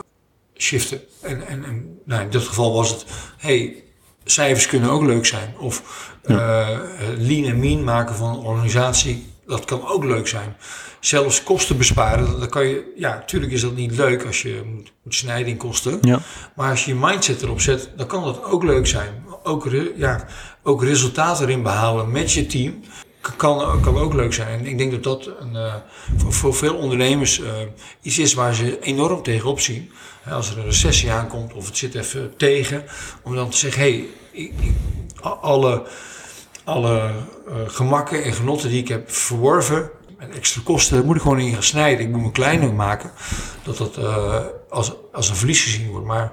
shiften. 0.57 1.01
En, 1.21 1.47
en, 1.47 1.63
en 1.63 1.99
nou, 2.05 2.21
in 2.21 2.29
dit 2.29 2.43
geval 2.43 2.73
was 2.73 2.89
het, 2.89 3.05
hey, 3.37 3.83
cijfers 4.23 4.67
kunnen 4.67 4.89
ook 4.89 5.03
leuk 5.03 5.25
zijn. 5.25 5.55
Of 5.57 6.07
eh, 6.23 6.79
lean 7.17 7.45
en 7.45 7.59
mean 7.59 7.83
maken 7.83 8.15
van 8.15 8.29
een 8.29 8.45
organisatie, 8.45 9.27
dat 9.45 9.65
kan 9.65 9.87
ook 9.87 10.03
leuk 10.03 10.27
zijn. 10.27 10.55
Zelfs 10.99 11.43
kosten 11.43 11.77
besparen, 11.77 12.39
dan 12.39 12.49
kan 12.49 12.67
je, 12.67 12.93
ja, 12.95 13.13
natuurlijk 13.15 13.51
is 13.51 13.61
dat 13.61 13.75
niet 13.75 13.95
leuk 13.95 14.25
als 14.25 14.41
je 14.41 14.61
moet, 14.65 14.91
moet 15.03 15.15
snijden 15.15 15.47
in 15.47 15.57
kosten. 15.57 15.97
Ja. 16.01 16.19
Maar 16.55 16.69
als 16.69 16.85
je 16.85 16.93
je 16.93 16.99
mindset 17.01 17.41
erop 17.41 17.61
zet, 17.61 17.89
dan 17.95 18.07
kan 18.07 18.23
dat 18.23 18.43
ook 18.43 18.63
leuk 18.63 18.87
zijn. 18.87 19.23
Ook, 19.43 19.69
ja, 19.95 20.25
ook 20.63 20.83
resultaten 20.83 21.45
erin 21.45 21.63
behalen 21.63 22.11
met 22.11 22.31
je 22.31 22.45
team 22.45 22.81
kan, 23.35 23.81
kan 23.81 23.97
ook 23.97 24.13
leuk 24.13 24.33
zijn. 24.33 24.65
Ik 24.65 24.77
denk 24.77 24.91
dat 24.91 25.03
dat 25.03 25.29
een, 25.39 25.55
eh, 25.55 25.75
voor, 26.17 26.53
veel 26.53 26.75
ondernemers 26.75 27.41
eh, 27.41 27.51
iets 28.01 28.17
is 28.19 28.33
waar 28.33 28.53
ze 28.53 28.79
enorm 28.79 29.23
tegenop 29.23 29.59
zien. 29.59 29.91
Als 30.29 30.49
er 30.49 30.57
een 30.57 30.65
recessie 30.65 31.11
aankomt 31.11 31.53
of 31.53 31.65
het 31.65 31.77
zit 31.77 31.95
even 31.95 32.33
tegen, 32.37 32.83
om 33.23 33.35
dan 33.35 33.49
te 33.49 33.57
zeggen: 33.57 33.81
hé, 33.81 34.05
hey, 34.31 34.53
alle, 35.41 35.83
alle 36.63 36.97
eh, 37.47 37.55
gemakken 37.67 38.23
en 38.23 38.33
genotten 38.33 38.69
die 38.69 38.81
ik 38.81 38.87
heb 38.87 39.11
verworven. 39.11 39.89
En 40.17 40.31
extra 40.31 40.61
kosten, 40.63 40.95
daar 40.95 41.05
moet 41.05 41.15
ik 41.15 41.21
gewoon 41.21 41.39
in 41.39 41.53
gaan 41.53 41.63
snijden. 41.63 42.05
Ik 42.05 42.11
moet 42.11 42.21
me 42.21 42.31
kleiner 42.31 42.73
maken. 42.73 43.11
Dat 43.63 43.77
dat 43.77 43.97
als, 44.69 44.93
als 45.11 45.29
een 45.29 45.35
verlies 45.35 45.63
gezien 45.63 45.89
wordt. 45.89 46.05
Maar 46.05 46.31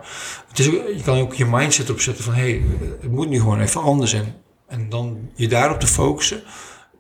het 0.48 0.58
is, 0.58 0.64
je 0.66 1.00
kan 1.04 1.18
ook 1.18 1.34
je 1.34 1.44
mindset 1.44 1.90
opzetten 1.90 2.24
van... 2.24 2.34
hé, 2.34 2.40
hey, 2.40 2.62
het 3.00 3.10
moet 3.10 3.28
nu 3.28 3.38
gewoon 3.38 3.60
even 3.60 3.80
anders. 3.80 4.12
En, 4.12 4.34
en 4.66 4.88
dan 4.88 5.30
je 5.34 5.48
daarop 5.48 5.80
te 5.80 5.86
focussen. 5.86 6.42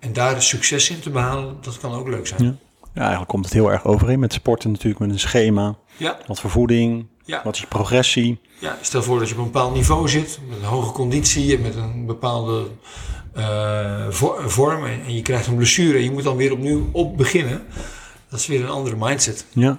En 0.00 0.12
daar 0.12 0.42
succes 0.42 0.90
in 0.90 1.00
te 1.00 1.10
behalen. 1.10 1.56
Dat 1.60 1.78
kan 1.78 1.92
ook 1.92 2.08
leuk 2.08 2.26
zijn. 2.26 2.44
Ja. 2.44 2.54
Ja, 2.94 3.00
eigenlijk 3.02 3.30
komt 3.30 3.44
het 3.44 3.54
heel 3.54 3.70
erg 3.72 3.84
overeen 3.84 4.18
met 4.18 4.32
sporten 4.32 4.70
natuurlijk, 4.70 5.00
met 5.00 5.10
een 5.10 5.18
schema. 5.18 5.74
Ja, 5.96 6.18
Wat 6.26 6.40
voor 6.40 6.50
voeding, 6.50 7.06
ja. 7.24 7.40
wat 7.44 7.54
is 7.54 7.60
je 7.60 7.66
progressie. 7.66 8.40
Ja, 8.60 8.78
stel 8.80 9.02
voor 9.02 9.18
dat 9.18 9.28
je 9.28 9.34
op 9.34 9.40
een 9.40 9.46
bepaald 9.46 9.74
niveau 9.74 10.08
zit, 10.08 10.38
met 10.48 10.58
een 10.58 10.64
hoge 10.64 10.92
conditie 10.92 11.56
en 11.56 11.62
met 11.62 11.74
een 11.76 12.06
bepaalde 12.06 12.66
eh, 13.34 14.06
vo- 14.08 14.48
vorm 14.48 14.84
en, 14.84 15.14
je 15.14 15.22
krijgt 15.22 15.46
een 15.46 15.56
blessure 15.56 15.96
en 15.98 16.04
je 16.04 16.10
moet 16.10 16.22
dan 16.24 16.36
weer 16.36 16.52
opnieuw 16.52 16.88
op 16.92 17.16
beginnen. 17.16 17.62
Dat 18.28 18.38
is 18.40 18.46
weer 18.46 18.60
een 18.62 18.68
andere 18.70 18.96
mindset. 18.98 19.46
Ja. 19.52 19.78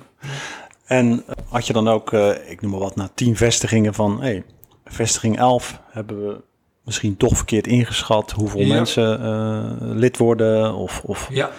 En 0.86 1.24
had 1.50 1.68
je 1.68 1.74
dan 1.74 1.88
ook, 1.88 2.14
eh, 2.14 2.50
ik 2.50 2.62
noem 2.62 2.72
maar 2.72 2.80
wat, 2.80 2.96
na 2.96 3.10
tien 3.16 3.36
vestigingen 3.36 3.94
van, 3.94 4.22
hey, 4.22 4.44
vestiging 4.86 5.38
11 5.38 5.80
hebben 5.90 6.28
we 6.28 6.42
misschien 6.88 7.18
toch 7.18 7.36
verkeerd 7.36 7.68
ingeschat 7.68 8.32
hoeveel 8.32 8.62
Ja. 8.62 8.74
mensen 8.74 9.22
eh, 9.24 9.72
lid 9.96 10.18
worden? 10.18 10.74
Of, 10.76 11.02
of, 11.06 11.28
Ja. 11.32 11.50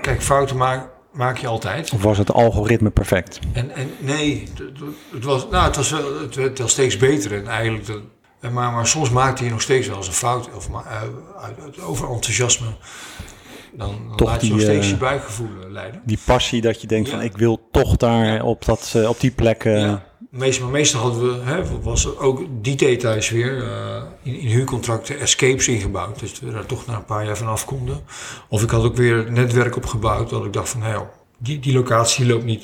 Kijk, 0.00 0.22
fouten 0.22 0.56
maak, 0.56 0.88
maak 1.12 1.38
je 1.38 1.46
altijd. 1.46 1.90
of 1.92 2.02
was 2.02 2.18
het 2.18 2.32
algoritme 2.32 2.90
perfect? 2.90 3.38
En, 3.52 3.70
en 3.74 3.90
nee, 3.98 4.48
het, 5.12 5.24
was, 5.24 5.46
nou, 5.50 5.64
het, 5.66 5.76
was 5.76 5.90
wel, 5.90 6.20
het 6.20 6.34
werd 6.34 6.58
wel 6.58 6.68
steeds 6.68 6.96
beter. 6.96 7.32
En 7.34 7.46
eigenlijk 7.46 7.86
de, 7.86 8.00
en 8.40 8.52
maar, 8.52 8.72
maar 8.72 8.86
soms 8.86 9.10
maakte 9.10 9.44
je 9.44 9.50
nog 9.50 9.62
steeds 9.62 9.88
wel 9.88 9.96
eens 9.96 10.06
een 10.06 10.12
fout. 10.12 10.48
Of 10.56 10.68
maar, 10.70 10.84
eh, 10.86 11.00
uit, 11.44 11.60
uit 11.62 11.80
overenthousiasme. 11.80 12.66
Dan, 13.76 13.88
dan 14.08 14.16
Toch 14.16 14.28
laat 14.28 14.40
je 14.40 14.46
die, 14.46 14.50
nog 14.56 14.60
steeds 14.60 14.84
eh, 14.86 14.90
je 14.92 14.96
buikgevoel 14.98 15.48
eh, 15.64 15.70
leiden. 15.70 16.02
Die 16.04 16.18
passie 16.24 16.60
dat 16.60 16.80
je 16.80 16.86
denkt 16.86 17.08
Ja. 17.10 17.14
van 17.16 17.24
ik 17.24 17.36
wil 17.36 17.68
toch 17.70 17.96
daar 17.96 18.24
Ja. 18.26 18.42
op, 18.42 18.64
dat, 18.64 18.92
eh, 18.96 19.08
op 19.08 19.20
die 19.20 19.30
plek... 19.30 19.64
eh, 19.64 19.80
Ja. 19.80 20.02
Meestal, 20.32 20.64
maar 20.64 20.72
meestal 20.72 21.00
hadden 21.00 21.22
we, 21.22 21.50
hè, 21.50 21.80
was 21.80 22.04
er 22.04 22.18
ook 22.18 22.42
die 22.60 22.76
details 22.76 23.30
weer 23.30 23.62
eh, 23.62 24.02
in, 24.22 24.38
in 24.38 24.48
huurcontracten 24.48 25.20
escapes 25.20 25.68
ingebouwd. 25.68 26.18
Dus 26.20 26.40
we 26.40 26.50
daar 26.50 26.66
toch 26.66 26.86
na 26.86 26.96
een 26.96 27.04
paar 27.04 27.24
jaar 27.26 27.36
van 27.36 27.46
af 27.46 27.64
konden. 27.64 28.00
Of 28.48 28.62
ik 28.62 28.70
had 28.70 28.84
ook 28.84 28.96
weer 28.96 29.32
netwerk 29.32 29.76
opgebouwd 29.76 30.30
dat 30.30 30.44
ik 30.44 30.52
dacht 30.52 30.68
van, 30.68 30.80
nou 30.80 30.92
ja, 30.92 31.10
die, 31.38 31.58
die 31.58 31.72
locatie 31.72 32.26
loopt 32.26 32.44
niet, 32.44 32.62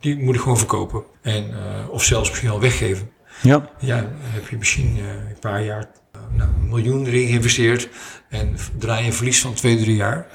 die 0.00 0.18
moet 0.18 0.34
ik 0.34 0.40
gewoon 0.40 0.58
verkopen. 0.58 1.02
En, 1.22 1.44
eh, 1.52 1.88
of 1.90 2.04
zelfs 2.04 2.28
misschien 2.28 2.50
wel 2.50 2.60
weggeven. 2.60 3.10
ja. 3.42 3.70
Ja, 3.78 4.00
dan 4.00 4.10
heb 4.18 4.48
je 4.48 4.56
misschien 4.56 4.96
eh, 4.98 5.04
een 5.08 5.38
paar 5.40 5.64
jaar 5.64 5.90
nou, 6.36 6.50
een 6.60 6.68
miljoen 6.68 7.06
erin 7.06 7.26
geïnvesteerd. 7.26 7.88
En 8.28 8.56
draai 8.78 9.00
je 9.00 9.06
een 9.06 9.12
verlies 9.14 9.40
van 9.40 9.54
twee, 9.54 9.76
drie 9.76 9.96
jaar. 9.96 10.26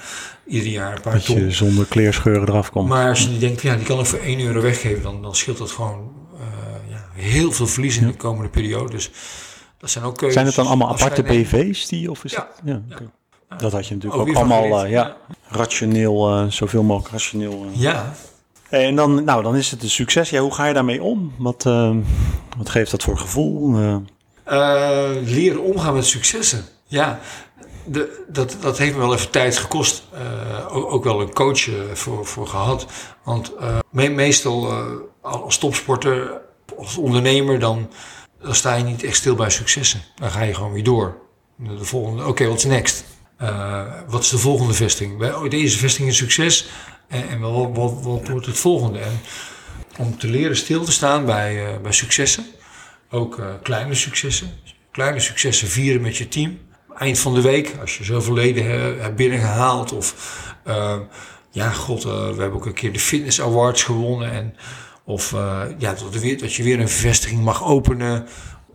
Ieder 0.48 0.72
jaar 0.72 0.96
een 0.96 1.02
paar 1.02 1.14
Dat 1.14 1.26
ton. 1.26 1.40
je 1.40 1.52
zonder 1.52 1.86
kleerscheuren 1.86 2.50
eraf 2.50 2.72
komt. 2.72 2.90
Maar 2.90 3.10
als 3.10 3.22
je 3.22 3.30
die 3.30 3.40
denkt, 3.40 3.62
ja, 3.62 3.76
die 3.76 3.86
kan 3.86 4.00
ik 4.00 4.06
voor 4.06 4.20
1 4.20 4.40
euro 4.40 4.62
weggeven, 4.62 5.04
dan, 5.04 5.22
dan 5.22 5.36
scheelt 5.36 5.58
dat 5.58 5.72
gewoon 5.72 6.24
heel 7.16 7.52
veel 7.52 7.68
verlies 7.68 7.98
in 7.98 8.08
de 8.08 8.14
komende 8.16 8.50
periode. 8.50 8.92
Dus 8.92 9.12
dat 9.78 9.90
zijn 9.90 10.04
ook 10.04 10.14
keuzes. 10.18 10.34
Zijn 10.34 10.46
het 10.46 10.56
dan 10.56 10.68
allemaal 10.68 10.90
aparte 10.90 11.24
BV's 11.24 11.88
die? 11.88 12.12
Of 12.12 12.24
is 12.24 12.32
Ja. 12.32 12.48
het, 12.56 12.62
ja. 12.66 13.58
Dat 13.58 13.72
had 13.72 13.88
je 13.88 13.94
natuurlijk 13.94 14.30
Ook 14.30 14.36
allemaal 14.36 14.84
eh, 14.84 14.90
ja, 14.92 15.18
rationeel, 15.48 16.30
eh, 16.30 16.46
zoveel 16.50 16.84
mogelijk 16.84 17.12
rationeel. 17.12 17.66
eh. 17.74 17.82
Ja, 17.82 18.14
En 18.70 18.96
dan, 18.96 19.24
nou, 19.24 19.44
dan 19.44 19.56
is 19.56 19.72
het 19.72 19.84
een 19.84 19.90
succes. 19.90 20.30
Ja, 20.30 20.42
hoe 20.42 20.54
ga 20.54 20.66
je 20.66 20.74
daarmee 20.74 21.04
om? 21.04 21.34
Wat, 21.38 21.64
wat 22.58 22.70
geeft 22.70 22.92
dat 22.92 23.04
voor 23.04 23.18
gevoel? 23.18 23.76
Leren 25.24 25.62
omgaan 25.64 25.94
met 25.94 26.06
successen. 26.06 26.66
Ja, 26.88 27.20
de, 27.86 28.24
dat, 28.28 28.58
dat 28.62 28.78
heeft 28.78 28.94
me 28.94 29.00
wel 29.00 29.14
even 29.14 29.30
tijd 29.30 29.58
gekost. 29.58 30.04
Ook, 30.70 30.92
ook 30.92 31.04
wel 31.04 31.22
een 31.22 31.34
coach 31.34 31.70
voor, 31.94 32.26
voor 32.26 32.48
gehad. 32.48 32.86
Want 33.24 33.52
me- 33.92 34.10
meestal 34.10 34.74
als 35.22 35.58
topsporter, 35.58 36.42
als 36.78 36.98
ondernemer, 36.98 37.60
dan, 37.60 37.90
dan 38.42 38.56
sta 38.56 38.76
je 38.76 38.84
niet 38.84 39.04
echt 39.04 39.16
stil 39.16 39.36
bij 39.36 39.50
successen. 39.50 40.02
Dan 40.16 40.32
ga 40.32 40.42
je 40.42 40.54
gewoon 40.54 40.72
weer 40.74 40.84
door. 40.84 41.18
De 41.58 41.86
volgende, 41.86 42.26
oké, 42.28 42.48
wat 42.48 42.58
is 42.58 42.64
next? 42.66 43.04
Eh, 43.38 43.82
wat 44.08 44.22
is 44.24 44.30
de 44.30 44.38
volgende 44.38 44.74
vesting? 44.74 45.18
Bij- 45.18 45.34
oh, 45.34 45.50
Deze 45.50 45.78
vesting 45.78 46.08
is 46.10 46.18
succes. 46.18 46.68
En, 47.08 47.30
en 47.30 47.40
wat, 47.40 47.70
wat, 48.02 48.28
wordt 48.28 48.46
het 48.46 48.58
volgende? 48.58 49.00
En 49.00 49.20
om 49.98 50.18
te 50.18 50.28
leren 50.28 50.58
stil 50.58 50.84
te 50.84 50.92
staan 50.92 51.26
bij, 51.26 51.66
eh, 51.74 51.82
bij 51.82 51.92
successen. 51.92 52.46
Ook 53.10 53.40
eh, 53.40 53.46
kleine 53.64 53.94
successen. 53.96 54.52
Kleine 54.92 55.20
successen 55.20 55.68
vieren 55.68 56.02
met 56.02 56.18
je 56.18 56.28
team. 56.28 56.60
Eind 56.98 57.20
van 57.20 57.34
de 57.34 57.42
week, 57.42 57.76
als 57.82 57.98
je 57.98 58.04
zoveel 58.04 58.34
leden 58.34 58.66
he- 58.66 59.00
hebt 59.02 59.16
binnengehaald. 59.16 59.92
Of 59.92 60.16
ja, 61.52 61.70
god, 61.70 62.04
we 62.04 62.10
hebben 62.10 62.54
ook 62.54 62.66
een 62.66 62.74
keer 62.74 62.94
de 62.94 63.00
Fitness 63.00 63.42
Awards 63.42 63.84
gewonnen. 63.84 64.32
En, 64.32 64.56
of 65.06 65.34
eh, 65.34 65.62
ja, 65.78 65.94
dat, 65.94 66.14
er 66.14 66.20
weer, 66.20 66.40
dat 66.40 66.54
je 66.54 66.64
weer 66.64 66.80
een 66.80 66.90
vestiging 66.90 67.44
mag 67.44 67.64
openen. 67.64 68.28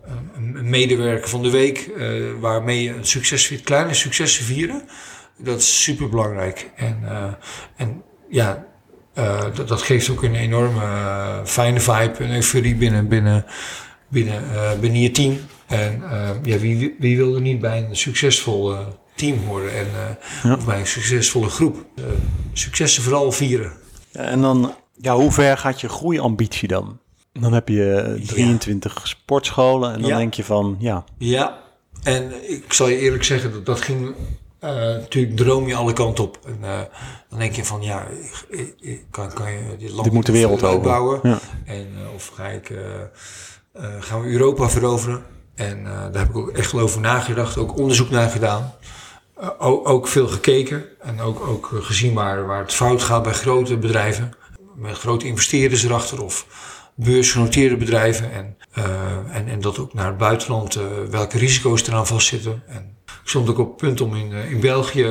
Eh, 0.05 0.13
een, 0.35 0.69
medewerker 0.69 1.29
van 1.29 1.43
de 1.43 1.49
week, 1.49 1.77
eh, 1.97 2.07
waarmee 2.39 2.83
je 2.83 2.93
een 2.93 3.05
succes. 3.05 3.61
Kleine 3.63 3.93
successen 3.93 4.45
vieren. 4.45 4.83
Dat 5.37 5.59
is 5.59 5.83
super 5.83 6.09
belangrijk. 6.09 6.69
En, 6.75 6.97
en 7.75 8.03
ja, 8.29 8.65
dat, 9.53 9.67
dat 9.67 9.81
geeft 9.81 10.09
ook 10.09 10.23
een 10.23 10.35
enorme 10.35 11.41
fijne 11.45 11.79
vibe 11.79 12.17
en 12.17 12.35
euforie 12.35 12.75
binnen, 12.75 13.07
binnen, 13.07 13.45
binnen, 14.07 14.43
binnen 14.79 15.01
je 15.01 15.11
team. 15.11 15.39
En 15.67 16.03
ja, 16.43 16.57
wie, 16.57 16.95
wie 16.99 17.17
wil 17.17 17.35
er 17.35 17.41
niet 17.41 17.59
bij 17.59 17.85
een 17.89 17.95
succesvol 17.95 18.75
team 19.15 19.37
horen 19.47 19.73
en, 19.73 19.87
Ja. 20.43 20.53
of 20.53 20.65
bij 20.65 20.79
een 20.79 20.87
succesvolle 20.87 21.49
groep? 21.49 21.85
Successen 22.53 23.03
vooral 23.03 23.31
vieren. 23.31 23.71
en 24.11 24.41
dan, 24.41 24.75
ja, 25.01 25.15
hoe 25.15 25.31
ver 25.31 25.57
gaat 25.57 25.81
je 25.81 25.89
groeiambitie 25.89 26.67
dan? 26.67 26.99
Dan 27.33 27.53
heb 27.53 27.67
je 27.67 27.93
eh, 27.95 28.27
23 28.27 29.07
sportscholen 29.07 29.93
en 29.93 29.99
dan 30.01 30.09
Ja. 30.09 30.17
denk 30.17 30.33
je 30.33 30.43
van, 30.43 30.75
ja, 30.79 31.03
Ja, 31.17 31.59
en 32.03 32.49
ik 32.51 32.73
zal 32.73 32.87
je 32.87 32.97
eerlijk 32.97 33.23
zeggen, 33.23 33.51
dat, 33.51 33.65
dat 33.65 33.81
ging 33.81 34.15
eh, 34.59 34.69
natuurlijk 34.75 35.37
droom 35.37 35.67
je 35.67 35.75
alle 35.75 35.93
kanten 35.93 36.23
op. 36.23 36.39
En 36.45 36.57
eh, 36.61 36.79
dan 37.29 37.39
denk 37.39 37.53
je 37.55 37.65
van 37.65 37.81
ja, 37.81 38.05
ik, 38.07 38.45
ik- 38.49 38.75
ik- 38.79 39.05
kan, 39.11 39.33
kan 39.33 39.51
je 39.51 39.75
dit 39.79 39.89
land 39.91 40.03
Dit 40.03 40.13
moet 40.13 40.25
de 40.25 40.31
wereld 40.31 40.63
over. 40.63 40.67
uitbouwen? 40.69 41.19
Ja. 41.23 41.39
En 41.65 41.87
eh, 41.97 42.13
of 42.15 42.27
ga 42.27 42.47
ik, 42.47 42.71
gaan 43.99 44.21
we 44.21 44.27
Europa 44.31 44.69
veroveren? 44.69 45.23
En 45.55 45.83
daar 45.83 46.17
heb 46.21 46.29
ik 46.29 46.37
ook 46.37 46.49
echt 46.49 46.71
wel 46.71 46.81
over 46.81 47.01
nagedacht, 47.01 47.57
ook 47.57 47.77
onderzoek 47.77 48.09
naar 48.09 48.29
gedaan. 48.29 48.73
Ook, 49.57 49.89
ook 49.89 50.07
veel 50.07 50.27
gekeken 50.27 50.83
en 50.99 51.21
ook, 51.21 51.47
ook 51.47 51.69
gezien 51.73 52.13
waar, 52.13 52.45
waar 52.45 52.59
het 52.61 52.73
fout 52.73 53.01
gaat 53.03 53.23
bij 53.23 53.33
grote 53.33 53.77
bedrijven. 53.77 54.31
Met 54.81 54.97
grote 54.97 55.25
investeerders 55.25 55.83
erachter 55.83 56.23
of 56.23 56.45
beursgenoteerde 56.95 57.77
bedrijven. 57.77 58.31
En, 58.31 58.57
eh, 58.71 59.35
en, 59.35 59.47
en 59.47 59.61
dat 59.61 59.79
ook 59.79 59.93
naar 59.93 60.07
het 60.07 60.17
buitenland, 60.17 60.75
eh, 60.75 60.83
welke 61.09 61.37
risico's 61.37 61.87
eraan 61.87 62.07
vastzitten. 62.07 62.63
En 62.67 62.97
ik 63.05 63.29
stond 63.29 63.49
ook 63.49 63.59
op 63.59 63.67
het 63.67 63.77
punt 63.77 64.01
om 64.01 64.15
in, 64.15 64.33
eh, 64.33 64.51
in 64.51 64.59
België 64.59 65.03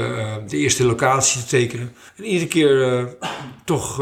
de 0.49 0.57
eerste 0.57 0.85
locatie 0.85 1.41
te 1.41 1.47
tekenen. 1.47 1.93
En 2.17 2.25
iedere 2.25 2.47
keer 2.47 3.09
toch 3.65 3.99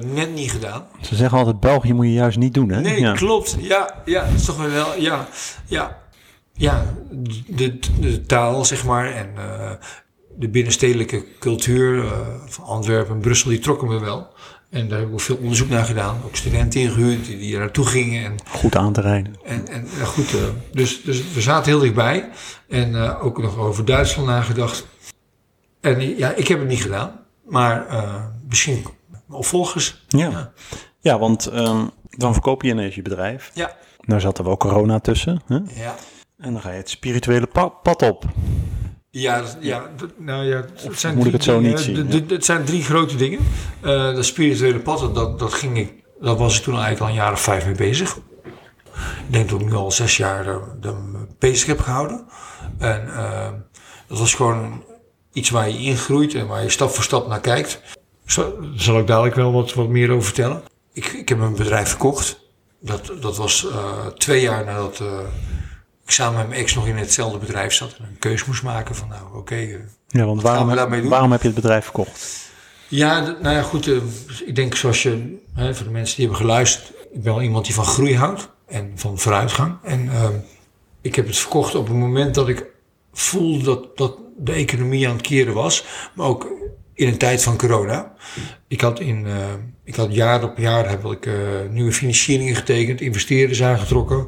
net 0.00 0.34
niet 0.34 0.50
gedaan. 0.50 0.86
ze 1.00 1.14
zeggen 1.16 1.38
altijd, 1.38 1.60
België 1.60 1.92
moet 1.92 2.06
je 2.06 2.12
juist 2.12 2.38
niet 2.38 2.54
doen, 2.54 2.70
hè? 2.70 2.80
Nee, 2.80 3.00
ja. 3.00 3.12
klopt. 3.12 3.56
Ja, 3.60 4.02
ja, 4.04 4.24
dat 4.24 4.34
is 4.34 4.44
toch 4.44 4.70
wel, 4.70 5.00
ja, 5.00 5.28
ja, 5.66 6.02
ja, 6.52 6.94
de, 7.46 7.78
de 8.00 8.22
taal, 8.26 8.64
zeg 8.64 8.84
maar, 8.84 9.12
en 9.12 9.28
de 10.38 10.48
binnenstedelijke 10.48 11.24
cultuur 11.38 12.04
van 12.46 12.64
Antwerpen 12.64 13.14
en 13.14 13.20
Brussel, 13.20 13.50
die 13.50 13.58
trokken 13.58 13.88
me 13.88 14.00
wel. 14.00 14.28
En 14.72 14.88
daar 14.88 14.98
heb 14.98 15.08
ik 15.08 15.12
ook 15.14 15.20
veel 15.20 15.36
onderzoek 15.36 15.68
naar 15.68 15.84
gedaan. 15.84 16.20
Ook 16.24 16.36
studenten 16.36 16.80
ingehuurd 16.80 17.24
die, 17.26 17.38
die 17.38 17.54
er 17.54 17.60
naartoe 17.60 17.86
gingen. 17.86 18.24
En, 18.24 18.36
Goed 18.48 18.76
aan 18.76 18.92
te 18.92 19.00
rijden. 19.00 19.36
en, 19.44 19.68
en 19.68 19.86
ja, 19.98 20.04
goed, 20.04 20.34
eh, 20.34 20.40
dus, 20.72 21.02
dus 21.02 21.32
we 21.32 21.40
zaten 21.40 21.70
heel 21.70 21.80
dichtbij. 21.80 22.28
En 22.68 22.94
eh, 22.94 23.24
ook 23.24 23.38
nog 23.42 23.56
over 23.58 23.84
Duitsland 23.84 24.28
nagedacht. 24.28 24.86
En 25.80 26.16
ja, 26.18 26.30
ik 26.34 26.48
heb 26.48 26.58
het 26.58 26.68
niet 26.68 26.82
gedaan. 26.82 27.20
Maar 27.48 27.86
eh, 27.88 28.24
misschien 28.48 28.84
opvolgers. 29.28 30.04
Ja, 30.08 30.52
ja 31.00 31.18
want 31.18 31.46
ehm, 31.46 31.86
dan 32.10 32.32
verkoop 32.32 32.62
je 32.62 32.70
ineens 32.70 32.94
je 32.94 33.02
bedrijf. 33.02 33.50
Ja. 33.54 33.76
Daar 34.00 34.20
zat 34.20 34.38
er 34.38 34.44
wel 34.44 34.56
corona 34.56 34.98
tussen. 35.00 35.42
Hè? 35.46 35.58
Ja. 35.82 35.94
En 36.38 36.52
dan 36.52 36.60
ga 36.60 36.70
je 36.70 36.76
het 36.76 36.90
spirituele 36.90 37.46
pa- 37.46 37.68
pad 37.68 38.02
op. 38.02 38.24
Ja, 39.14 39.42
ja, 39.60 39.90
dat- 39.96 40.10
nou 40.18 40.44
ja, 40.44 40.64
het 40.82 40.98
zijn 41.00 41.14
moet 41.16 41.26
ik 41.26 41.30
drie 41.30 41.32
het 41.32 41.44
zo 41.44 41.54
dingen. 41.60 41.70
niet 41.70 41.80
zien, 41.80 41.94
De- 41.94 42.26
de- 42.26 42.34
Het 42.34 42.44
zijn 42.44 42.64
drie 42.64 42.82
grote 42.82 43.16
dingen. 43.16 43.38
Eh 43.80 44.14
dat 44.14 44.24
spirituele 44.24 44.78
pad, 44.78 45.14
dat, 45.14 45.38
dat 45.38 45.52
ging 45.54 45.78
ik, 45.78 45.92
dat 46.20 46.38
was 46.38 46.56
ik 46.56 46.62
toen 46.62 46.72
eigenlijk 46.74 47.02
al 47.02 47.08
een 47.08 47.14
jaar 47.14 47.32
of 47.32 47.40
vijf 47.40 47.64
mee 47.64 47.74
bezig. 47.74 48.16
Ik 49.26 49.32
denk 49.32 49.48
dat 49.50 49.60
ik 49.60 49.66
nu 49.66 49.72
al 49.74 49.90
zes 49.90 50.16
jaar 50.16 50.46
er, 50.46 50.60
er 50.82 50.94
bezig 51.38 51.66
heb 51.66 51.80
gehouden. 51.80 52.24
En 52.78 53.14
eh, 53.14 53.50
dat 54.08 54.18
was 54.18 54.34
gewoon 54.34 54.84
iets 55.32 55.50
waar 55.50 55.68
je 55.70 55.78
ingroeit 55.78 56.34
en 56.34 56.46
waar 56.46 56.62
je 56.62 56.68
stap 56.68 56.90
voor 56.90 57.04
stap 57.04 57.28
naar 57.28 57.40
kijkt. 57.40 57.80
Daar 58.34 58.48
zal 58.76 58.98
ik 58.98 59.06
dadelijk 59.06 59.34
wel 59.34 59.52
wat, 59.52 59.74
wat 59.74 59.88
meer 59.88 60.10
over 60.10 60.24
vertellen. 60.24 60.62
Ik, 60.92 61.06
ik 61.06 61.28
heb 61.28 61.38
mijn 61.38 61.56
bedrijf 61.56 61.88
verkocht. 61.88 62.40
Dat, 62.80 63.12
dat 63.20 63.36
was 63.36 63.68
eh, 63.70 64.06
twee 64.06 64.40
jaar 64.40 64.64
nadat 64.64 65.00
eh, 65.00 65.18
ik 66.04 66.10
samen 66.10 66.38
met 66.38 66.48
mijn 66.48 66.60
ex 66.60 66.74
nog 66.74 66.86
in 66.86 66.96
hetzelfde 66.96 67.38
bedrijf 67.38 67.72
zat. 67.72 67.94
En 67.98 68.04
een 68.04 68.18
keuze 68.18 68.44
moest 68.46 68.62
maken 68.62 68.94
van 68.94 69.08
nou 69.08 69.36
oké. 69.36 69.54
eh, 69.54 69.74
Ja, 70.08 70.24
want 70.24 70.42
waarom, 70.42 70.68
heb- 70.68 71.04
waarom 71.04 71.30
heb 71.32 71.40
je 71.40 71.46
het 71.46 71.56
bedrijf 71.56 71.84
verkocht? 71.84 72.40
ja, 72.88 73.20
nou 73.42 73.54
ja, 73.56 73.62
goed. 73.62 73.86
eh, 73.88 73.96
ik 74.46 74.54
denk 74.56 74.74
zoals 74.76 75.02
je, 75.02 75.38
hè, 75.54 75.74
voor 75.74 75.86
de 75.86 75.92
mensen 75.92 76.16
die 76.16 76.26
hebben 76.26 76.44
geluisterd. 76.46 76.88
Ik 77.12 77.22
ben 77.22 77.32
wel 77.32 77.42
iemand 77.42 77.64
die 77.64 77.74
van 77.74 77.84
groei 77.84 78.16
houdt 78.16 78.48
en 78.66 78.92
van 78.94 79.18
vooruitgang. 79.18 79.74
En 79.82 80.08
ehm, 80.12 80.32
ik 81.00 81.14
heb 81.14 81.26
het 81.26 81.36
verkocht 81.38 81.74
op 81.74 81.86
het 81.88 81.96
moment 81.96 82.34
dat 82.34 82.48
ik 82.48 82.64
voelde 83.12 83.64
dat, 83.64 83.96
dat 83.96 84.16
de 84.38 84.52
economie 84.52 85.08
aan 85.08 85.16
het 85.16 85.26
keren 85.26 85.54
was. 85.54 85.84
Maar 86.14 86.26
ook 86.26 86.46
in 86.94 87.08
een 87.08 87.18
tijd 87.18 87.42
van 87.42 87.56
corona. 87.56 88.12
Ik 88.68 88.80
had, 88.80 89.00
in, 89.00 89.26
eh, 89.26 89.32
ik 89.84 89.94
had 89.94 90.14
jaar 90.14 90.42
op 90.44 90.58
jaar 90.58 90.88
heb 90.88 91.04
ik 91.04 91.28
nieuwe 91.70 91.92
financieringen 91.92 92.54
getekend, 92.56 93.00
investeerders 93.00 93.62
aangetrokken. 93.62 94.26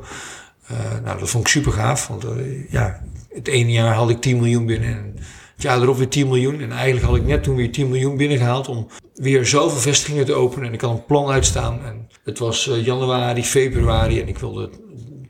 Eh, 0.67 0.77
nou, 1.05 1.19
dat 1.19 1.31
vond 1.31 1.45
ik 1.45 1.51
super 1.51 1.73
gaaf. 1.73 2.07
Want 2.07 2.25
eh, 2.25 2.71
ja, 2.71 3.01
het 3.29 3.49
ene 3.49 3.73
jaar 3.73 3.95
had 3.95 4.11
ik 4.11 4.21
10 4.21 4.37
miljoen 4.37 4.67
binnen. 4.67 4.89
En 4.89 5.15
het 5.55 5.63
jaar 5.63 5.83
erop 5.83 5.97
weer 5.97 6.09
10 6.09 6.27
miljoen. 6.27 6.61
En 6.61 6.73
eigenlijk 6.73 7.07
had 7.07 7.17
ik 7.17 7.25
net 7.25 7.43
toen 7.43 7.57
weer 7.57 7.73
10 7.73 7.89
miljoen 7.89 8.17
binnengehaald 8.17 8.69
om 8.69 8.87
weer 9.15 9.47
zoveel 9.47 9.79
vestigingen 9.79 10.25
te 10.25 10.33
openen. 10.33 10.69
En 10.69 10.75
ik 10.75 10.81
had 10.81 10.91
een 10.91 11.05
plan 11.05 11.31
uitstaan. 11.31 11.85
En 11.85 12.09
het 12.25 12.39
was 12.39 12.69
eh, 12.69 12.85
januari, 12.85 13.45
februari. 13.45 14.21
En 14.21 14.29
ik 14.29 14.39
wilde 14.39 14.71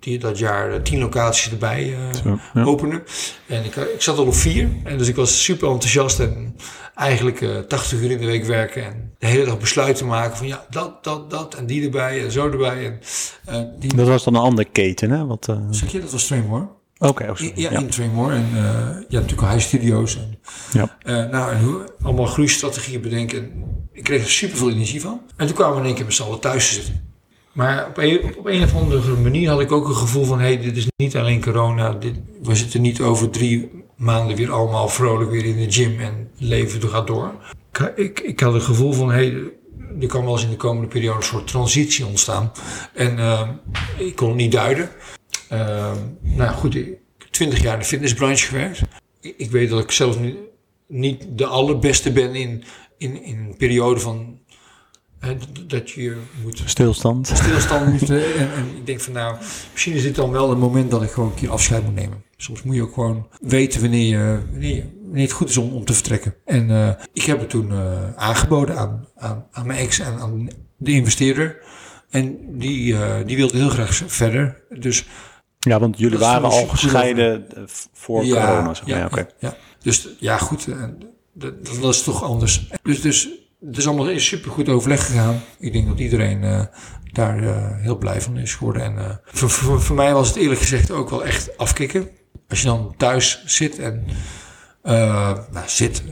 die, 0.05 0.19
dat 0.19 0.39
jaar 0.39 0.73
eh, 0.73 0.81
tien 0.81 0.99
locaties 0.99 1.51
erbij 1.51 1.97
eh, 2.25 2.39
ja. 2.55 2.65
openen. 2.65 3.03
En 3.47 3.65
ik, 3.65 3.77
ik 3.77 4.03
zat 4.03 4.19
al 4.19 4.27
op 4.27 4.35
vier. 4.35 4.69
En 4.85 4.99
dus 4.99 5.09
ik 5.09 5.17
was 5.17 5.45
super 5.45 5.69
enthousiast 5.69 6.21
en 6.21 6.57
eigenlijk 6.95 7.41
eh 7.41 7.59
80 7.59 8.01
uur 8.01 8.11
in 8.11 8.19
de 8.19 8.27
week 8.27 8.45
werken. 8.45 8.85
En 8.85 9.13
de 9.19 9.27
hele 9.27 9.45
dag 9.45 9.59
besluiten 9.59 10.07
maken 10.07 10.37
van 10.37 10.47
ja, 10.47 10.67
dat, 10.71 11.05
dat, 11.05 11.31
dat 11.31 11.55
en 11.55 11.67
die 11.67 11.85
erbij 11.85 12.25
en 12.25 12.33
zo 12.33 12.51
erbij. 12.51 12.87
En, 12.87 13.01
eh, 13.45 13.63
die, 13.79 13.95
Dat 13.97 14.09
was 14.09 14.25
dan 14.25 14.35
een 14.35 14.41
andere 14.41 14.69
keten, 14.73 15.11
hè? 15.11 15.27
Wat, 15.27 15.49
eh, 15.49 15.59
zeg 15.71 15.93
je, 15.93 16.01
dat 16.01 16.11
was 16.13 16.27
Tremor. 16.27 16.69
Oké, 16.99 17.23
oh, 17.23 17.37
sorry. 17.37 17.53
Ja, 17.55 17.71
ja. 17.71 17.81
in. 17.81 18.31
En 18.31 18.49
eh 18.55 18.63
ja, 19.09 19.21
natuurlijk 19.21 19.43
al 19.43 19.49
High 19.49 19.61
Studios. 19.67 20.17
En, 20.17 20.39
Ja. 20.73 20.97
eh, 21.03 21.31
nou, 21.31 21.53
en 21.53 21.61
hoe, 21.65 21.85
allemaal 22.03 22.27
groeistrategieën 22.27 23.01
bedenken. 23.01 23.53
Ik 23.93 24.05
kreeg 24.05 24.23
er 24.23 24.31
super 24.31 24.57
veel 24.57 24.71
energie 24.71 25.01
van. 25.01 25.21
En 25.37 25.47
toen 25.47 25.55
kwamen 25.57 25.75
we 25.75 25.81
in 25.81 25.87
één 25.87 25.95
keer 25.95 26.05
met 26.05 26.15
z'n 26.15 26.23
allen 26.23 26.41
thuis 26.41 26.69
te 26.69 26.75
zitten. 26.75 27.14
Maar 27.55 27.87
op 27.87 27.99
een, 27.99 28.37
op 28.37 28.47
een 28.47 28.63
of 28.63 28.75
andere 28.75 29.17
manier 29.17 29.49
had 29.49 29.61
ik 29.61 29.73
ook 29.73 29.89
een 29.89 29.97
gevoel 29.97 30.25
van... 30.25 30.39
hé, 30.39 30.47
hey, 30.47 30.61
dit 30.61 30.77
is 30.77 30.87
niet 30.97 31.17
alleen 31.17 31.41
corona. 31.41 31.93
Dit, 31.93 32.15
we 32.43 32.55
zitten 32.55 32.81
niet 32.81 33.01
over 33.01 33.31
drie 33.31 33.71
maanden 33.97 34.37
weer 34.37 34.53
allemaal 34.53 34.89
vrolijk 34.89 35.31
weer 35.31 35.45
in 35.45 35.57
de 35.57 35.73
gym... 35.73 36.01
en 36.01 36.31
leven 36.39 36.89
gaat 36.89 37.07
door. 37.07 37.35
Ik, 37.97 38.21
ik, 38.21 38.41
had 38.41 38.53
het 38.53 38.63
gevoel 38.63 38.93
van... 38.93 39.11
hé, 39.11 39.15
hey, 39.15 39.53
er 40.01 40.07
kan 40.07 40.25
wel 40.25 40.33
eens 40.33 40.45
in 40.45 40.51
de 40.51 40.57
komende 40.57 40.89
periode 40.89 41.17
een 41.17 41.23
soort 41.23 41.47
transitie 41.47 42.07
ontstaan. 42.07 42.53
En 42.95 43.19
eh, 43.19 43.49
ik 43.99 44.17
kon 44.17 44.29
het 44.29 44.37
niet 44.37 44.53
duiden. 44.53 44.91
Uh, 45.53 45.93
nou 46.21 46.55
goed, 46.55 46.75
ik 46.75 46.99
heb 47.19 47.29
twintig 47.31 47.63
jaar 47.63 47.73
in 47.73 47.79
de 47.79 47.85
fitnessbranche 47.85 48.47
gewerkt. 48.47 48.81
Ik, 49.21 49.35
ik 49.37 49.51
weet 49.51 49.71
dat 49.71 49.83
ik 49.83 49.91
zelf 49.91 50.21
niet, 50.21 50.37
niet 50.87 51.27
de 51.31 51.47
allerbeste 51.47 52.13
ben 52.13 52.35
in, 52.35 52.65
in, 52.99 53.23
in 53.23 53.39
een 53.39 53.57
periode 53.57 54.01
van... 54.01 54.39
dat 55.67 55.91
je 55.91 56.17
moet 56.43 56.63
Stilstand. 56.65 57.27
stilstand 57.35 57.91
moet. 58.01 58.11
En, 58.39 58.53
en 58.55 58.67
ik 58.77 58.87
denk 58.87 59.01
van 59.01 59.13
nou, 59.13 59.37
misschien 59.73 59.93
is 59.95 60.03
dit 60.03 60.15
dan 60.15 60.31
wel 60.31 60.51
een 60.51 60.59
moment 60.59 60.91
dat 60.91 61.03
ik 61.03 61.11
gewoon 61.11 61.29
een 61.29 61.35
keer 61.35 61.51
afscheid 61.51 61.85
moet 61.85 61.95
nemen. 61.95 62.23
Soms 62.37 62.63
moet 62.63 62.75
je 62.75 62.83
ook 62.83 62.95
gewoon 62.95 63.29
weten 63.41 63.81
wanneer, 63.81 64.07
je, 64.09 64.39
wanneer, 64.51 64.75
je- 64.75 64.91
wanneer 65.05 65.23
het 65.23 65.33
goed 65.33 65.49
is 65.49 65.57
om, 65.57 65.73
om 65.73 65.85
te 65.85 65.93
vertrekken. 65.93 66.35
En 66.45 66.71
eh, 66.71 66.89
ik 67.13 67.23
heb 67.23 67.39
het 67.41 67.51
toen 67.51 67.71
eh, 67.73 68.15
aangeboden 68.17 68.77
aan, 68.79 69.09
aan, 69.17 69.47
aan 69.51 69.67
mijn 69.67 69.79
ex 69.79 69.99
en 69.99 70.19
aan 70.19 70.49
de 70.77 70.91
investeerder. 70.91 71.59
En 72.11 72.39
die, 72.59 72.95
eh, 72.97 73.27
die 73.27 73.37
wilde 73.37 73.57
heel 73.57 73.69
graag 73.69 74.01
verder. 74.07 74.63
Dus 74.79 75.05
Ja, 75.59 75.79
want 75.81 75.99
jullie 75.99 76.19
waren 76.19 76.49
al 76.51 76.67
gescheiden 76.67 77.47
voor 77.93 78.21
corona. 78.23 78.75
Zeg 78.75 78.87
maar. 78.87 78.99
Ja, 78.99 79.05
oké. 79.07 79.19
ja, 79.21 79.27
ja. 79.39 79.57
Dus 79.83 80.09
ja, 80.19 80.39
goed, 80.39 80.67
dat, 81.35 81.65
dat 81.67 81.79
was 81.79 82.03
toch 82.03 82.23
anders. 82.23 82.69
Dus, 82.83 83.01
dus 83.01 83.29
het 83.67 83.77
is 83.77 83.87
allemaal 83.87 84.19
super 84.19 84.51
goed 84.51 84.69
overleg 84.69 85.07
gegaan. 85.07 85.41
Ik 85.59 85.73
denk 85.73 85.87
dat 85.89 85.99
iedereen 85.99 86.43
eh, 86.45 86.63
daar 87.13 87.43
eh, 87.43 87.81
heel 87.81 87.99
blij 87.99 88.21
van 88.21 88.37
is 88.39 88.55
geworden. 88.55 88.83
En 88.83 88.99
eh, 88.99 89.11
voor, 89.25 89.51
voor, 89.51 89.81
voor 89.83 89.97
mij 89.97 90.13
was 90.13 90.29
het 90.29 90.37
eerlijk 90.37 90.61
gezegd 90.61 90.91
ook 90.91 91.11
wel 91.11 91.25
echt 91.25 91.59
afkicken. 91.59 92.09
Als 92.49 92.61
je 92.61 92.67
dan 92.67 92.95
thuis 92.97 93.43
zit 93.47 93.79
en 93.79 94.05
eh, 94.83 95.33
nou, 95.53 95.65
zit, 95.67 96.03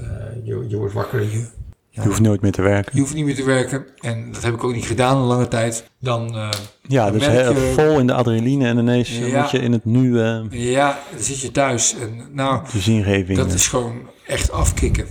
je, 0.44 0.64
je 0.68 0.76
wordt 0.76 0.94
wakker, 0.94 1.22
je, 1.22 1.46
Je 1.88 2.00
hoeft 2.00 2.20
nooit 2.20 2.40
meer 2.40 2.52
te 2.52 2.62
werken. 2.62 2.92
je 2.94 3.00
hoeft 3.00 3.14
niet 3.14 3.24
meer 3.24 3.34
te 3.34 3.44
werken. 3.44 3.86
En 4.00 4.32
dat 4.32 4.42
heb 4.42 4.54
ik 4.54 4.64
ook 4.64 4.74
niet 4.74 4.86
gedaan 4.86 5.16
een 5.16 5.22
lange 5.26 5.48
tijd. 5.48 5.90
Dan, 6.00 6.36
Ja, 6.82 7.04
dan 7.10 7.18
dus 7.18 7.26
je- 7.26 7.72
vol 7.76 7.98
in 7.98 8.06
de 8.06 8.12
adrenaline 8.14 8.66
en 8.66 8.78
ineens 8.78 9.18
Ja. 9.18 9.40
moet 9.40 9.50
je 9.50 9.58
in 9.58 9.72
het 9.72 9.84
nu 9.84 10.18
ja, 10.50 10.98
dan 11.14 11.22
zit 11.22 11.40
je 11.40 11.50
thuis. 11.50 11.94
En 12.00 12.22
nou, 12.32 12.64
de 12.72 12.78
zingeving. 12.80 13.38
Dat 13.38 13.52
is 13.52 13.66
gewoon 13.68 14.10
echt 14.26 14.50
afkicken. 14.52 15.06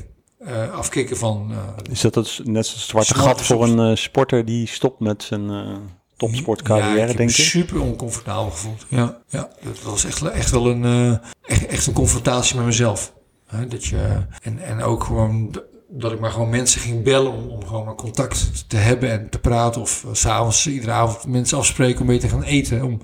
Eh, 0.45 0.71
afkicken 0.73 1.17
van. 1.17 1.51
eh, 1.51 1.91
Is 1.91 2.01
dat 2.01 2.15
het, 2.15 2.41
net 2.43 2.65
zo'n 2.67 2.79
zwarte 2.79 3.15
gat 3.15 3.41
voor 3.41 3.63
een 3.63 3.79
eh, 3.91 3.95
sporter 3.95 4.45
die 4.45 4.67
stopt 4.67 4.99
met 4.99 5.23
zijn 5.23 5.49
eh 5.49 5.55
ja, 5.55 5.79
topsportcarrière, 6.17 7.01
ik 7.01 7.07
heb 7.07 7.17
denk 7.17 7.29
ik? 7.29 7.35
super 7.35 7.81
oncomfortabel 7.81 8.49
gevoeld. 8.51 8.85
Ja, 8.89 9.17
ja 9.27 9.49
dat 9.63 9.81
was 9.83 10.05
echt, 10.05 10.21
echt 10.21 10.51
wel 10.51 10.67
een, 10.67 11.19
echt, 11.45 11.65
echt 11.65 11.87
een 11.87 11.93
confrontatie 11.93 12.55
met 12.55 12.65
mezelf. 12.65 13.13
Hè, 13.45 13.67
dat 13.67 13.85
je, 13.85 14.17
en, 14.41 14.59
en 14.59 14.81
ook 14.83 15.03
gewoon 15.03 15.61
dat 15.89 16.11
ik 16.11 16.19
maar 16.19 16.31
gewoon 16.31 16.49
mensen 16.49 16.81
ging 16.81 17.03
bellen 17.03 17.31
om, 17.31 17.49
om 17.49 17.65
gewoon 17.67 17.85
maar 17.85 17.95
contact 17.95 18.69
te 18.69 18.77
hebben 18.77 19.11
en 19.11 19.29
te 19.29 19.39
praten. 19.39 19.81
Of 19.81 20.05
s 20.11 20.19
s'avonds 20.19 20.67
iedere 20.67 20.91
avond 20.91 21.27
mensen 21.27 21.57
afspreken 21.57 22.01
om 22.01 22.07
mee 22.07 22.19
te 22.19 22.29
gaan 22.29 22.43
eten. 22.43 22.83
Om, 22.83 23.01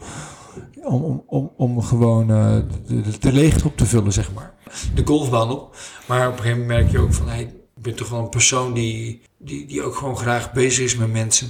om, 0.83 1.03
om, 1.03 1.23
om, 1.27 1.51
om 1.57 1.81
gewoon 1.81 2.27
de, 2.27 2.65
de, 2.87 3.17
de 3.19 3.31
leegte 3.33 3.65
op 3.65 3.77
te 3.77 3.85
vullen, 3.85 4.13
zeg 4.13 4.33
maar. 4.33 4.53
De 4.95 5.01
golfbaan 5.05 5.51
op. 5.51 5.75
Maar 6.05 6.27
op 6.27 6.33
een 6.33 6.39
gegeven 6.39 6.59
moment 6.59 6.79
merk 6.79 6.91
je 6.91 6.99
ook 6.99 7.13
van, 7.13 7.29
hey, 7.29 7.41
ik 7.41 7.83
ben 7.83 7.95
toch 7.95 8.09
wel 8.09 8.19
een 8.19 8.29
persoon 8.29 8.73
die, 8.73 9.21
die, 9.37 9.65
die 9.65 9.81
ook 9.81 9.95
gewoon 9.95 10.17
graag 10.17 10.51
bezig 10.51 10.83
is 10.83 10.95
met 10.95 11.11
mensen. 11.11 11.49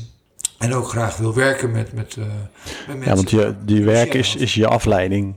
En 0.58 0.74
ook 0.74 0.90
graag 0.90 1.18
wil 1.18 1.34
werken 1.34 1.72
met, 1.72 1.94
met, 1.94 2.16
eh, 2.18 2.26
met 2.88 2.98
mensen. 2.98 3.06
Ja, 3.06 3.16
want 3.16 3.30
je, 3.30 3.56
die 3.66 3.84
werk 3.84 4.14
is, 4.14 4.36
is 4.36 4.54
je 4.54 4.68
afleiding. 4.68 5.36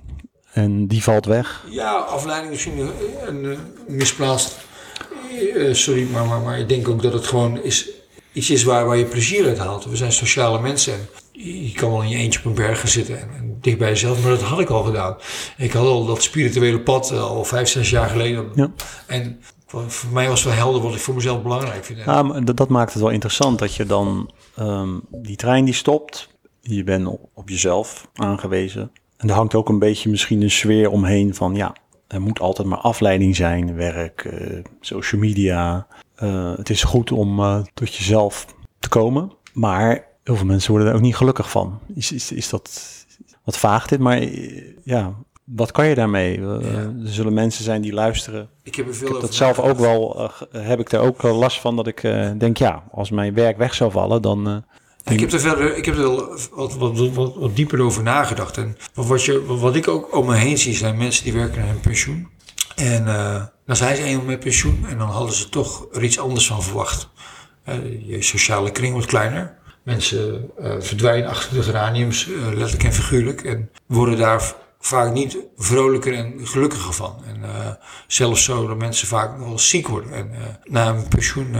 En 0.52 0.86
die 0.86 1.02
valt 1.02 1.26
weg. 1.26 1.64
Ja, 1.70 1.92
afleiding 1.92 2.50
misschien 2.50 2.90
een, 3.26 3.58
misplaatst. 3.88 4.56
Eh, 5.56 5.74
sorry, 5.74 6.06
maar, 6.10 6.26
maar, 6.26 6.40
maar 6.40 6.58
ik 6.58 6.68
denk 6.68 6.88
ook 6.88 7.02
dat 7.02 7.12
het 7.12 7.26
gewoon 7.26 7.62
is, 7.62 7.88
iets 8.32 8.50
is 8.50 8.62
waar, 8.62 8.86
waar 8.86 8.96
je 8.96 9.04
plezier 9.04 9.46
uit 9.46 9.58
haalt. 9.58 9.84
We 9.84 9.96
zijn 9.96 10.12
sociale 10.12 10.60
mensen. 10.60 11.08
Je 11.44 11.72
kan 11.72 11.90
wel 11.90 12.02
in 12.02 12.08
je 12.08 12.16
eentje 12.16 12.38
op 12.38 12.44
een 12.44 12.54
berg 12.54 12.80
gaan 12.80 12.88
zitten 12.88 13.20
en, 13.20 13.28
en 13.38 13.56
dicht 13.60 13.78
bij 13.78 13.88
jezelf, 13.88 14.22
maar 14.22 14.30
dat 14.30 14.42
had 14.42 14.60
ik 14.60 14.68
al 14.68 14.82
gedaan. 14.82 15.16
Ik 15.56 15.72
had 15.72 15.86
al 15.86 16.06
dat 16.06 16.22
spirituele 16.22 16.80
pad 16.80 17.10
eh, 17.10 17.22
al 17.22 17.44
vijf, 17.44 17.68
zes 17.68 17.90
jaar 17.90 18.08
geleden. 18.08 18.48
Ja. 18.54 18.70
En 19.06 19.40
voor, 19.66 19.84
mij 20.12 20.28
was 20.28 20.44
het 20.44 20.48
wel 20.48 20.58
helder 20.58 20.82
wat 20.82 20.94
ik 20.94 21.00
voor 21.00 21.14
mezelf 21.14 21.42
belangrijk 21.42 21.84
vind. 21.84 21.98
Ja, 22.04 22.22
maar 22.22 22.44
dat, 22.44 22.56
dat 22.56 22.68
maakt 22.68 22.92
het 22.92 23.02
wel 23.02 23.10
interessant 23.10 23.58
dat 23.58 23.74
je 23.74 23.86
dan 23.86 24.30
ehm, 24.56 24.98
die 25.10 25.36
trein 25.36 25.64
die 25.64 25.74
stopt. 25.74 26.28
Je 26.60 26.84
bent 26.84 27.06
op, 27.06 27.28
op 27.34 27.48
jezelf 27.48 28.08
aangewezen. 28.14 28.92
En 29.16 29.28
er 29.28 29.34
hangt 29.34 29.54
ook 29.54 29.68
een 29.68 29.78
beetje 29.78 30.10
misschien 30.10 30.42
een 30.42 30.50
sfeer 30.50 30.90
omheen 30.90 31.34
van 31.34 31.54
ja, 31.54 31.74
er 32.06 32.20
moet 32.20 32.40
altijd 32.40 32.68
maar 32.68 32.78
afleiding 32.78 33.36
zijn, 33.36 33.74
werk, 33.74 34.24
eh, 34.24 34.58
social 34.80 35.20
media. 35.20 35.86
Eh, 36.14 36.56
het 36.56 36.70
is 36.70 36.82
goed 36.82 37.12
om 37.12 37.64
tot 37.74 37.94
jezelf 37.94 38.46
te 38.78 38.88
komen, 38.88 39.32
maar 39.52 40.08
heel 40.30 40.38
veel 40.38 40.48
mensen 40.48 40.70
worden 40.70 40.88
er 40.88 40.94
ook 40.94 41.00
niet 41.00 41.16
gelukkig 41.16 41.50
van. 41.50 41.80
Is, 41.94 42.12
is, 42.12 42.32
is 42.32 42.48
dat 42.48 42.80
wat 43.44 43.56
vaag 43.58 43.86
dit, 43.86 43.98
maar 43.98 44.22
ja, 44.84 45.14
wat 45.44 45.72
kan 45.72 45.86
je 45.86 45.94
daarmee? 45.94 46.40
Ja. 46.40 46.48
Er 46.48 46.94
zullen 47.02 47.32
mensen 47.34 47.64
zijn 47.64 47.82
die 47.82 47.92
luisteren 47.92 48.48
Ik 48.62 48.74
heb 48.74 48.86
er 48.88 48.94
veel 48.94 49.06
ik 49.06 49.12
heb 49.12 49.16
over 49.16 49.28
dat 49.28 49.36
zelf 49.36 49.58
ook 49.58 49.78
wel, 49.78 50.30
eh, 50.52 50.66
heb 50.66 50.80
ik 50.80 50.92
er 50.92 51.00
ook 51.00 51.22
last 51.22 51.60
van 51.60 51.76
dat 51.76 51.86
ik 51.86 52.02
eh, 52.02 52.30
denk, 52.38 52.56
ja, 52.56 52.82
als 52.90 53.10
mijn 53.10 53.34
werk 53.34 53.56
weg 53.56 53.74
zou 53.74 53.90
vallen, 53.90 54.22
dan... 54.22 54.48
eh, 54.48 55.12
Ik 55.12 55.20
heb 55.20 55.32
er 55.32 55.40
verder, 55.40 55.76
ik 55.76 55.84
heb 55.84 55.94
er 55.94 56.00
wel 56.00 56.38
wat, 56.54 56.74
wat, 56.74 56.98
wat, 57.14 57.34
wat 57.34 57.56
dieper 57.56 57.80
over 57.80 58.02
nagedacht. 58.02 58.56
En 58.56 58.76
wat, 58.94 59.24
je, 59.24 59.44
wat 59.44 59.76
ik 59.76 59.88
ook 59.88 60.16
om 60.16 60.26
me 60.26 60.34
heen 60.34 60.58
zie, 60.58 60.74
zijn 60.74 60.96
mensen 60.96 61.24
die 61.24 61.32
werken 61.32 61.58
naar 61.58 61.68
hun 61.68 61.80
pensioen. 61.80 62.28
En 62.76 63.04
dan 63.66 63.76
zijn 63.76 63.96
ze 63.96 64.02
eenmaal 64.02 64.24
met 64.24 64.40
pensioen 64.40 64.84
en 64.88 64.98
dan 64.98 65.08
hadden 65.08 65.34
ze 65.34 65.48
toch 65.48 65.86
er 65.92 66.02
iets 66.02 66.18
anders 66.18 66.46
van 66.46 66.62
verwacht. 66.62 67.08
Je 68.06 68.22
sociale 68.22 68.70
kring 68.70 68.92
wordt 68.92 69.06
kleiner. 69.06 69.58
Mensen 69.90 70.50
eh, 70.58 70.72
verdwijnen 70.78 71.30
achter 71.30 71.56
de 71.56 71.62
geraniums, 71.62 72.28
eh, 72.28 72.46
letterlijk 72.46 72.84
en 72.84 72.92
figuurlijk. 72.92 73.44
En 73.44 73.70
worden 73.86 74.18
daar 74.18 74.54
vaak 74.80 75.12
niet 75.12 75.36
vrolijker 75.56 76.14
en 76.14 76.46
gelukkiger 76.46 76.92
van. 76.92 77.22
En 77.26 77.44
eh, 77.44 77.70
zelfs 78.06 78.44
zo 78.44 78.66
dat 78.66 78.76
mensen 78.76 79.08
vaak 79.08 79.38
nog 79.38 79.48
wel 79.48 79.58
ziek 79.58 79.88
worden. 79.88 80.12
En 80.12 80.30
na 80.64 80.88
een 80.88 81.08
pensioen 81.08 81.56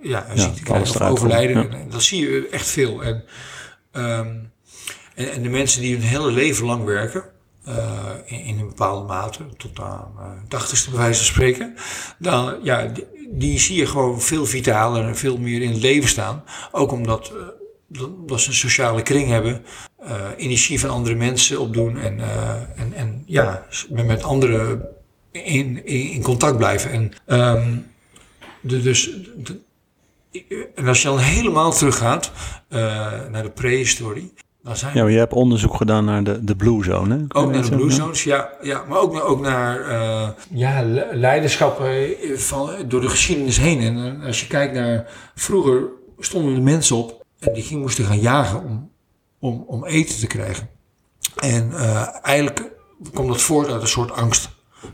ja, 0.00 0.26
ziekte 0.34 0.62
krijgen 0.62 1.00
of 1.00 1.10
overlijden. 1.10 1.56
ja. 1.56 1.78
En, 1.78 1.90
dat 1.90 2.02
zie 2.02 2.30
je 2.30 2.48
echt 2.48 2.66
veel. 2.66 3.02
En, 3.02 3.24
ehm, 3.92 4.34
en, 5.14 5.32
en 5.32 5.42
de 5.42 5.48
mensen 5.48 5.80
die 5.80 5.96
hun 5.96 6.06
hele 6.06 6.30
leven 6.30 6.66
lang 6.66 6.84
werken, 6.84 7.24
in, 8.24 8.40
in 8.40 8.58
een 8.58 8.68
bepaalde 8.68 9.06
mate, 9.06 9.46
tot 9.56 9.80
aan 9.80 10.12
eh 10.18 10.48
tachtigste 10.48 10.90
bij 10.90 10.98
wijze 10.98 11.16
van 11.16 11.26
spreken, 11.26 11.74
dan, 12.18 12.54
ja, 12.62 12.86
die, 12.86 13.06
die 13.30 13.58
zie 13.58 13.76
je 13.76 13.86
gewoon 13.86 14.20
veel 14.20 14.46
vitaler 14.46 15.04
en 15.04 15.16
veel 15.16 15.38
meer 15.38 15.62
in 15.62 15.70
het 15.70 15.82
leven 15.82 16.08
staan. 16.08 16.44
Ook 16.72 16.92
omdat, 16.92 17.32
dat, 17.92 18.40
ze 18.40 18.48
een 18.48 18.54
sociale 18.54 19.02
kring 19.02 19.28
hebben, 19.28 19.62
eh, 19.98 20.14
energie 20.36 20.80
van 20.80 20.90
andere 20.90 21.14
mensen 21.14 21.60
opdoen 21.60 21.98
en, 21.98 22.20
eh, 22.20 22.50
en, 22.76 22.92
en 22.94 23.22
ja, 23.26 23.66
met, 23.90 24.06
met 24.06 24.22
anderen 24.22 24.82
in, 25.30 25.86
in, 25.86 26.10
in 26.10 26.22
contact 26.22 26.56
blijven. 26.56 26.90
En, 26.90 27.12
ehm, 27.26 27.76
de, 28.60 28.82
dus, 28.82 29.10
de- 29.36 29.60
en 30.74 30.86
als 30.88 31.02
je 31.02 31.08
dan 31.08 31.18
helemaal 31.18 31.72
teruggaat 31.72 32.32
eh, 32.68 32.78
naar 33.30 33.42
de 33.42 33.50
prehistorie, 33.50 34.32
dan 34.62 34.76
zijn 34.76 34.94
ja, 34.94 35.02
maar 35.02 35.12
je 35.12 35.18
hebt 35.18 35.32
onderzoek 35.32 35.74
gedaan 35.76 36.04
naar 36.04 36.24
de, 36.24 36.44
de 36.44 36.56
Blue 36.56 36.84
Zone, 36.84 37.14
hè? 37.28 37.40
ook 37.40 37.52
naar 37.52 37.62
de 37.70 37.76
Blue. 37.76 37.90
Zones, 37.90 38.24
ja, 38.24 38.50
ja 38.62 38.84
maar 38.88 38.98
ook, 38.98 39.12
naar- 39.12 39.22
ook 39.22 39.40
naar 39.40 39.80
ja, 40.50 40.82
le- 40.82 41.08
leiderschap 41.12 41.82
van, 42.34 42.70
door 42.88 43.00
de 43.00 43.08
geschiedenis 43.08 43.56
heen. 43.58 43.80
En 43.80 44.20
als 44.22 44.40
je 44.40 44.46
kijkt 44.46 44.74
naar 44.74 45.06
vroeger 45.34 45.82
stonden 46.18 46.54
de 46.54 46.60
mensen 46.60 46.96
op 46.96 47.21
en 47.42 47.52
die 47.52 47.62
gingen, 47.62 47.82
moesten 47.82 48.04
gaan 48.04 48.20
jagen 48.20 48.64
om, 48.64 48.90
om, 49.38 49.64
om 49.66 49.84
eten 49.84 50.18
te 50.18 50.26
krijgen. 50.26 50.68
En 51.36 51.72
eh, 51.72 52.08
eigenlijk 52.22 52.72
komt 53.12 53.28
dat 53.28 53.40
voort 53.40 53.68
uit 53.68 53.82
een 53.82 53.88
soort 53.88 54.12
angst. 54.12 54.48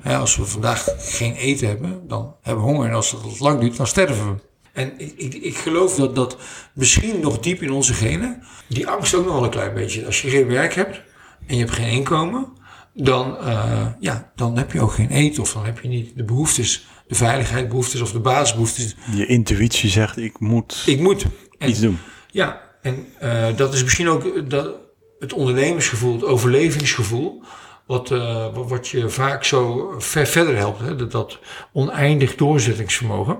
Als 0.04 0.36
we 0.36 0.44
vandaag 0.44 0.88
geen 0.98 1.34
eten 1.34 1.68
hebben, 1.68 2.08
dan 2.08 2.34
hebben 2.42 2.64
we 2.64 2.70
honger. 2.70 2.88
En 2.88 2.94
als 2.94 3.10
dat 3.10 3.40
lang 3.40 3.60
duurt, 3.60 3.76
dan 3.76 3.86
sterven 3.86 4.34
we. 4.34 4.40
En 4.72 4.92
ik, 4.98 5.12
ik, 5.16 5.34
ik 5.34 5.56
geloof 5.56 5.94
dat 5.94 6.14
dat 6.14 6.36
misschien 6.72 7.20
nog 7.20 7.38
diep 7.38 7.62
in 7.62 7.72
onze 7.72 7.94
genen, 7.94 8.42
die 8.68 8.86
angst 8.86 9.14
ook 9.14 9.24
nog 9.24 9.34
wel 9.34 9.44
een 9.44 9.50
klein 9.50 9.74
beetje. 9.74 10.06
Als 10.06 10.22
je 10.22 10.30
geen 10.30 10.46
werk 10.46 10.74
hebt, 10.74 11.02
en 11.46 11.56
je 11.56 11.60
hebt 11.60 11.74
geen 11.74 11.90
inkomen, 11.90 12.46
dan, 12.94 13.36
uh, 13.42 13.86
ja, 14.00 14.32
dan 14.34 14.56
heb 14.56 14.72
je 14.72 14.80
ook 14.80 14.92
geen 14.92 15.10
eten 15.10 15.42
of 15.42 15.52
dan 15.52 15.64
heb 15.64 15.80
je 15.80 15.88
niet 15.88 16.16
de 16.16 16.24
behoeftes, 16.24 16.86
de 17.06 17.14
veiligheidsbehoeftes 17.14 18.00
of 18.00 18.12
de 18.12 18.20
basisbehoeftes. 18.20 18.96
Je 19.14 19.26
intuïtie 19.26 19.90
zegt, 19.90 20.16
ik 20.16 20.40
moet, 20.40 20.82
ik 20.86 21.00
moet. 21.00 21.26
iets 21.58 21.80
doen. 21.80 21.98
Ja, 22.38 22.60
en 22.82 23.06
uh, 23.22 23.46
dat 23.56 23.74
is 23.74 23.82
misschien 23.82 24.08
ook 24.08 24.50
dat, 24.50 24.74
het 25.18 25.32
ondernemersgevoel, 25.32 26.12
het 26.12 26.24
overlevingsgevoel, 26.24 27.42
wat, 27.86 28.10
uh, 28.10 28.46
wat 28.54 28.88
je 28.88 29.08
vaak 29.08 29.44
zo 29.44 29.94
ver 29.98 30.26
verder 30.26 30.56
helpt. 30.56 30.80
Hè? 30.80 30.96
Dat, 30.96 31.12
dat 31.12 31.38
oneindig 31.72 32.34
doorzettingsvermogen. 32.34 33.38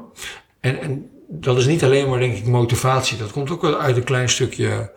En, 0.61 0.81
en 0.81 1.11
dat 1.29 1.57
is 1.57 1.67
niet 1.67 1.85
alleen 1.85 2.09
maar, 2.09 2.19
denk 2.19 2.37
ik, 2.37 2.47
motivatie. 2.47 3.19
Dat 3.19 3.33
komt 3.33 3.51
ook 3.51 3.63
wel 3.63 3.79
uit 3.79 3.97
een 3.97 4.05
klein 4.05 4.29
stukje 4.29 4.93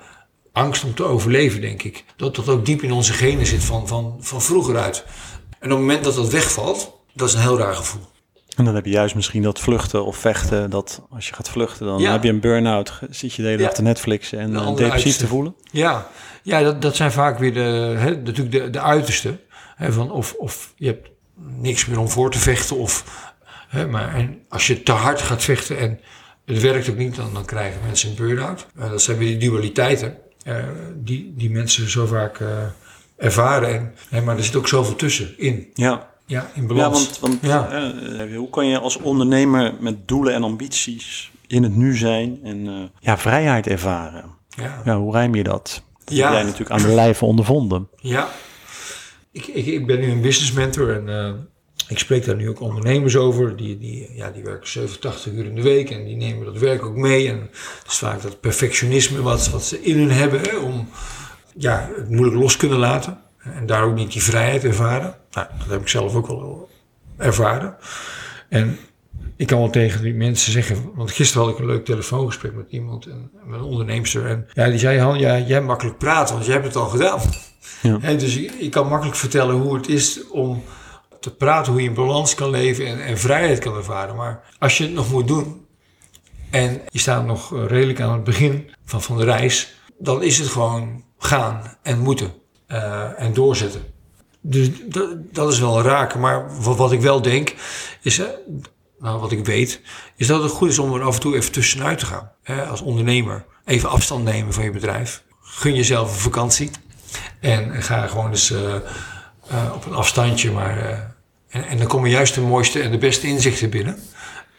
angst 0.51 0.83
om 0.83 0.93
te 0.93 1.03
overleven, 1.03 1.61
denk 1.61 1.83
ik. 1.83 2.03
Dat 2.15 2.35
dat 2.35 2.49
ook 2.49 2.65
diep 2.65 2.81
in 2.81 2.91
onze 2.91 3.13
genen 3.13 3.45
zit 3.45 3.63
van, 3.63 3.87
van, 3.87 4.17
van 4.19 4.41
vroeger 4.41 4.77
uit. 4.77 5.05
En 5.59 5.71
op 5.71 5.77
het 5.77 5.79
moment 5.79 6.03
dat 6.03 6.15
dat 6.15 6.29
wegvalt, 6.29 6.93
dat 7.13 7.27
is 7.27 7.33
een 7.33 7.41
heel 7.41 7.57
raar 7.57 7.75
gevoel. 7.75 8.10
En 8.57 8.65
dan 8.65 8.75
heb 8.75 8.85
je 8.85 8.91
juist 8.91 9.15
misschien 9.15 9.41
dat 9.41 9.59
vluchten 9.59 10.05
of 10.05 10.17
vechten. 10.17 10.69
Dat 10.69 11.01
als 11.09 11.27
je 11.27 11.33
gaat 11.33 11.49
vluchten, 11.49 11.85
dan 11.85 12.03
heb 12.03 12.23
je 12.23 12.29
een 12.29 12.39
burn-out. 12.39 12.99
Zit 13.09 13.33
je 13.33 13.41
de 13.41 13.47
hele 13.47 13.63
dag 13.63 13.73
te 13.73 13.81
Netflix 13.81 14.33
en 14.33 14.51
uh, 14.51 14.75
depressief 14.75 15.17
te 15.17 15.27
voelen. 15.27 15.55
Ja, 15.71 16.07
ja 16.43 16.61
dat, 16.61 16.81
dat 16.81 16.95
zijn 16.95 17.11
vaak 17.11 17.39
weer 17.39 17.53
de, 17.53 17.95
hè, 17.97 18.15
natuurlijk 18.15 18.51
de, 18.51 18.69
de 18.69 18.81
uiterste. 18.81 19.39
Hè, 19.75 19.91
van 19.91 20.11
of, 20.11 20.33
of 20.33 20.73
je 20.75 20.85
hebt 20.85 21.09
niks 21.35 21.85
meer 21.85 21.99
om 21.99 22.09
voor 22.09 22.31
te 22.31 22.39
vechten. 22.39 22.77
Of, 22.77 23.03
hè, 23.67 23.87
maar 23.87 24.15
en 24.15 24.39
als 24.49 24.67
je 24.67 24.83
te 24.83 24.91
hard 24.91 25.21
gaat 25.21 25.43
vechten 25.43 25.77
en 25.77 25.99
het 26.45 26.61
werkt 26.61 26.89
ook 26.89 26.97
niet, 26.97 27.15
dan, 27.15 27.33
dan 27.33 27.45
krijgen 27.45 27.81
mensen 27.85 28.09
een 28.09 28.15
burn-out. 28.15 28.67
Uh, 28.77 28.89
dat 28.89 29.01
zijn 29.01 29.17
weer 29.17 29.39
die 29.39 29.49
dualiteiten. 29.49 30.17
Uh, 30.47 30.55
die, 30.95 31.33
die 31.37 31.49
mensen 31.49 31.89
zo 31.89 32.05
vaak 32.05 32.39
uh, 32.39 32.47
ervaren. 33.17 33.73
En, 33.73 33.95
hè, 34.09 34.21
maar 34.21 34.37
er 34.37 34.43
zit 34.43 34.55
ook 34.55 34.67
zoveel 34.67 34.95
tussen 34.95 35.39
in. 35.39 35.69
Ja. 35.73 36.09
Ja, 36.31 36.51
in 36.53 36.67
balans. 36.67 36.99
Ja, 36.99 37.05
want, 37.19 37.19
want 37.19 37.37
ja. 37.41 37.83
Uh, 38.27 38.37
hoe 38.37 38.49
kan 38.49 38.65
je 38.65 38.79
als 38.79 38.97
ondernemer 38.97 39.73
met 39.79 40.07
doelen 40.07 40.33
en 40.33 40.43
ambities 40.43 41.31
in 41.47 41.63
het 41.63 41.75
nu 41.75 41.95
zijn 41.95 42.39
en 42.43 42.91
ja, 42.99 43.17
vrijheid 43.17 43.67
ervaren? 43.67 44.25
Ja. 44.49 44.81
ja. 44.85 44.97
hoe 44.97 45.11
rijm 45.13 45.35
je 45.35 45.43
dat? 45.43 45.83
Dat 46.03 46.15
ja. 46.15 46.23
heb 46.23 46.33
jij 46.33 46.43
natuurlijk 46.43 46.71
aan 46.71 46.89
de 46.89 46.95
lijve 46.95 47.25
ondervonden. 47.25 47.89
Ja, 47.95 48.29
ik, 49.31 49.47
ik, 49.47 49.65
ik 49.65 49.85
ben 49.85 49.99
nu 49.99 50.11
een 50.11 50.21
business 50.21 50.51
mentor 50.51 50.95
en 50.95 51.09
ik 51.91 51.99
spreek 51.99 52.25
daar 52.25 52.35
nu 52.35 52.49
ook 52.49 52.59
ondernemers 52.59 53.15
over. 53.15 53.55
Die, 53.55 53.77
die, 53.77 54.09
ja, 54.13 54.31
die 54.31 54.43
werken 54.43 54.69
87 54.69 55.31
uur 55.33 55.45
in 55.45 55.55
de 55.55 55.61
week 55.61 55.89
en 55.89 56.05
die 56.05 56.15
nemen 56.15 56.45
dat 56.45 56.57
werk 56.57 56.85
ook 56.85 56.95
mee. 56.95 57.29
En 57.29 57.39
het 57.79 57.91
is 57.91 57.97
vaak 57.97 58.21
dat 58.21 58.39
perfectionisme 58.39 59.21
wat, 59.21 59.49
wat 59.49 59.63
ze 59.63 59.81
in 59.81 59.97
hun 59.97 60.11
hebben 60.11 60.41
hè, 60.41 60.55
om 60.55 60.89
ja, 61.57 61.89
het 61.95 62.09
moeilijk 62.09 62.35
los 62.35 62.57
kunnen 62.57 62.77
laten. 62.77 63.20
En 63.43 63.65
daar 63.65 63.83
ook 63.83 63.95
niet 63.95 64.11
die 64.11 64.23
vrijheid 64.23 64.63
ervaren. 64.63 65.15
Nou, 65.31 65.47
dat 65.57 65.67
heb 65.67 65.81
ik 65.81 65.87
zelf 65.87 66.15
ook 66.15 66.27
wel 66.27 66.69
ervaren. 67.17 67.75
En 68.49 68.77
ik 69.35 69.47
kan 69.47 69.59
wel 69.59 69.69
tegen 69.69 70.01
die 70.01 70.13
mensen 70.13 70.51
zeggen, 70.51 70.91
want 70.95 71.11
gisteren 71.11 71.45
had 71.45 71.53
ik 71.53 71.59
een 71.59 71.65
leuk 71.65 71.85
telefoongesprek 71.85 72.53
met 72.53 72.65
iemand, 72.69 73.05
en, 73.05 73.31
met 73.45 73.59
een 73.59 73.65
onderneemster. 73.65 74.25
En 74.25 74.47
ja, 74.53 74.69
die 74.69 74.79
zei, 74.79 74.99
Han, 74.99 75.19
ja, 75.19 75.37
jij 75.37 75.61
makkelijk 75.61 75.97
praten, 75.97 76.33
want 76.33 76.45
jij 76.45 76.53
hebt 76.53 76.67
het 76.67 76.75
al 76.75 76.89
gedaan. 76.89 77.19
Ja. 77.81 77.97
En 78.01 78.17
dus 78.17 78.37
ik, 78.37 78.51
ik 78.51 78.71
kan 78.71 78.87
makkelijk 78.87 79.17
vertellen 79.17 79.55
hoe 79.55 79.75
het 79.75 79.87
is 79.87 80.27
om 80.27 80.63
te 81.19 81.35
praten 81.35 81.71
hoe 81.71 81.81
je 81.81 81.87
in 81.87 81.93
balans 81.93 82.35
kan 82.35 82.49
leven 82.49 82.85
en, 82.85 83.03
en 83.03 83.17
vrijheid 83.17 83.59
kan 83.59 83.75
ervaren. 83.75 84.15
Maar 84.15 84.43
als 84.59 84.77
je 84.77 84.83
het 84.83 84.93
nog 84.93 85.11
moet 85.11 85.27
doen 85.27 85.65
en 86.49 86.81
je 86.87 86.99
staat 86.99 87.25
nog 87.25 87.67
redelijk 87.67 88.01
aan 88.01 88.13
het 88.13 88.23
begin 88.23 88.71
van, 88.85 89.01
van 89.01 89.17
de 89.17 89.23
reis, 89.23 89.75
dan 89.97 90.23
is 90.23 90.37
het 90.37 90.47
gewoon 90.47 91.03
gaan 91.17 91.77
en 91.81 91.99
moeten 91.99 92.40
uh, 92.71 93.21
en 93.21 93.33
doorzetten. 93.33 93.81
Dus 94.41 94.69
dat, 95.31 95.51
is 95.51 95.59
wel 95.59 95.81
raken. 95.81 96.19
Maar 96.19 96.61
wat, 96.61 96.77
wat 96.77 96.91
ik 96.91 97.01
wel 97.01 97.21
denk, 97.21 97.55
is, 98.01 98.21
nou, 98.99 99.19
wat 99.19 99.31
ik 99.31 99.45
weet, 99.45 99.81
is 100.15 100.27
dat 100.27 100.43
het 100.43 100.51
goed 100.51 100.69
is 100.69 100.79
om 100.79 100.93
er 100.93 101.01
af 101.01 101.15
en 101.15 101.21
toe 101.21 101.35
even 101.35 101.51
tussenuit 101.51 101.99
te 101.99 102.05
gaan. 102.05 102.31
Hè, 102.43 102.65
als 102.65 102.81
ondernemer. 102.81 103.45
Even 103.65 103.89
afstand 103.89 104.23
nemen 104.23 104.53
van 104.53 104.63
je 104.63 104.71
bedrijf. 104.71 105.23
Gun 105.41 105.75
jezelf 105.75 106.13
een 106.13 106.19
vakantie. 106.19 106.71
En 107.39 107.83
ga 107.83 108.07
gewoon 108.07 108.29
eens 108.29 108.51
uh, 108.51 108.59
uh, 109.51 109.71
op 109.75 109.85
een 109.85 109.93
afstandje, 109.93 110.51
maar. 110.51 111.09
En, 111.49 111.67
en, 111.67 111.77
dan 111.77 111.87
komen 111.87 112.09
juist 112.09 112.35
de 112.35 112.41
mooiste 112.41 112.81
en 112.81 112.91
de 112.91 112.97
beste 112.97 113.27
inzichten 113.27 113.69
binnen. 113.69 113.99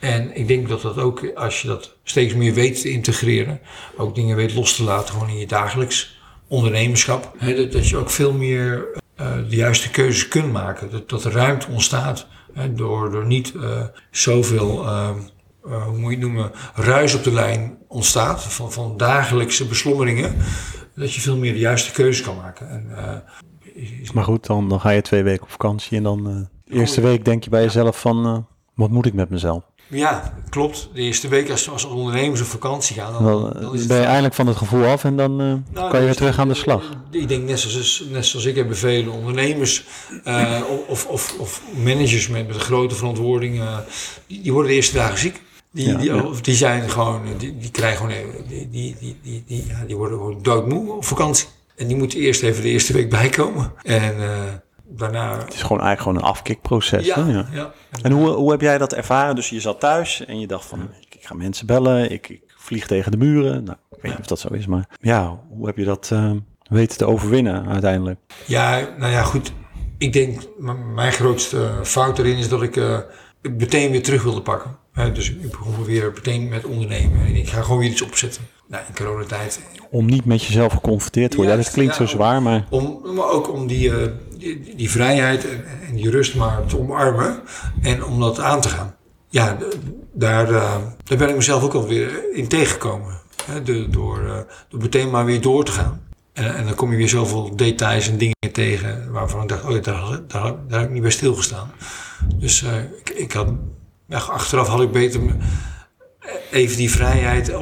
En 0.00 0.36
ik 0.36 0.48
denk 0.48 0.68
dat 0.68 0.82
dat 0.82 0.98
ook, 0.98 1.32
als 1.34 1.62
je 1.62 1.68
dat 1.68 1.96
steeds 2.04 2.34
meer 2.34 2.54
weet 2.54 2.80
te 2.80 2.90
integreren, 2.90 3.60
ook 3.96 4.14
dingen 4.14 4.36
weet 4.36 4.54
los 4.54 4.76
te 4.76 4.82
laten, 4.82 5.12
gewoon 5.12 5.28
in 5.28 5.38
je 5.38 5.46
dagelijks 5.46 6.21
ondernemerschap, 6.52 7.32
hè, 7.36 7.56
dat, 7.56 7.72
dat, 7.72 7.88
je 7.88 7.96
ook 7.96 8.10
veel 8.10 8.32
meer 8.32 8.86
uh, 9.20 9.34
de 9.48 9.56
juiste 9.56 9.90
keuzes 9.90 10.28
kunt 10.28 10.52
maken. 10.52 10.90
Dat, 10.90 11.08
dat 11.08 11.24
er 11.24 11.32
ruimte 11.32 11.66
ontstaat 11.70 12.26
hè, 12.52 12.74
door, 12.74 13.10
door 13.10 13.26
niet 13.26 13.52
uh, 13.56 13.82
zoveel, 14.10 14.84
uh, 14.84 15.10
hoe 15.62 15.98
moet 15.98 16.10
je 16.10 16.16
het 16.16 16.18
noemen, 16.18 16.50
ruis 16.74 17.14
op 17.14 17.24
de 17.24 17.32
lijn 17.32 17.78
ontstaat 17.88 18.42
van, 18.42 18.72
van 18.72 18.96
dagelijkse 18.96 19.66
beslommeringen. 19.66 20.36
Dat 20.94 21.14
je 21.14 21.20
veel 21.20 21.36
meer 21.36 21.52
de 21.52 21.58
juiste 21.58 21.92
keuzes 21.92 22.24
kan 22.24 22.36
maken. 22.36 22.68
En, 22.68 22.90
maar 24.14 24.24
goed, 24.24 24.46
dan, 24.46 24.68
dan 24.68 24.80
ga 24.80 24.90
je 24.90 25.02
twee 25.02 25.22
weken 25.22 25.42
op 25.42 25.50
vakantie 25.50 25.96
en 25.96 26.02
dan 26.02 26.24
de 26.64 26.74
eerste 26.74 27.00
week 27.00 27.24
denk 27.24 27.44
je 27.44 27.50
bij 27.50 27.62
jezelf 27.62 28.00
van, 28.00 28.46
wat 28.74 28.90
moet 28.90 29.06
ik 29.06 29.14
met 29.14 29.30
mezelf? 29.30 29.71
Ja, 29.88 30.34
klopt. 30.48 30.88
De 30.94 31.00
eerste 31.00 31.28
week 31.28 31.50
als, 31.50 31.70
als 31.70 31.84
ondernemers 31.84 32.40
op 32.40 32.46
vakantie 32.46 32.96
gaan, 32.96 33.12
dan, 33.12 33.24
dan, 33.24 33.42
dan 33.60 33.86
ben 33.86 33.96
je 33.96 34.02
eindelijk 34.02 34.34
van 34.34 34.46
het 34.46 34.56
gevoel 34.56 34.84
af 34.84 35.04
en 35.04 35.16
dan 35.16 35.40
uh, 35.40 35.54
nou, 35.72 35.90
kan 35.90 36.00
je 36.00 36.06
weer 36.06 36.14
terug 36.14 36.38
aan 36.38 36.48
de 36.48 36.54
slag. 36.54 36.82
Ik 37.10 37.28
denk 37.28 37.48
net 37.48 37.60
zoals, 37.60 38.04
net 38.10 38.26
zoals 38.26 38.44
ik 38.44 38.56
hebben 38.56 38.76
vele 38.76 39.10
ondernemers 39.10 39.84
uh, 40.24 40.60
of, 40.88 41.06
of, 41.06 41.34
of 41.38 41.62
managers 41.74 42.28
met, 42.28 42.46
met 42.46 42.56
een 42.56 42.62
grote 42.62 42.94
verantwoording, 42.94 43.58
uh, 43.58 43.78
die, 44.26 44.42
die 44.42 44.52
worden 44.52 44.70
de 44.70 44.76
eerste 44.76 44.94
dagen 44.94 45.18
ziek. 45.18 45.40
Die, 45.70 45.88
ja, 45.88 45.96
die, 45.96 46.14
ja. 46.14 46.24
die 46.42 46.54
zijn 46.54 46.90
gewoon, 46.90 47.20
die, 47.38 47.58
die 47.58 47.70
krijgen 47.70 47.96
gewoon, 47.96 48.30
die, 48.48 48.68
die, 48.70 48.96
die, 49.00 49.16
die, 49.22 49.44
die, 49.46 49.66
ja, 49.66 49.84
die 49.86 49.96
worden 49.96 50.18
gewoon 50.18 50.38
doodmoe 50.42 50.92
op 50.92 51.04
vakantie. 51.04 51.46
En 51.76 51.86
die 51.86 51.96
moeten 51.96 52.18
eerst 52.18 52.42
even 52.42 52.62
de 52.62 52.68
eerste 52.68 52.92
week 52.92 53.10
bijkomen. 53.10 53.72
En 53.82 54.14
daarna... 54.96 55.38
Het 55.38 55.54
is 55.54 55.62
gewoon 55.62 55.82
eigenlijk 55.82 56.00
gewoon 56.00 56.16
een 56.16 56.36
afkikproces. 56.36 57.06
Ja, 57.06 57.26
ja. 57.26 57.46
ja. 57.52 57.72
En 58.02 58.12
hoe, 58.12 58.28
hoe 58.28 58.50
heb 58.50 58.60
jij 58.60 58.78
dat 58.78 58.92
ervaren? 58.92 59.34
Dus 59.34 59.50
je 59.50 59.60
zat 59.60 59.80
thuis 59.80 60.24
en 60.24 60.40
je 60.40 60.46
dacht 60.46 60.64
van, 60.64 60.80
ik, 61.00 61.14
ik 61.14 61.26
ga 61.26 61.34
mensen 61.34 61.66
bellen, 61.66 62.10
ik, 62.10 62.28
ik, 62.28 62.42
vlieg 62.56 62.86
tegen 62.86 63.10
de 63.10 63.16
muren. 63.16 63.64
Nou, 63.64 63.76
ik 63.90 64.02
weet 64.02 64.10
niet 64.12 64.20
of 64.20 64.26
dat 64.26 64.38
zo 64.38 64.48
is, 64.48 64.66
maar 64.66 64.88
ja, 65.00 65.40
hoe 65.48 65.66
heb 65.66 65.76
je 65.76 65.84
dat 65.84 66.10
uh, 66.12 66.32
weten 66.68 66.98
te 66.98 67.06
overwinnen 67.06 67.68
uiteindelijk? 67.68 68.20
Ja, 68.46 68.88
nou 68.98 69.12
ja, 69.12 69.22
goed. 69.22 69.52
Ik 69.98 70.12
denk, 70.12 70.42
mijn 70.94 71.12
grootste 71.12 71.70
fout 71.82 72.18
erin 72.18 72.36
is 72.36 72.48
dat 72.48 72.62
ik 72.62 72.76
uh, 72.76 72.98
meteen 73.42 73.90
weer 73.90 74.02
terug 74.02 74.22
wilde 74.22 74.42
pakken. 74.42 74.76
Uh, 74.98 75.14
dus 75.14 75.30
ik 75.30 75.50
begon 75.50 75.84
weer 75.84 76.12
meteen 76.14 76.48
met 76.48 76.64
ondernemen. 76.64 77.26
En 77.26 77.36
ik 77.36 77.48
ga 77.48 77.62
gewoon 77.62 77.78
weer 77.78 77.90
iets 77.90 78.02
opzetten. 78.02 78.42
Nou, 78.66 78.84
in 78.88 78.94
coronatijd. 78.94 79.60
Om 79.90 80.06
niet 80.06 80.24
met 80.24 80.44
jezelf 80.44 80.72
geconfronteerd 80.72 81.30
te 81.30 81.36
worden. 81.36 81.56
Ja, 81.56 81.62
dat 81.62 81.72
klinkt 81.72 81.96
ja, 81.96 82.06
zo 82.06 82.12
zwaar, 82.16 82.42
maar... 82.42 82.66
Om, 82.70 83.00
maar 83.14 83.30
ook 83.30 83.52
om 83.52 83.66
die, 83.66 83.88
uh, 83.88 84.06
die, 84.38 84.74
die, 84.76 84.90
vrijheid 84.90 85.50
en, 85.50 85.64
en, 85.88 85.94
die 85.94 86.10
rust 86.10 86.34
maar 86.34 86.64
te 86.66 86.78
omarmen. 86.78 87.40
En 87.82 88.04
om 88.04 88.20
dat 88.20 88.38
aan 88.38 88.60
te 88.60 88.68
gaan. 88.68 88.94
Ja, 89.28 89.56
daar, 90.12 90.50
uh, 90.50 90.76
daar 91.04 91.18
ben 91.18 91.28
ik 91.28 91.36
mezelf 91.36 91.62
ook 91.62 91.74
alweer 91.74 92.34
in 92.34 92.48
tegengekomen. 92.48 93.20
Hè, 93.44 93.62
de, 93.62 93.88
door, 93.88 94.20
uh, 94.20 94.36
door 94.68 94.80
meteen 94.80 95.10
maar 95.10 95.24
weer 95.24 95.40
door 95.40 95.64
te 95.64 95.72
gaan. 95.72 96.02
En, 96.32 96.54
en, 96.54 96.64
dan 96.64 96.74
kom 96.74 96.90
je 96.90 96.96
weer 96.96 97.08
zoveel 97.08 97.56
details 97.56 98.08
en 98.08 98.18
dingen 98.18 98.52
tegen 98.52 99.12
waarvan 99.12 99.42
ik 99.42 99.48
dacht, 99.48 99.64
oh 99.64 99.70
ja, 99.70 99.80
daar, 99.80 100.20
daar, 100.28 100.54
daar 100.68 100.78
heb 100.78 100.88
ik 100.88 100.92
niet 100.92 101.02
bij 101.02 101.10
stilgestaan. 101.10 101.70
Dus 102.36 102.62
ik, 103.04 103.10
ik 103.10 103.32
had, 103.32 103.48
achteraf 104.12 104.68
had 104.68 104.80
ik 104.80 104.90
beter 104.90 105.20
even 106.50 106.76
die 106.76 106.90
vrijheid 106.90 107.52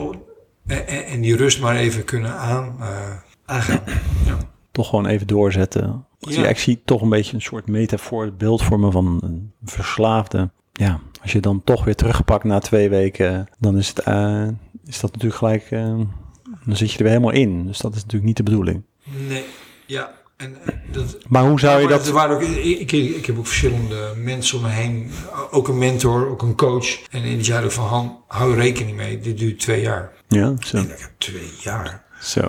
en, 0.66 1.06
en, 1.06 1.20
die 1.20 1.36
rust 1.36 1.60
maar 1.60 1.76
even 1.76 2.04
kunnen 2.04 2.32
aan, 2.32 2.76
uh, 2.80 3.16
aangaan. 3.44 3.82
Ja. 4.26 4.38
Toch 4.70 4.88
gewoon 4.88 5.06
even 5.06 5.26
doorzetten. 5.26 6.06
Ja. 6.18 6.46
Ik 6.46 6.58
zie 6.58 6.82
toch 6.84 7.02
een 7.02 7.08
beetje 7.08 7.34
een 7.34 7.42
soort 7.42 7.66
metafoor, 7.66 8.32
beeldvormen 8.32 8.92
van 8.92 9.18
een 9.22 9.52
verslaafde. 9.64 10.50
Ja, 10.72 11.00
als 11.22 11.32
je 11.32 11.40
dan 11.40 11.64
toch 11.64 11.84
weer 11.84 11.94
teruggepakt 11.94 12.44
na 12.44 12.58
twee 12.58 12.88
weken, 12.88 13.48
dan 13.58 13.76
is, 13.78 13.88
het, 13.88 14.06
uh, 14.06 14.48
is 14.84 15.00
dat 15.00 15.12
natuurlijk 15.12 15.38
gelijk, 15.38 15.70
uh, 15.70 16.00
dan 16.64 16.76
zit 16.76 16.90
je 16.92 16.98
er 16.98 17.02
weer 17.02 17.12
helemaal 17.12 17.34
in. 17.34 17.66
Dus 17.66 17.78
dat 17.78 17.94
is 17.94 18.02
natuurlijk 18.02 18.24
niet 18.24 18.36
de 18.36 18.42
bedoeling. 18.42 18.82
Nee, 19.28 19.44
ja. 19.86 20.12
En, 20.40 20.56
dat, 20.92 21.18
maar 21.28 21.42
hoe 21.42 21.60
zou 21.60 21.82
je 21.82 21.88
dat... 21.88 22.06
Er 22.06 22.12
waren 22.12 22.36
ook, 22.36 22.42
ik, 22.42 22.92
ik, 22.92 23.26
heb 23.26 23.38
ook 23.38 23.46
verschillende 23.46 24.12
mensen 24.16 24.56
om 24.56 24.62
me 24.62 24.70
heen. 24.70 25.10
Ook 25.50 25.68
een 25.68 25.78
mentor, 25.78 26.28
ook 26.28 26.42
een 26.42 26.56
coach. 26.56 27.02
En 27.10 27.22
die 27.22 27.44
zeiden 27.44 27.72
van, 27.72 27.86
Han, 27.86 28.22
hou 28.28 28.54
rekening 28.54 28.96
mee. 28.96 29.20
Dit 29.20 29.38
duurt 29.38 29.58
twee 29.58 29.80
jaar. 29.80 30.12
Ja, 30.28 30.54
zo. 30.60 30.76
En 30.76 30.82
ik 30.82 30.98
heb 30.98 31.10
twee 31.18 31.50
jaar. 31.60 32.04
Zo. 32.22 32.40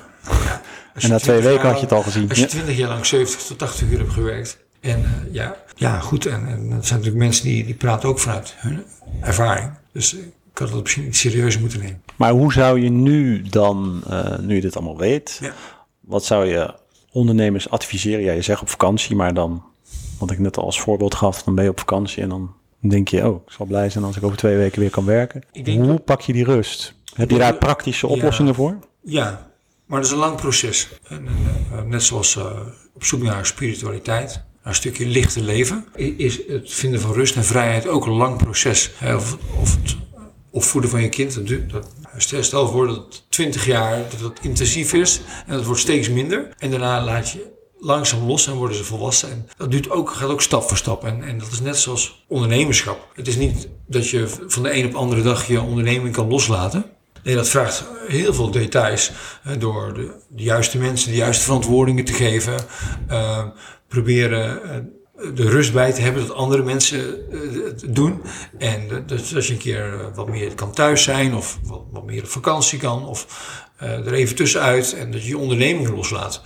Ja, 0.46 0.62
en 0.94 1.10
na 1.10 1.18
twee 1.18 1.42
weken 1.42 1.68
had 1.68 1.76
je 1.76 1.82
het 1.82 1.92
al 1.92 2.02
gezien. 2.02 2.30
Als 2.30 2.40
je 2.40 2.46
twintig 2.46 2.78
jaar 2.78 2.90
lang 2.90 3.06
70 3.06 3.42
tot 3.42 3.58
80 3.58 3.90
uur 3.90 3.98
hebt 3.98 4.14
gewerkt. 4.14 4.58
En 4.80 5.00
uh, 5.00 5.34
ja, 5.34 5.56
ja, 5.76 6.00
goed. 6.00 6.26
En, 6.26 6.48
en 6.48 6.70
dat 6.70 6.86
zijn 6.86 7.00
natuurlijk 7.00 7.26
mensen 7.26 7.46
die, 7.46 7.66
die 7.66 7.76
praten 7.76 8.10
ook 8.10 8.20
vanuit 8.20 8.54
hun 8.58 8.84
ervaring. 9.22 9.72
Dus 9.92 10.14
ik 10.14 10.58
had 10.58 10.72
dat 10.72 10.82
misschien 10.82 11.08
iets 11.08 11.20
serieus 11.20 11.60
moeten 11.60 11.80
nemen. 11.80 12.02
Maar 12.16 12.32
hoe 12.32 12.54
zou 12.54 12.80
je 12.80 12.90
nu 12.90 13.42
dan, 13.42 14.04
uh, 14.10 14.38
nu 14.38 14.56
je 14.56 14.62
dit 14.62 14.76
allemaal 14.76 14.98
weet, 14.98 15.38
ja. 15.42 15.54
wat 16.00 16.26
zou 16.26 16.46
je 16.46 16.80
ondernemers 17.12 17.70
adviseren? 17.70 18.24
Ja, 18.24 18.32
je 18.32 18.42
zegt 18.42 18.62
op 18.62 18.70
vakantie, 18.70 19.16
maar 19.16 19.34
dan, 19.34 19.64
wat 20.20 20.32
ik 20.32 20.40
net 20.40 20.58
al 20.58 20.66
als 20.66 20.82
voorbeeld 20.82 21.16
gaf, 21.16 21.44
dan 21.44 21.56
ben 21.56 21.64
je 21.64 21.70
op 21.70 21.80
vakantie 21.80 22.24
en 22.24 22.30
dan 22.30 22.54
denk 22.80 23.08
je, 23.08 23.28
oh, 23.30 23.42
ik 23.46 23.52
zal 23.52 23.66
blij 23.66 23.90
zijn 23.90 24.04
als 24.04 24.18
ik 24.18 24.24
over 24.24 24.38
twee 24.38 24.58
weken 24.58 24.80
weer 24.80 24.90
kan 24.90 25.06
werken. 25.06 25.44
Ik 25.52 25.66
denk 25.66 25.84
Hoe 25.84 26.00
pak 26.00 26.22
je 26.22 26.34
die 26.34 26.44
rust? 26.44 26.94
Heb 27.16 27.32
je 27.32 27.38
daar 27.38 27.56
praktische 27.56 28.08
Ja. 28.08 28.14
oplossingen 28.14 28.56
voor? 28.56 28.78
Ja, 29.02 29.50
maar 29.86 29.98
dat 30.00 30.08
is 30.08 30.14
een 30.14 30.20
lang 30.20 30.36
proces. 30.36 30.90
En, 31.08 31.28
eh, 31.72 31.82
net 31.84 32.04
zoals 32.04 32.36
eh, 32.36 32.46
op 32.94 33.04
zoek 33.04 33.22
naar 33.22 33.46
spiritualiteit, 33.46 34.44
een 34.64 34.76
stukje 34.76 35.06
lichte 35.06 35.42
leven, 35.44 35.86
is 36.18 36.48
het 36.48 36.74
vinden 36.74 37.00
van 37.00 37.14
rust 37.14 37.36
en 37.36 37.44
vrijheid 37.44 37.88
ook 37.88 38.06
een 38.06 38.12
lang 38.14 38.38
proces. 38.38 38.92
Of, 39.16 39.38
of 39.62 39.78
het 39.82 39.96
opvoeden 40.52 40.90
van 40.90 41.02
je 41.02 41.10
kind, 41.10 41.48
dat, 41.48 41.72
dat, 41.72 42.44
stel 42.46 42.68
voor 42.68 42.88
dat 42.88 42.96
het 42.96 43.24
20 43.30 43.66
jaar 43.66 43.98
dat 44.10 44.20
het 44.20 44.40
intensief 44.42 44.94
is 44.94 45.22
en 45.48 45.54
dat 45.56 45.66
wordt 45.66 45.82
steeds 45.82 46.10
minder. 46.10 46.54
En 46.58 46.70
daarna 46.70 47.04
laat 47.04 47.30
je 47.30 47.52
langzaam 47.80 48.24
los 48.28 48.48
en 48.48 48.54
worden 48.54 48.78
ze 48.78 48.84
volwassen. 48.84 49.32
En 49.32 49.48
dat 49.58 49.72
duurt 49.72 49.90
ook, 49.90 50.10
gaat 50.10 50.30
ook 50.30 50.42
stap 50.42 50.64
voor 50.64 50.78
stap. 50.78 51.04
En, 51.04 51.24
en 51.24 51.38
dat 51.38 51.52
is 51.52 51.60
net 51.60 51.78
zoals 51.78 52.26
ondernemerschap. 52.28 53.08
Het 53.14 53.28
is 53.28 53.36
niet 53.36 53.68
dat 53.88 54.10
je 54.10 54.28
van 54.48 54.64
de 54.64 54.76
een 54.76 54.86
op 54.86 54.92
de 54.92 54.98
andere 54.98 55.22
dag 55.22 55.48
je 55.48 55.62
onderneming 55.62 56.14
kan 56.14 56.30
loslaten. 56.30 56.86
Nee, 57.24 57.36
dat 57.36 57.50
vraagt 57.50 57.86
heel 58.08 58.34
veel 58.34 58.52
details. 58.52 59.12
hè, 59.42 59.58
door 59.58 59.94
de, 59.94 60.12
de 60.28 60.44
juiste 60.44 60.78
mensen 60.78 61.10
de 61.12 61.18
juiste 61.18 61.44
verantwoordingen 61.44 62.06
te 62.06 62.14
geven. 62.14 62.56
eh, 63.08 63.46
proberen 63.88 64.64
eh, 64.64 64.78
de 65.34 65.50
rust 65.50 65.74
bij 65.74 65.94
te 65.94 66.02
hebben 66.02 66.28
dat 66.28 66.36
andere 66.36 66.64
mensen 66.64 67.32
eh, 67.32 67.40
het 67.66 67.84
doen. 67.88 68.22
En 68.58 68.88
dat- 68.88 69.10
dat 69.10 69.32
als 69.36 69.48
je 69.48 69.54
een 69.54 69.60
keer 69.60 69.94
eh, 69.94 70.06
wat 70.16 70.28
meer 70.30 70.56
kan 70.56 70.72
thuis 70.72 71.04
zijn. 71.04 71.36
Of 71.36 71.60
wat, 71.64 71.82
wat 71.92 72.06
meer 72.06 72.22
op 72.24 72.30
vakantie 72.30 72.80
kan. 72.80 73.06
Of 73.08 73.28
eh, 73.78 73.90
er 73.90 74.14
even 74.14 74.36
tussenuit. 74.36 74.94
En 74.94 75.12
dat 75.12 75.22
je 75.22 75.28
je 75.28 75.38
onderneming 75.38 75.90
loslaat. 75.90 76.42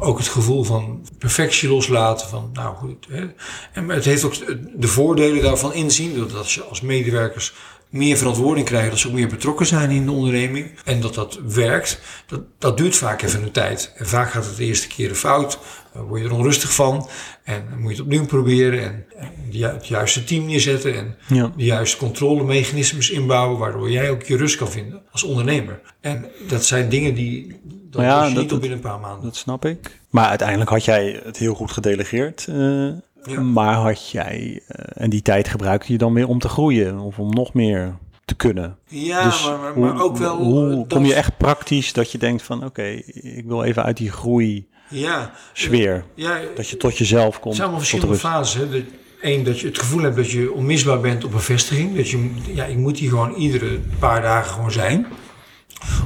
Ook 0.00 0.18
het 0.18 0.28
gevoel 0.28 0.64
van 0.64 1.06
perfectie 1.18 1.68
loslaten. 1.68 2.28
Van, 2.28 2.50
nou 2.52 2.76
goed, 2.76 3.06
hè. 3.10 3.26
En 3.72 3.88
het 3.88 4.04
heeft 4.04 4.24
ook 4.24 4.34
de 4.80 4.88
voordelen 4.88 5.42
daarvan 5.42 5.72
inzien. 5.74 6.14
Doordat 6.14 6.50
je 6.52 6.62
als 6.62 6.80
medewerkers 6.80 7.54
meer 7.90 8.16
verantwoording 8.16 8.66
krijgen. 8.66 8.90
Dat 8.90 8.98
ze 8.98 9.06
ook 9.08 9.12
meer 9.14 9.28
betrokken 9.28 9.66
zijn 9.66 9.90
in 9.90 10.04
de 10.04 10.10
onderneming. 10.12 10.70
En 10.84 11.00
dat 11.00 11.14
dat 11.14 11.38
werkt. 11.48 12.00
Dat, 12.26 12.40
dat 12.58 12.76
duurt 12.76 12.96
vaak 12.96 13.22
even 13.22 13.42
een 13.42 13.50
tijd. 13.50 13.92
En 13.96 14.06
vaak 14.06 14.30
gaat 14.30 14.44
het 14.46 14.56
de 14.56 14.64
eerste 14.64 14.86
keren 14.88 15.16
fout. 15.16 15.58
Word 15.92 16.20
je 16.22 16.26
er 16.28 16.34
onrustig 16.34 16.74
van. 16.74 17.08
En 17.44 17.64
dan 17.70 17.78
moet 17.80 17.90
je 17.90 17.96
het 17.96 18.04
opnieuw 18.06 18.26
proberen. 18.26 18.82
En, 18.82 19.04
het 19.52 19.86
juiste 19.86 20.24
team 20.24 20.46
neerzetten. 20.46 20.94
En 20.96 21.16
Ja. 21.28 21.52
de 21.56 21.64
juiste 21.64 21.96
controlemechanismes 21.96 23.10
inbouwen. 23.10 23.58
Waardoor 23.58 23.90
jij 23.90 24.10
ook 24.10 24.22
je 24.22 24.36
rust 24.36 24.56
kan 24.56 24.68
vinden 24.70 25.02
als 25.10 25.22
ondernemer. 25.22 25.80
En 26.00 26.24
dat 26.48 26.64
zijn 26.64 26.88
dingen 26.88 27.14
die... 27.14 27.60
Dat 27.90 28.02
ja, 28.02 28.24
je 28.26 28.34
dat- 28.34 28.42
niet 28.42 28.52
op 28.52 28.60
binnen 28.60 28.78
een 28.78 28.84
paar 28.84 29.00
maanden. 29.00 29.22
Dat 29.24 29.36
snap 29.36 29.64
ik. 29.64 30.00
Maar 30.10 30.28
uiteindelijk 30.28 30.70
had 30.70 30.84
jij 30.84 31.20
het 31.24 31.36
heel 31.36 31.54
goed 31.54 31.70
gedelegeerd. 31.70 32.46
eh, 32.48 32.88
Ja. 33.26 33.40
Maar 33.40 33.74
had 33.74 34.10
jij, 34.10 34.60
eh, 34.66 35.02
en 35.02 35.10
die 35.10 35.22
tijd 35.22 35.48
gebruikte 35.48 35.92
je 35.92 35.98
dan 35.98 36.12
weer 36.14 36.28
om 36.28 36.38
te 36.38 36.48
groeien 36.48 36.98
of 36.98 37.18
om 37.18 37.30
nog 37.34 37.54
meer 37.54 37.94
te 38.24 38.34
kunnen. 38.34 38.76
Ja, 38.88 39.24
Dus 39.24 39.44
maar, 39.46 39.78
maar, 39.78 40.02
ook 40.02 40.16
wel... 40.16 40.36
Hoe 40.36 40.70
eh, 40.70 40.76
dat- 40.76 40.86
kom 40.88 41.04
je 41.04 41.14
echt 41.14 41.36
praktisch 41.36 41.92
dat 41.92 42.12
je 42.12 42.18
denkt 42.18 42.42
van 42.42 42.64
oké, 42.64 42.82
ik 43.12 43.44
wil 43.46 43.62
even 43.62 43.82
uit 43.84 43.96
die 43.96 44.10
groei 44.10 44.66
Ja, 44.88 45.32
sfeer. 45.52 46.04
ja 46.14 46.40
Dat 46.54 46.68
je 46.68 46.76
tot 46.76 46.98
jezelf 46.98 47.32
Het 47.32 47.42
komt. 47.42 47.54
zijn 47.54 47.68
allemaal 47.68 47.86
verschillende 47.86 48.20
fases. 48.20 48.54
Hè. 48.54 48.84
Eén, 49.20 49.44
dat 49.44 49.60
je 49.60 49.66
het 49.66 49.78
gevoel 49.78 50.02
hebt 50.02 50.16
dat 50.16 50.30
je 50.30 50.52
onmisbaar 50.52 51.00
bent 51.00 51.24
op 51.24 51.34
een 51.34 51.40
vestiging. 51.40 51.96
Dat 51.96 52.10
je, 52.10 52.30
ja, 52.54 52.64
ik 52.64 52.76
moet 52.76 52.98
hier 52.98 53.08
gewoon 53.08 53.34
iedere 53.34 53.80
paar 53.98 54.22
dagen 54.22 54.52
gewoon 54.52 54.72
zijn. 54.72 55.06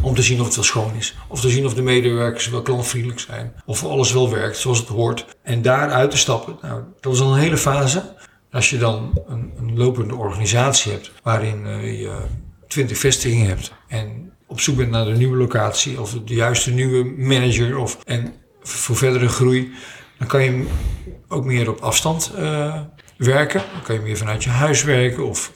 Om 0.03 0.15
te 0.15 0.23
zien 0.23 0.41
of 0.41 0.47
het 0.47 0.55
wel 0.55 0.65
schoon 0.65 0.95
is. 0.95 1.17
Of 1.29 1.41
te 1.41 1.49
zien 1.49 1.65
of 1.67 1.75
de 1.75 1.83
medewerkers 1.83 2.49
wel 2.49 2.63
klantvriendelijk 2.63 3.21
zijn. 3.21 3.53
Of 3.67 3.85
alles 3.85 4.13
wel 4.13 4.31
werkt 4.31 4.57
zoals 4.57 4.79
het 4.79 4.89
hoort. 4.89 5.27
En 5.43 5.63
daaruit 5.63 6.11
te 6.11 6.17
stappen, 6.17 6.59
nou, 6.63 6.83
dat 7.01 7.13
is 7.15 7.21
al 7.21 7.33
een 7.33 7.41
hele 7.41 7.57
fase. 7.57 8.17
Als 8.53 8.71
je 8.71 8.79
dan 8.79 9.23
een, 9.29 9.53
een 9.59 9.77
lopende 9.77 10.15
organisatie 10.15 10.93
hebt. 10.93 11.11
Waarin 11.23 11.67
eh, 11.67 12.01
je 12.01 12.17
twintig 12.69 12.99
vestigingen 12.99 13.47
hebt. 13.47 13.73
En 13.89 14.33
op 14.47 14.61
zoek 14.61 14.77
bent 14.77 14.91
naar 14.91 15.05
de 15.05 15.17
nieuwe 15.17 15.37
locatie. 15.37 16.01
Of 16.01 16.13
de 16.25 16.35
juiste 16.35 16.71
nieuwe 16.71 17.05
manager. 17.17 17.79
Of, 17.79 17.99
en 18.05 18.35
voor 18.77 18.97
verdere 18.97 19.29
groei. 19.29 19.73
Dan 20.19 20.29
kan 20.29 20.43
je 20.43 20.67
ook 21.29 21.45
meer 21.45 21.71
op 21.71 21.81
afstand 21.81 22.33
eh, 22.37 22.81
werken. 23.17 23.63
Dan 23.73 23.83
kan 23.83 23.95
je 23.95 24.01
meer 24.01 24.17
vanuit 24.17 24.45
je 24.45 24.51
huis 24.51 24.83
werken. 24.83 25.27
Of 25.27 25.53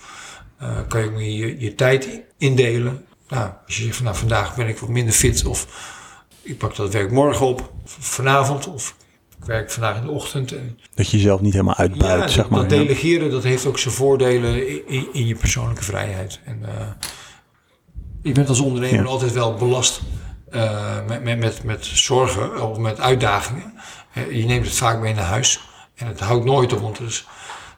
eh, 0.58 0.68
kan 0.88 1.00
je 1.00 1.06
ook 1.06 1.14
meer 1.14 1.46
je, 1.46 1.60
je 1.60 1.74
tijd 1.74 2.08
indelen. 2.38 3.04
Nou, 3.28 3.50
als 3.66 3.76
je 3.76 3.82
zegt 3.82 3.96
van 3.96 4.04
nou, 4.04 4.16
vandaag 4.16 4.54
ben 4.56 4.68
ik 4.68 4.78
wat 4.78 4.88
minder 4.88 5.14
fit. 5.14 5.44
Of 5.44 5.66
ik 6.42 6.58
pak 6.58 6.76
dat 6.76 6.92
werk 6.92 7.10
morgen 7.10 7.46
op. 7.46 7.72
Of 7.84 7.96
vanavond. 8.00 8.66
Of 8.66 8.96
ik 9.38 9.44
werk 9.44 9.70
vandaag 9.70 9.96
in 9.96 10.02
de 10.02 10.10
ochtend. 10.10 10.52
En, 10.52 10.78
Dat 10.94 11.10
je 11.10 11.16
jezelf 11.16 11.40
niet 11.40 11.52
helemaal 11.52 11.76
uitbuit, 11.76 12.20
ja, 12.22 12.28
zeg 12.28 12.48
maar. 12.48 12.60
dat 12.60 12.68
delegeren 12.68 13.30
dat 13.30 13.42
heeft 13.42 13.66
ook 13.66 13.78
zijn 13.78 13.94
voordelen 13.94 14.68
in, 14.88 15.06
in, 15.12 15.26
je 15.26 15.34
persoonlijke 15.34 15.84
vrijheid. 15.84 16.40
En, 16.44 16.60
eh, 16.64 16.86
je 18.22 18.32
bent 18.32 18.48
als 18.48 18.60
ondernemer 18.60 19.04
Ja. 19.04 19.10
altijd 19.10 19.32
wel 19.32 19.54
belast 19.54 20.00
met, 21.06 21.22
met, 21.22 21.38
met, 21.38 21.64
met 21.64 21.84
zorgen 21.84 22.68
of 22.70 22.78
met 22.78 23.00
uitdagingen. 23.00 23.74
Eh, 24.12 24.36
je 24.36 24.44
neemt 24.44 24.64
het 24.66 24.74
vaak 24.74 24.98
mee 25.00 25.14
naar 25.14 25.24
huis. 25.24 25.60
En 25.94 26.06
het 26.06 26.20
houdt 26.20 26.44
nooit 26.44 26.72
op, 26.72 26.80
want 26.80 26.98
het 26.98 27.08
is 27.08 27.26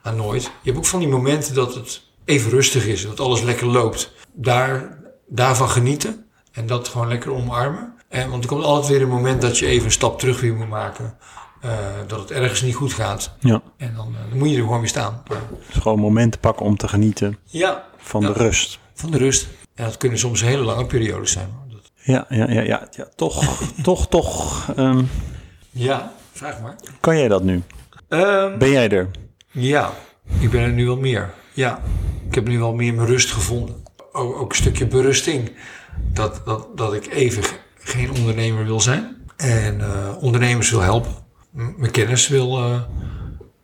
nou, 0.02 0.16
nooit. 0.16 0.42
Je 0.42 0.50
hebt 0.62 0.76
ook 0.76 0.84
van 0.86 0.98
die 0.98 1.08
momenten 1.08 1.54
dat 1.54 1.74
het 1.74 2.02
even 2.24 2.50
rustig 2.50 2.86
is. 2.86 3.02
Dat 3.06 3.20
alles 3.20 3.42
lekker 3.42 3.66
loopt. 3.66 4.12
Daar, 4.32 4.98
daarvan 5.26 5.68
genieten. 5.68 6.24
En 6.52 6.66
dat 6.66 6.88
gewoon 6.88 7.08
lekker 7.08 7.32
omarmen. 7.32 7.92
En, 8.08 8.30
want 8.30 8.42
er 8.42 8.48
komt 8.48 8.64
altijd 8.64 8.92
weer 8.92 9.02
een 9.02 9.08
moment 9.08 9.40
dat 9.42 9.58
je 9.58 9.66
even 9.66 9.84
een 9.84 9.92
stap 9.92 10.18
terug 10.18 10.40
weer 10.40 10.54
moet 10.54 10.68
maken. 10.68 11.16
Eh, 11.60 11.70
dat 12.06 12.18
het 12.20 12.30
ergens 12.30 12.62
niet 12.62 12.74
goed 12.74 12.92
gaat. 12.92 13.32
Ja, 13.40 13.62
En 13.76 13.94
dan, 13.96 14.14
eh, 14.14 14.28
dan 14.30 14.38
moet 14.38 14.50
je 14.50 14.56
er 14.56 14.62
gewoon 14.62 14.80
weer 14.80 14.88
staan. 14.88 15.22
dus 15.68 15.82
gewoon 15.82 15.98
momenten 15.98 16.40
pakken 16.40 16.66
om 16.66 16.76
te 16.76 16.88
genieten 16.88 17.38
Ja, 17.44 17.84
van 17.96 18.20
Ja. 18.20 18.26
de 18.26 18.32
rust. 18.32 18.78
van 18.94 19.10
de 19.10 19.18
rust. 19.18 19.48
En 19.74 19.84
dat 19.84 19.96
kunnen 19.96 20.18
soms 20.18 20.40
hele 20.42 20.62
lange 20.62 20.86
periodes 20.86 21.32
zijn. 21.32 21.48
Ja, 22.04 22.26
ja, 22.28 22.50
ja, 22.50 22.60
ja, 22.60 22.88
ja 22.90 23.08
toch, 23.16 23.62
toch, 23.82 24.08
toch. 24.08 24.68
ehm, 24.76 25.02
Ja, 25.70 26.12
vraag 26.32 26.60
maar. 26.60 26.76
kan 27.00 27.18
jij 27.18 27.28
dat 27.28 27.42
nu? 27.42 27.62
Ehm, 28.08 28.58
Ben 28.58 28.70
jij 28.70 28.88
er? 28.90 29.10
ja, 29.50 29.92
ik 30.40 30.50
ben 30.50 30.60
er 30.60 30.72
nu 30.72 30.84
wel 30.86 30.96
meer. 30.96 31.34
Ja, 31.52 31.80
ik 32.28 32.34
heb 32.34 32.48
nu 32.48 32.58
wel 32.58 32.74
meer 32.74 32.94
mijn 32.94 33.08
rust 33.08 33.32
gevonden. 33.32 33.74
Ook, 34.12 34.36
ook 34.36 34.50
een 34.50 34.56
stukje 34.56 34.86
berusting. 34.86 35.52
Dat, 36.12 36.40
dat, 36.44 36.66
dat 36.76 36.94
ik 36.94 37.06
even 37.06 37.42
ge- 37.44 37.54
geen 37.78 38.10
ondernemer 38.10 38.64
wil 38.64 38.80
zijn. 38.80 39.16
En 39.36 39.80
eh, 39.80 40.22
ondernemers 40.22 40.70
wil 40.70 40.80
helpen. 40.80 41.12
Mijn 41.50 41.90
kennis 41.90 42.28
wil, 42.28 42.58
eh, 42.58 42.80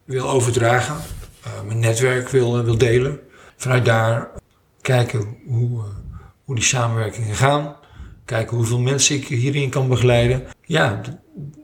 wil 0.05 0.29
overdragen. 0.31 0.97
Eh, 1.45 1.51
mijn 1.67 1.79
netwerk 1.79 2.29
wil, 2.29 2.65
wil 2.65 2.79
delen. 2.79 3.21
Vanuit 3.57 3.85
daar 3.85 4.29
kijken 4.81 5.37
hoe, 5.47 5.81
hoe 6.45 6.55
die 6.55 6.65
samenwerkingen 6.65 7.35
gaan. 7.35 7.77
Kijken 8.31 8.57
hoeveel 8.57 8.79
mensen 8.79 9.17
ik 9.17 9.27
hierin 9.27 9.71
kan 9.71 9.89
begeleiden. 9.89 10.43
Ja, 10.65 11.01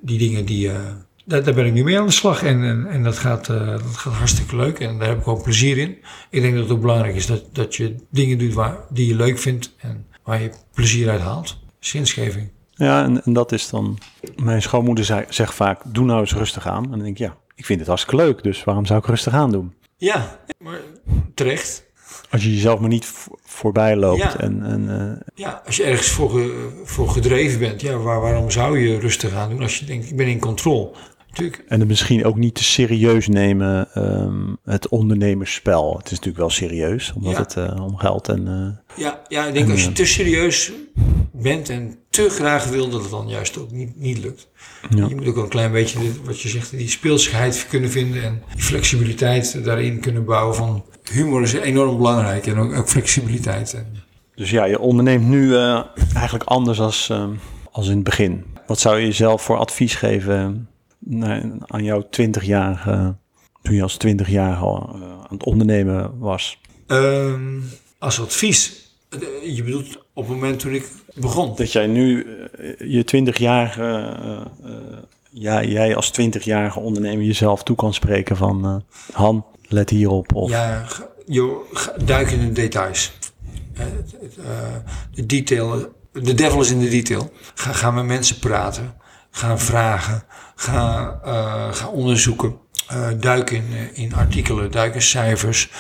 die 0.02 0.18
dingen 0.18 0.44
die... 0.44 0.70
eh, 0.70 0.80
daar, 1.24 1.44
daar 1.44 1.54
ben 1.54 1.66
ik 1.66 1.72
nu 1.72 1.84
mee 1.84 1.98
aan 1.98 2.06
de 2.06 2.12
slag 2.12 2.42
en, 2.42 2.64
en, 2.64 2.86
en 2.86 3.02
dat, 3.02 3.18
gaat, 3.18 3.48
eh, 3.48 3.66
dat 3.66 3.96
gaat 3.96 4.12
hartstikke 4.12 4.56
leuk 4.56 4.78
en 4.78 4.98
daar 4.98 5.08
heb 5.08 5.18
ik 5.18 5.28
ook 5.28 5.42
plezier 5.42 5.78
in. 5.78 5.98
Ik 6.30 6.42
denk 6.42 6.54
dat 6.54 6.62
het 6.62 6.72
ook 6.72 6.80
belangrijk 6.80 7.14
is 7.14 7.26
dat, 7.26 7.44
dat 7.52 7.74
je 7.74 7.94
dingen 8.10 8.38
doet 8.38 8.52
waar, 8.54 8.78
die 8.90 9.06
je 9.06 9.14
leuk 9.14 9.38
vindt 9.38 9.74
en 9.78 10.06
waar 10.24 10.42
je 10.42 10.50
plezier 10.74 11.10
uit 11.10 11.20
haalt. 11.20 11.58
Zinsgeving. 11.78 12.50
Ja, 12.70 13.04
en, 13.04 13.24
en 13.24 13.32
dat 13.32 13.52
is 13.52 13.70
dan. 13.70 13.98
Mijn 14.36 14.62
schoonmoeder 14.62 15.04
zei, 15.04 15.24
zegt 15.28 15.54
vaak: 15.54 15.80
Doe 15.84 16.04
nou 16.04 16.20
eens 16.20 16.34
rustig 16.34 16.66
aan. 16.66 16.84
En 16.84 16.90
dan 16.90 16.98
denk 16.98 17.10
ik: 17.10 17.18
Ja, 17.18 17.36
ik 17.54 17.66
vind 17.66 17.78
het 17.78 17.88
hartstikke 17.88 18.24
leuk, 18.24 18.42
dus 18.42 18.64
waarom 18.64 18.86
zou 18.86 18.98
ik 18.98 19.06
rustig 19.06 19.32
aan 19.32 19.50
doen? 19.50 19.74
Ja, 19.96 20.40
maar 20.58 20.80
terecht. 21.34 21.85
Als 22.36 22.44
je 22.44 22.54
jezelf 22.54 22.80
maar 22.80 22.88
niet 22.88 23.04
vo- 23.06 23.38
voorbij 23.44 23.96
loopt. 23.96 24.18
Ja. 24.22 24.38
En, 24.40 24.62
en, 24.62 25.00
eh, 25.00 25.26
Ja, 25.34 25.62
als 25.66 25.76
je 25.76 25.82
ergens 25.84 26.08
voor, 26.08 26.42
voor 26.84 27.08
gedreven 27.08 27.58
bent, 27.58 27.80
ja, 27.80 27.96
waar, 27.96 28.20
waarom 28.20 28.50
zou 28.50 28.78
je 28.78 28.98
rustig 28.98 29.32
aan 29.34 29.50
doen 29.50 29.62
als 29.62 29.78
je 29.78 29.84
denkt, 29.86 30.10
ik 30.10 30.16
ben 30.16 30.26
in 30.26 30.38
controle? 30.38 30.90
Natuurlijk, 31.28 31.64
en 31.68 31.78
het 31.78 31.88
misschien 31.88 32.24
ook 32.24 32.36
niet 32.36 32.54
te 32.54 32.64
serieus 32.64 33.28
nemen, 33.28 33.88
ehm, 33.94 34.54
het 34.64 34.88
ondernemersspel. 34.88 35.92
Het 35.96 36.04
is 36.04 36.10
natuurlijk 36.10 36.38
wel 36.38 36.50
serieus, 36.50 37.12
omdat 37.14 37.32
Ja. 37.32 37.38
het 37.38 37.56
eh, 37.56 37.84
om 37.84 37.96
geld 37.96 38.28
en. 38.28 38.48
eh, 38.48 38.98
ja, 39.04 39.20
ja, 39.28 39.46
ik 39.46 39.54
denk 39.54 39.70
als 39.70 39.84
je 39.84 39.92
te 39.92 40.04
serieus 40.06 40.72
bent 41.32 41.68
en 41.68 41.96
te 42.10 42.28
graag 42.30 42.64
wil, 42.68 42.88
dat 42.88 43.00
het 43.02 43.10
dan 43.10 43.28
juist 43.28 43.58
ook 43.58 43.70
niet, 43.70 43.96
niet 43.96 44.18
lukt. 44.18 44.48
Ja. 44.90 45.06
Je 45.08 45.14
moet 45.14 45.26
ook 45.26 45.36
een 45.36 45.48
klein 45.48 45.72
beetje, 45.72 45.98
dit- 45.98 46.20
wat 46.24 46.40
je 46.40 46.48
zegt, 46.48 46.70
die 46.70 46.88
speelsigheid 46.88 47.66
kunnen 47.68 47.90
vinden 47.90 48.22
en 48.22 48.42
die 48.54 48.62
flexibiliteit 48.64 49.64
daarin 49.64 50.00
kunnen 50.00 50.24
bouwen 50.24 50.56
van 50.56 50.84
humor 51.12 51.42
is 51.42 51.52
enorm 51.52 51.96
belangrijk 51.96 52.46
en 52.46 52.58
ook, 52.58 52.74
ook 52.74 52.88
flexibiliteit. 52.88 53.84
Dus 54.36 54.50
ja, 54.50 54.64
je 54.64 54.78
onderneemt 54.78 55.24
nu 55.24 55.54
eh, 55.54 55.82
eigenlijk 56.14 56.44
anders 56.44 56.80
als, 56.80 57.08
ehm, 57.10 57.30
als 57.72 57.88
in 57.88 57.94
het 57.94 58.04
begin. 58.04 58.44
Wat 58.66 58.80
zou 58.80 58.98
je 58.98 59.06
jezelf 59.06 59.42
voor 59.42 59.56
advies 59.56 59.94
geven 59.94 60.68
nou, 60.98 61.58
aan 61.66 61.84
jouw 61.84 62.02
20-jarige, 62.02 63.16
toen 63.62 63.74
je 63.74 63.82
als 63.82 63.96
20-jarige 64.06 64.60
al 64.60 64.90
eh, 64.94 65.02
aan 65.02 65.26
het 65.36 65.44
ondernemen 65.44 66.18
was? 66.18 66.58
Ehm, 66.86 67.60
als 67.98 68.20
advies, 68.20 68.90
eh, 69.08 69.56
je 69.56 69.62
bedoelt 69.62 69.96
op 70.12 70.28
het 70.28 70.34
moment 70.34 70.58
toen 70.58 70.74
ik 70.74 70.88
begon. 71.14 71.56
Dat 71.56 71.72
jij 71.72 71.86
nu, 71.86 72.26
je 72.78 73.04
twintigjarige, 73.04 74.16
uh, 74.64 74.70
ja, 75.30 75.64
jij 75.64 75.96
als 75.96 76.10
twintigjarige 76.10 76.80
ondernemer 76.80 77.24
jezelf 77.24 77.62
toe 77.62 77.76
kan 77.76 77.94
spreken 77.94 78.36
van 78.36 78.84
Han, 79.12 79.44
let 79.68 79.90
hierop. 79.90 80.34
Of... 80.34 80.50
Ja, 80.50 80.86
duik 82.04 82.30
in 82.30 82.38
de 82.38 82.52
details. 82.52 83.12
de 85.10 85.26
detail, 85.26 85.94
de 86.12 86.34
devil 86.34 86.60
is 86.60 86.70
in 86.70 86.80
de 86.80 86.88
detail. 86.88 87.32
Ga, 87.54 87.72
ga 87.72 87.90
met 87.90 88.04
mensen 88.04 88.38
praten, 88.38 88.94
ga 89.30 89.58
vragen, 89.58 90.22
ga, 90.54 91.70
ga 91.72 91.88
onderzoeken. 91.88 92.56
duik 93.20 93.50
in, 93.50 93.64
in 93.94 94.14
artikelen, 94.14 94.70
duik 94.70 94.94
in 94.94 95.02
cijfers, 95.02 95.70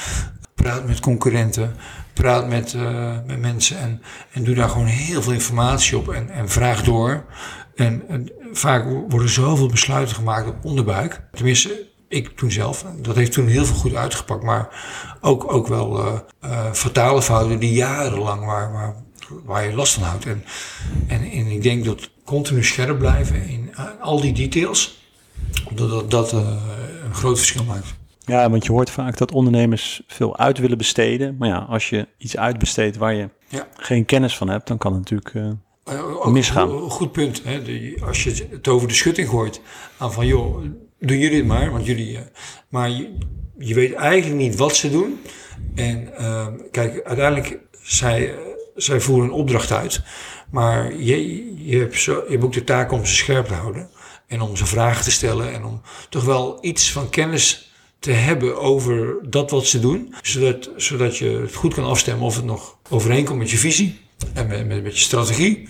praat 0.54 0.86
met 0.86 1.00
concurrenten, 1.00 1.74
praat 2.12 2.48
met, 2.48 2.74
met 3.26 3.40
mensen 3.40 3.78
en, 3.78 4.02
en 4.32 4.44
doe 4.44 4.54
daar 4.54 4.68
gewoon 4.68 4.86
heel 4.86 5.22
veel 5.22 5.32
informatie 5.32 5.96
op 5.96 6.08
en, 6.08 6.30
en 6.30 6.48
vraag 6.48 6.82
door. 6.82 7.24
En, 7.74 8.02
en 8.08 8.30
vaak 8.52 8.84
worden 9.08 9.28
zoveel 9.28 9.68
besluiten 9.68 10.14
gemaakt 10.14 10.48
op 10.48 10.64
onderbuik. 10.64 11.22
Tenminste, 11.32 11.86
ik 12.08 12.36
toen 12.36 12.50
zelf. 12.50 12.84
Dat 13.02 13.16
heeft 13.16 13.32
toen 13.32 13.46
heel 13.46 13.64
veel 13.64 13.76
goed 13.76 13.94
uitgepakt. 13.94 14.42
Maar 14.42 14.68
ook, 15.20 15.52
ook 15.52 15.66
wel 15.66 15.98
uh, 15.98 16.12
uh, 16.44 16.72
fatale 16.72 17.22
fouten 17.22 17.58
die 17.58 17.72
jarenlang 17.72 18.44
waar, 18.44 18.72
waar, 18.72 18.94
waar 19.44 19.68
je 19.68 19.74
last 19.74 19.94
van 19.94 20.02
houdt. 20.02 20.26
En, 20.26 20.44
en, 21.06 21.22
en 21.30 21.46
ik 21.46 21.62
denk 21.62 21.84
dat 21.84 22.10
continu 22.24 22.64
scherp 22.64 22.98
blijven 22.98 23.48
in 23.48 23.70
al 24.00 24.20
die 24.20 24.32
details. 24.32 25.04
Dat 25.74 25.90
dat, 25.90 26.10
dat 26.10 26.32
een 26.32 27.14
groot 27.14 27.36
verschil 27.36 27.64
maakt. 27.64 27.94
Ja, 28.24 28.50
want 28.50 28.64
je 28.66 28.72
hoort 28.72 28.90
vaak 28.90 29.16
dat 29.16 29.32
ondernemers 29.32 30.02
veel 30.06 30.38
uit 30.38 30.58
willen 30.58 30.78
besteden. 30.78 31.36
Maar 31.38 31.48
ja, 31.48 31.58
als 31.58 31.88
je 31.88 32.08
iets 32.18 32.36
uitbesteedt 32.36 32.96
waar 32.96 33.14
je 33.14 33.28
ja. 33.48 33.68
geen 33.76 34.04
kennis 34.04 34.36
van 34.36 34.48
hebt, 34.48 34.66
dan 34.66 34.78
kan 34.78 34.92
het 34.94 35.10
natuurlijk 35.10 35.56
misgaan. 36.24 36.70
Een 36.70 36.90
goed 36.90 37.12
punt. 37.12 37.42
Hè? 37.44 37.62
als 38.06 38.24
je 38.24 38.46
het 38.50 38.68
over 38.68 38.88
de 38.88 38.94
schutting 38.94 39.28
gooit, 39.28 39.60
dan 39.98 40.12
van 40.12 40.26
joh, 40.26 40.64
doen 41.06 41.18
jullie 41.18 41.36
het 41.36 41.46
maar, 41.46 41.70
want 41.70 41.86
jullie. 41.86 42.12
Uh, 42.12 42.20
maar 42.68 42.90
je, 43.58 43.74
weet 43.74 43.92
eigenlijk 43.92 44.40
niet 44.40 44.56
wat 44.56 44.76
ze 44.76 44.90
doen. 44.90 45.20
En 45.74 46.08
uh, 46.20 46.46
kijk, 46.70 47.04
uiteindelijk, 47.04 47.58
zij, 47.82 48.34
zij 48.74 49.00
voeren 49.00 49.24
een 49.24 49.34
opdracht 49.34 49.72
uit. 49.72 50.02
Maar 50.50 50.96
je, 50.96 51.46
je, 51.64 51.78
hebt 51.78 52.00
zo, 52.00 52.12
je 52.12 52.30
hebt 52.30 52.44
ook 52.44 52.52
de 52.52 52.64
taak 52.64 52.92
om 52.92 53.06
ze 53.06 53.14
scherp 53.14 53.46
te 53.46 53.54
houden. 53.54 53.88
En 54.26 54.40
om 54.40 54.56
ze 54.56 54.66
vragen 54.66 55.04
te 55.04 55.10
stellen. 55.10 55.52
En 55.52 55.64
om 55.64 55.82
toch 56.08 56.24
wel 56.24 56.58
iets 56.60 56.92
van 56.92 57.10
kennis 57.10 57.72
te 57.98 58.12
hebben 58.12 58.60
over 58.60 59.16
dat 59.30 59.50
wat 59.50 59.66
ze 59.66 59.80
doen. 59.80 60.14
Zodat, 60.22 60.70
zodat 60.76 61.16
je 61.18 61.28
het 61.28 61.54
goed 61.54 61.74
kan 61.74 61.84
afstemmen 61.84 62.26
of 62.26 62.36
het 62.36 62.44
nog 62.44 62.78
overeenkomt 62.88 63.38
met 63.38 63.50
je 63.50 63.58
visie 63.58 64.05
en 64.34 64.46
met, 64.46 64.66
met, 64.66 64.82
met 64.82 64.94
je 64.94 65.00
strategie. 65.00 65.68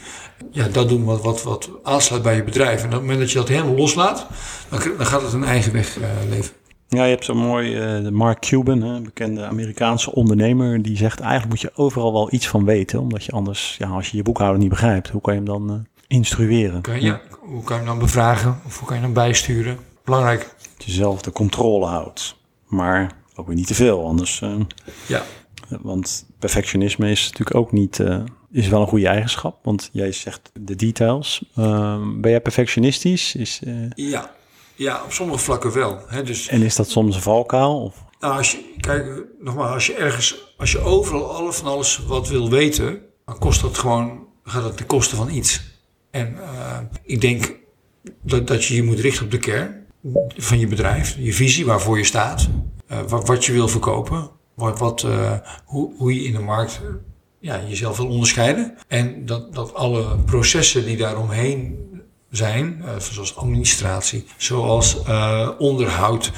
Ja, 0.51 0.68
dat 0.68 0.88
doen 0.88 1.05
wat, 1.05 1.22
wat, 1.22 1.42
wat 1.42 1.70
aansluit 1.82 2.22
bij 2.22 2.36
je 2.36 2.44
bedrijf. 2.44 2.80
En 2.80 2.86
op 2.86 2.92
het 2.92 3.01
moment 3.01 3.18
dat 3.18 3.30
je 3.30 3.38
dat 3.38 3.49
helemaal 3.49 3.74
loslaat, 3.74 4.26
dan, 4.68 4.80
dan 4.97 5.07
gaat 5.07 5.22
het 5.22 5.32
een 5.32 5.44
eigen 5.44 5.72
weg 5.72 5.99
uh, 5.99 6.05
leven. 6.28 6.55
Ja, 6.88 7.05
je 7.05 7.11
hebt 7.11 7.24
zo 7.24 7.34
mooi 7.34 7.97
uh, 7.97 8.05
de 8.05 8.11
Mark 8.11 8.40
Cuban, 8.40 8.82
hè, 8.82 9.01
bekende 9.01 9.44
Amerikaanse 9.44 10.12
ondernemer, 10.12 10.82
die 10.82 10.97
zegt 10.97 11.20
eigenlijk 11.20 11.51
moet 11.51 11.61
je 11.61 11.70
overal 11.74 12.12
wel 12.12 12.32
iets 12.32 12.49
van 12.49 12.64
weten, 12.64 13.01
omdat 13.01 13.24
je 13.24 13.32
anders, 13.32 13.76
ja, 13.78 13.88
als 13.88 14.11
je 14.11 14.16
je 14.16 14.22
boekhouder 14.22 14.61
niet 14.61 14.68
begrijpt, 14.68 15.09
hoe 15.09 15.20
kan 15.20 15.32
je 15.34 15.38
hem 15.38 15.49
dan 15.49 15.70
uh, 15.70 15.76
instrueren? 16.07 16.80
Kan 16.80 16.94
je, 16.94 17.01
ja. 17.01 17.20
Hoe 17.40 17.62
kan 17.62 17.76
je 17.76 17.82
hem 17.82 17.90
dan 17.90 17.99
bevragen 17.99 18.61
of 18.66 18.78
hoe 18.78 18.88
kan 18.88 18.97
je 18.97 19.03
hem 19.03 19.12
bijsturen? 19.12 19.78
Belangrijk 20.05 20.55
dat 20.76 20.86
je 20.86 20.92
zelf 20.92 21.22
de 21.22 21.32
controle 21.32 21.86
houdt. 21.86 22.36
Maar 22.66 23.12
ook 23.34 23.47
weer 23.47 23.57
niet 23.57 23.66
te 23.66 23.74
veel, 23.74 24.07
anders. 24.07 24.40
Uh, 24.40 24.55
ja. 25.07 25.22
Want 25.80 26.26
perfectionisme 26.38 27.11
is 27.11 27.24
natuurlijk 27.24 27.57
ook 27.57 27.72
niet. 27.72 28.01
Is 28.51 28.68
wel 28.68 28.80
een 28.80 28.86
goede 28.86 29.07
eigenschap, 29.07 29.64
want 29.64 29.88
jij 29.92 30.12
zegt 30.12 30.51
de 30.61 30.76
details. 30.76 31.44
Uh, 31.59 31.99
ben 32.16 32.30
jij 32.30 32.40
perfectionistisch? 32.40 33.34
Is, 33.34 33.61
ja. 33.94 34.34
ja, 34.74 35.03
op 35.05 35.12
sommige 35.12 35.38
vlakken 35.38 35.72
wel. 35.72 36.01
Hè, 36.07 36.22
dus, 36.22 36.49
en 36.49 36.62
is 36.62 36.76
dat 36.76 36.90
soms 36.90 37.14
een 37.14 37.22
valkuil? 37.22 37.82
Of? 37.82 38.05
Nou, 38.20 38.36
als 38.36 38.51
je, 38.51 38.74
kijk, 38.80 39.24
nogmaals, 39.40 39.72
als 39.72 39.86
je 39.86 39.94
ergens, 39.94 40.55
als 40.57 40.72
je 40.72 40.78
overal 40.78 41.34
alles 41.34 41.57
van 41.57 41.66
alles 41.66 42.05
wat 42.07 42.28
wil 42.28 42.51
weten, 42.51 43.01
dan 43.24 43.38
kost 43.38 43.61
dat 43.61 43.78
gewoon, 43.78 44.26
gaat 44.44 44.62
dat 44.62 44.76
ten 44.76 44.86
koste 44.86 45.16
van 45.16 45.30
iets. 45.30 45.62
En 46.11 46.36
ik 47.03 47.20
denk 47.20 47.57
dat, 48.22 48.47
dat 48.47 48.64
je 48.64 48.74
je 48.74 48.82
moet 48.82 49.01
richten 49.01 49.24
op 49.24 49.30
de 49.30 49.38
kern 49.38 49.86
van 50.36 50.59
je 50.59 50.66
bedrijf, 50.66 51.16
je 51.18 51.32
visie, 51.32 51.66
waarvoor 51.66 51.99
je 51.99 52.05
staat, 52.05 52.49
uh, 52.90 53.03
wat, 53.09 53.26
wat, 53.26 53.44
je 53.44 53.53
wil 53.53 53.68
verkopen, 53.68 54.30
wat, 54.55 54.78
wat, 54.78 55.07
hoe, 55.64 55.94
hoe 55.97 56.14
je 56.14 56.24
in 56.24 56.32
de 56.32 56.40
markt 56.40 56.80
ja, 57.47 57.61
jezelf 57.68 57.97
wil 57.97 58.09
onderscheiden. 58.09 58.74
En 58.88 59.26
dat, 59.26 59.55
dat 59.55 59.74
alle 59.74 60.16
processen 60.16 60.84
die 60.84 60.97
daaromheen 60.97 61.84
zijn, 62.30 62.82
uh, 62.84 62.99
zoals 62.99 63.36
administratie, 63.36 64.24
zoals 64.36 64.97
onderhoud, 65.59 66.32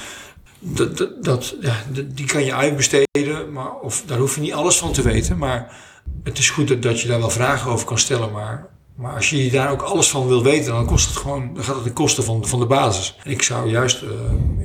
dat, 0.58 0.96
dat, 0.96 1.24
dat, 1.24 1.56
ja, 1.60 1.84
die 2.06 2.26
kan 2.26 2.44
je 2.44 2.54
uitbesteden, 2.54 3.52
maar, 3.52 3.74
of 3.74 4.02
daar 4.06 4.18
hoef 4.18 4.34
je 4.34 4.40
niet 4.40 4.52
alles 4.52 4.78
van 4.78 4.92
te 4.92 5.02
weten. 5.02 5.38
Maar 5.38 5.76
het 6.22 6.38
is 6.38 6.50
goed 6.50 6.68
dat, 6.68 6.82
dat 6.82 7.00
je 7.00 7.08
daar 7.08 7.20
wel 7.20 7.30
vragen 7.30 7.70
over 7.70 7.86
kan 7.86 7.98
stellen, 7.98 8.32
maar 8.32 8.68
maar 8.98 9.14
als 9.14 9.30
je 9.30 9.50
daar 9.50 9.70
ook 9.70 9.82
alles 9.82 10.10
van 10.10 10.26
wil 10.26 10.42
weten, 10.42 10.72
dan, 10.72 10.86
kost 10.86 11.08
het 11.08 11.16
gewoon, 11.16 11.54
dan 11.54 11.64
gaat 11.64 11.74
het 11.74 11.84
ten 11.84 11.92
koste 11.92 12.22
van, 12.22 12.46
van 12.46 12.58
de 12.58 12.66
basis. 12.66 13.16
En 13.24 13.30
ik 13.30 13.42
zou 13.42 13.70
juist 13.70 14.02
uh, 14.02 14.08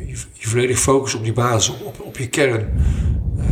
je, 0.07 0.17
je, 0.33 0.47
volledig 0.47 0.79
focussen 0.79 1.19
op 1.19 1.25
die 1.25 1.33
basis, 1.33 1.75
op, 1.83 2.01
op, 2.01 2.17
je 2.17 2.27
kern. 2.27 2.73
Uh, 3.37 3.45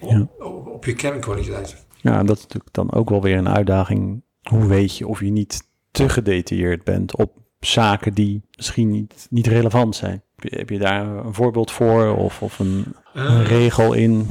op, 0.00 0.10
ja. 0.10 0.26
op, 0.44 0.66
op, 0.66 0.84
je 0.84 0.94
kernkwaliteit. 0.94 1.76
Ja, 2.02 2.22
dat 2.22 2.36
is 2.36 2.42
natuurlijk 2.42 2.74
dan 2.74 2.92
ook 2.92 3.10
wel 3.10 3.22
weer 3.22 3.36
een 3.36 3.48
uitdaging. 3.48 4.22
Hoe 4.42 4.66
weet 4.66 4.96
je 4.96 5.06
of 5.06 5.20
je 5.20 5.30
niet 5.30 5.62
te 5.90 6.08
gedetailleerd 6.08 6.84
bent 6.84 7.16
op 7.16 7.32
zaken 7.60 8.14
die 8.14 8.42
misschien 8.56 8.90
niet, 8.90 9.26
niet 9.30 9.46
relevant 9.46 9.96
zijn? 9.96 10.22
Heb 10.36 10.52
je, 10.52 10.58
heb 10.58 10.70
je 10.70 10.78
daar 10.78 11.06
een 11.06 11.34
voorbeeld 11.34 11.70
voor 11.70 12.16
of, 12.16 12.42
of 12.42 12.58
een, 12.58 12.84
uh, 13.14 13.24
een 13.24 13.44
regel 13.44 13.92
in? 13.92 14.26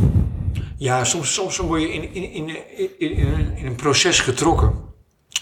Ja, 0.78 1.04
soms, 1.04 1.34
soms 1.34 1.58
word 1.58 1.82
je 1.82 1.94
in, 1.94 2.14
in, 2.14 2.32
in, 2.32 2.48
in, 2.78 3.16
in, 3.18 3.58
in 3.58 3.66
een 3.66 3.76
proces 3.76 4.20
getrokken. 4.20 4.89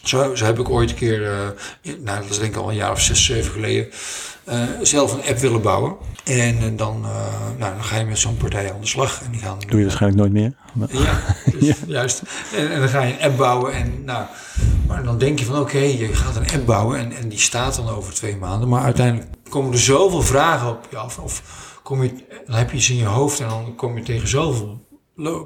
Zo, 0.08 0.36
zo 0.36 0.46
heb 0.46 0.60
ik 0.60 0.70
ooit 0.70 0.90
een 0.90 0.96
keer, 0.96 1.22
uh, 1.22 1.94
nou 2.00 2.22
dat 2.22 2.30
is 2.30 2.40
denk 2.40 2.56
ik 2.56 2.62
al 2.62 2.70
een 2.70 2.76
jaar 2.76 2.92
of 2.92 3.02
zes, 3.02 3.26
zeven 3.26 3.52
geleden, 3.52 3.88
uh, 4.50 4.64
zelf 4.82 5.14
een 5.14 5.24
app 5.30 5.38
willen 5.38 5.62
bouwen. 5.62 5.96
En 6.24 6.56
uh, 6.56 6.64
dan, 6.76 7.02
nou, 7.58 7.76
dan 7.76 7.84
ga 7.84 7.98
je 7.98 8.06
met 8.06 8.20
zo'n 8.20 8.38
partij 8.38 8.74
aan 8.74 8.82
de 8.82 8.88
slag. 8.88 9.22
En 9.22 9.32
die 9.32 9.42
gaan, 9.42 9.58
Doe 9.68 9.80
je 9.80 9.86
waarschijnlijk 9.86 10.22
nooit 10.22 10.34
meer. 10.34 10.54
Ja, 11.00 11.20
dus, 11.60 11.68
ja. 11.68 11.76
juist. 11.88 12.22
En, 12.56 12.72
en, 12.72 12.80
dan 12.80 12.90
ga 12.90 13.02
je 13.02 13.14
een 13.14 13.22
app 13.22 13.38
bouwen. 13.38 13.74
En, 13.74 14.04
nou, 14.06 14.26
maar 14.88 15.04
dan 15.04 15.18
denk 15.18 15.40
je 15.40 15.46
van 15.46 15.60
oké, 15.60 15.64
okay, 15.64 15.98
je 15.98 16.14
gaat 16.14 16.36
een 16.36 16.52
app 16.54 16.66
bouwen 16.66 17.00
en, 17.00 17.12
en 17.12 17.30
die 17.30 17.40
staat 17.40 17.76
dan 17.76 17.90
over 17.90 18.14
twee 18.14 18.36
maanden. 18.36 18.70
Maar 18.70 18.84
uiteindelijk 18.84 19.30
komen 19.50 19.72
er 19.72 19.80
zoveel 19.80 20.22
vragen 20.22 20.70
op 20.70 20.88
je 20.90 20.98
af. 20.98 21.20
Of 21.20 21.42
kom 21.84 22.04
je, 22.04 22.12
dan 22.46 22.56
heb 22.56 22.72
je 22.72 22.78
iets 22.78 22.90
in 22.90 22.96
je 22.96 23.06
hoofd 23.06 23.40
en 23.40 23.48
dan 23.50 23.76
kom 23.76 23.98
je 23.98 24.04
tegen 24.04 24.28
zoveel 24.28 24.87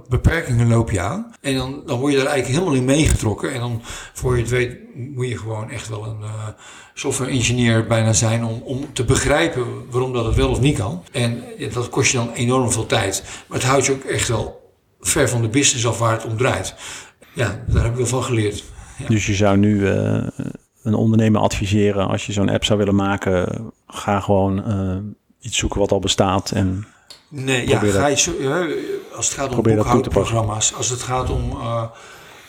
beperkingen 0.09 0.67
loop 0.67 0.91
je 0.91 0.99
aan. 0.99 1.33
En 1.41 1.55
dan, 1.55 1.83
dan 1.85 1.99
word 1.99 2.11
je 2.11 2.17
daar 2.17 2.27
eigenlijk 2.27 2.59
helemaal 2.59 2.79
in 2.79 2.85
meegetrokken. 2.85 3.53
En 3.53 3.59
dan, 3.59 3.81
voor 4.13 4.35
je 4.35 4.41
het 4.41 4.51
weet, 4.51 4.77
moet 4.95 5.27
je 5.27 5.37
gewoon 5.37 5.69
echt 5.69 5.89
wel 5.89 6.05
een 6.05 6.21
uh, 6.21 6.47
software 6.93 7.31
engineer 7.31 7.87
bijna 7.87 8.13
zijn 8.13 8.45
om, 8.45 8.61
om 8.61 8.93
te 8.93 9.03
begrijpen 9.03 9.65
waarom 9.89 10.13
dat 10.13 10.25
het 10.25 10.35
wel 10.35 10.49
of 10.49 10.61
niet 10.61 10.77
kan. 10.77 11.03
En 11.11 11.43
dat 11.73 11.89
kost 11.89 12.11
je 12.11 12.17
dan 12.17 12.31
enorm 12.33 12.71
veel 12.71 12.85
tijd. 12.85 13.23
Maar 13.47 13.57
het 13.57 13.67
houdt 13.67 13.85
je 13.85 13.91
ook 13.91 14.03
echt 14.03 14.27
wel 14.27 14.73
ver 14.99 15.29
van 15.29 15.41
de 15.41 15.49
business 15.49 15.87
af 15.87 15.99
waar 15.99 16.11
het 16.11 16.25
om 16.25 16.37
draait. 16.37 16.75
Ja, 17.33 17.63
daar 17.67 17.83
heb 17.83 17.91
ik 17.91 17.97
wel 17.97 18.07
van 18.07 18.23
geleerd. 18.23 18.63
Dus 19.07 19.25
je 19.25 19.33
zou 19.33 19.57
nu 19.57 19.79
uh, 19.79 20.27
een 20.83 20.93
ondernemer 20.93 21.41
adviseren 21.41 22.07
als 22.07 22.25
je 22.25 22.31
zo'n 22.31 22.49
app 22.49 22.63
zou 22.63 22.79
willen 22.79 22.95
maken, 22.95 23.71
ga 23.87 24.19
gewoon 24.19 24.69
uh, 24.69 24.97
iets 25.39 25.57
zoeken 25.57 25.79
wat 25.79 25.91
al 25.91 25.99
bestaat 25.99 26.51
en 26.51 26.85
Nee, 27.33 27.67
ja, 27.67 27.79
ga 27.79 28.07
je, 28.07 28.99
als 29.15 29.27
het 29.27 29.37
gaat 29.37 29.55
om 29.55 29.61
boekhoudprogramma's, 29.61 30.73
als 30.73 30.89
het 30.89 31.01
gaat 31.01 31.29
om, 31.29 31.51
uh, 31.51 31.83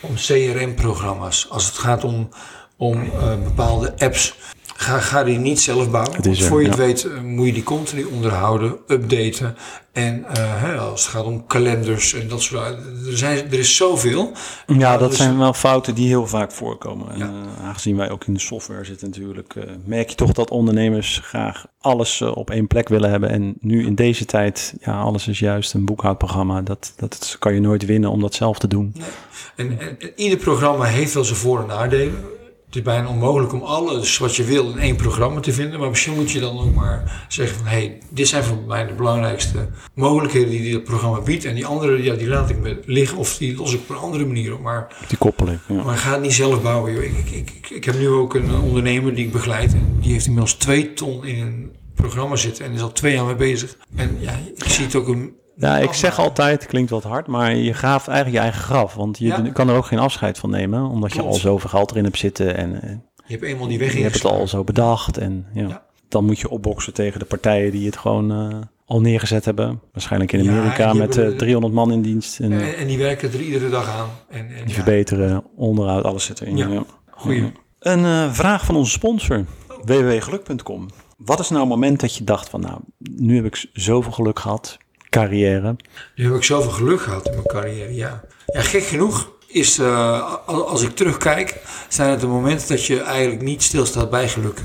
om 0.01 0.15
CRM-programma's, 0.15 1.47
als 1.49 1.65
het 1.65 1.77
gaat 1.77 2.03
om, 2.03 2.29
om 2.77 3.03
uh, 3.03 3.43
bepaalde 3.43 3.93
apps, 3.97 4.35
Ga, 4.75 4.99
ga 4.99 5.23
die 5.23 5.37
niet 5.37 5.61
zelf 5.61 5.91
bouwen. 5.91 6.15
Het 6.15 6.25
is, 6.25 6.43
voor 6.43 6.61
je 6.61 6.67
het 6.67 6.77
weet 6.77 7.03
eh, 7.03 7.21
moet 7.21 7.45
je 7.45 7.53
die 7.53 7.63
continu 7.63 8.03
onderhouden, 8.03 8.77
updaten. 8.87 9.55
En 9.91 10.19
uh, 10.19 10.33
hè, 10.37 10.77
als 10.77 11.01
het 11.01 11.09
gaat 11.09 11.23
om 11.23 11.47
kalenders 11.47 12.13
en 12.13 12.27
dat 12.27 12.41
soort 12.41 12.63
er, 13.07 13.17
zijn, 13.17 13.37
er 13.37 13.59
is 13.59 13.75
zoveel. 13.75 14.31
Ja, 14.67 14.97
dat 14.97 15.09
dus- 15.09 15.17
zijn 15.17 15.37
wel 15.37 15.53
fouten 15.53 15.95
die 15.95 16.07
heel 16.07 16.27
vaak 16.27 16.51
voorkomen. 16.51 17.11
En, 17.13 17.19
uh, 17.19 17.65
aangezien 17.67 17.97
wij 17.97 18.09
ook 18.09 18.25
in 18.25 18.33
de 18.33 18.39
software 18.39 18.83
zitten 18.83 19.07
natuurlijk, 19.09 19.55
uh, 19.55 19.63
merk 19.85 20.09
je 20.09 20.15
toch 20.15 20.31
dat 20.31 20.49
ondernemers 20.49 21.19
graag 21.23 21.65
alles 21.79 22.21
op 22.21 22.49
één 22.49 22.67
plek 22.67 22.89
willen 22.89 23.09
hebben. 23.09 23.29
En 23.29 23.55
nu 23.59 23.85
in 23.85 23.95
deze 23.95 24.25
tijd, 24.25 24.73
ja, 24.81 25.01
alles 25.01 25.27
is 25.27 25.39
juist 25.39 25.73
een 25.73 25.85
boekhoudprogramma. 25.85 26.61
Dat, 26.61 26.93
dat 26.95 27.35
kan 27.39 27.53
je 27.53 27.59
nooit 27.59 27.85
winnen 27.85 28.09
om 28.09 28.21
dat 28.21 28.33
zelf 28.33 28.59
te 28.59 28.67
doen. 28.67 28.93
Nee. 28.93 29.07
En, 29.55 29.79
en, 29.79 29.99
en 29.99 30.11
ieder 30.15 30.37
programma 30.37 30.85
heeft 30.85 31.13
wel 31.13 31.23
zijn 31.23 31.39
voor- 31.39 31.59
en 31.59 31.67
nadelen 31.67 32.41
Het 32.73 32.85
is 32.85 32.93
bijna 32.93 33.07
onmogelijk 33.07 33.53
om 33.53 33.61
alles 33.61 34.17
wat 34.17 34.35
je 34.35 34.43
wil 34.43 34.69
in 34.69 34.79
één 34.79 34.95
programma 34.95 35.39
te 35.39 35.53
vinden. 35.53 35.79
Maar 35.79 35.89
misschien 35.89 36.13
moet 36.13 36.31
je 36.31 36.39
dan 36.39 36.59
ook 36.59 36.73
maar 36.73 37.25
zeggen 37.27 37.57
van... 37.57 37.67
hé, 37.67 37.77
hey, 37.77 37.97
dit 38.09 38.27
zijn 38.27 38.43
voor 38.43 38.57
mij 38.67 38.87
de 38.87 38.93
belangrijkste 38.93 39.67
mogelijkheden 39.93 40.49
die 40.49 40.71
dit 40.71 40.83
programma 40.83 41.21
biedt. 41.21 41.45
En 41.45 41.55
die 41.55 41.65
andere, 41.65 42.03
ja, 42.03 42.15
die 42.15 42.27
laat 42.27 42.49
ik 42.49 42.59
me 42.59 42.79
liggen 42.85 43.17
of 43.17 43.37
die 43.37 43.55
los 43.55 43.73
ik 43.73 43.79
op 43.79 43.89
een 43.89 43.95
andere 43.95 44.25
manier 44.25 44.53
op. 44.53 44.61
Maar, 44.61 45.05
Die 45.07 45.17
koppeling. 45.17 45.59
Ja. 45.67 45.83
maar 45.83 45.97
ga 45.97 46.11
het 46.11 46.21
niet 46.21 46.33
zelf 46.33 46.61
bouwen. 46.61 46.93
Joh. 46.93 47.03
Ik, 47.03 47.17
ik, 47.17 47.31
ik, 47.31 47.49
ik, 47.49 47.69
ik 47.69 47.83
heb 47.83 47.97
nu 47.97 48.07
ook 48.07 48.33
een 48.33 48.55
ondernemer 48.55 49.15
die 49.15 49.25
ik 49.25 49.31
begeleid. 49.31 49.73
En 49.73 49.97
die 49.99 50.11
heeft 50.11 50.25
inmiddels 50.25 50.53
twee 50.53 50.93
ton 50.93 51.25
in 51.25 51.41
een 51.41 51.71
programma 51.95 52.35
zitten. 52.35 52.65
En 52.65 52.71
is 52.71 52.81
al 52.81 52.91
twee 52.91 53.13
jaar 53.13 53.25
mee 53.25 53.35
bezig. 53.35 53.77
En 53.95 54.17
ja, 54.19 54.39
ik 54.55 54.63
zie 54.63 54.85
het 54.85 54.95
ook 54.95 55.07
een... 55.07 55.41
Ja, 55.55 55.77
ik 55.77 55.93
zeg 55.93 56.09
afmaken. 56.11 56.23
altijd, 56.29 56.61
het 56.61 56.69
klinkt 56.69 56.89
wat 56.89 57.03
hard, 57.03 57.27
maar 57.27 57.55
je 57.55 57.73
graaft 57.73 58.07
eigenlijk 58.07 58.37
je 58.37 58.43
eigen 58.43 58.63
graf. 58.63 58.93
Want 58.93 59.17
je 59.17 59.25
Ja. 59.25 59.41
kan 59.53 59.69
er 59.69 59.75
ook 59.75 59.85
geen 59.85 59.99
afscheid 59.99 60.37
van 60.39 60.49
nemen, 60.49 60.83
omdat 60.89 61.13
je 61.13 61.21
al 61.21 61.33
zoveel 61.33 61.69
geld 61.69 61.91
erin 61.91 62.03
hebt 62.03 62.17
zitten 62.17 62.57
en 62.57 62.81
eh, 62.81 62.89
Je 63.25 63.33
hebt 63.33 63.43
eenmaal 63.43 63.67
die 63.67 63.79
weg 63.79 63.93
je 63.93 64.01
hebt 64.01 64.13
het 64.13 64.25
al 64.25 64.47
zo 64.47 64.63
bedacht. 64.63 65.17
En 65.17 65.45
ja, 65.53 65.67
Ja. 65.67 65.83
dan 66.07 66.25
moet 66.25 66.39
je 66.39 66.49
opboksen 66.49 66.93
tegen 66.93 67.19
de 67.19 67.25
partijen 67.25 67.71
die 67.71 67.85
het 67.85 67.97
gewoon 67.97 68.31
eh, 68.31 68.57
al 68.85 69.01
neergezet 69.01 69.45
hebben. 69.45 69.81
Waarschijnlijk 69.91 70.31
in 70.31 70.49
Amerika 70.49 70.93
met 70.93 71.15
hebben- 71.15 71.33
eh, 71.33 71.37
300 71.39 71.73
man 71.73 71.91
in 71.91 72.01
dienst. 72.01 72.39
En 72.39 72.51
En, 72.51 72.75
en 72.77 72.87
die 72.87 72.97
werken 72.97 73.31
er 73.33 73.41
iedere 73.41 73.69
dag 73.69 73.89
aan. 73.89 74.07
En, 74.29 74.55
en 74.55 74.65
die 74.65 74.73
verbeteren, 74.73 75.43
onderhoud, 75.55 76.03
alles 76.03 76.25
zit 76.25 76.41
erin. 76.41 76.57
Ja. 76.57 76.83
Goeie. 77.09 77.51
Een 77.79 78.33
vraag 78.33 78.65
van 78.65 78.75
onze 78.75 78.91
sponsor, 78.91 79.45
www.geluk.com. 79.85 80.87
Wat 81.17 81.39
is 81.39 81.49
nou 81.49 81.61
het 81.61 81.69
moment 81.69 81.99
dat 81.99 82.15
je 82.15 82.23
dacht 82.23 82.49
van, 82.49 82.61
nou, 82.61 82.79
nu 82.97 83.35
heb 83.35 83.45
ik 83.45 83.65
zoveel 83.73 84.11
geluk 84.11 84.39
gehad, 84.39 84.77
carrière. 85.13 85.75
Nu 86.15 86.25
heb 86.25 86.35
ik 86.35 86.43
zoveel 86.43 86.71
geluk 86.71 87.01
gehad 87.01 87.25
in 87.27 87.31
mijn 87.33 87.45
carrière, 87.45 87.93
ja. 87.95 88.23
Ja, 88.45 88.61
gek 88.61 88.83
genoeg 88.83 89.31
is, 89.47 89.77
eh, 89.79 90.33
al- 90.45 90.67
als 90.67 90.81
ik 90.81 90.95
terugkijk, 90.95 91.61
zijn 91.89 92.09
het 92.09 92.19
de 92.19 92.27
momenten 92.27 92.67
dat 92.67 92.85
je 92.85 93.01
eigenlijk 93.01 93.41
niet 93.41 93.63
stilstaat 93.63 94.09
bij 94.09 94.27
geluk. 94.29 94.57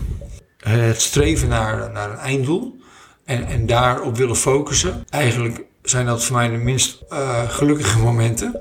Eh, 0.58 0.72
Het 0.72 1.00
streven 1.00 1.48
naar, 1.48 1.90
naar 1.92 2.10
een 2.10 2.16
einddoel 2.18 2.76
en, 3.24 3.46
en 3.46 3.66
daarop 3.66 4.16
willen 4.16 4.36
focussen. 4.36 5.04
Eigenlijk 5.10 5.64
zijn 5.82 6.06
dat 6.06 6.24
voor 6.24 6.36
mij 6.36 6.48
de 6.48 6.56
minst 6.56 7.02
eh, 7.08 7.48
gelukkige 7.50 7.98
momenten 7.98 8.58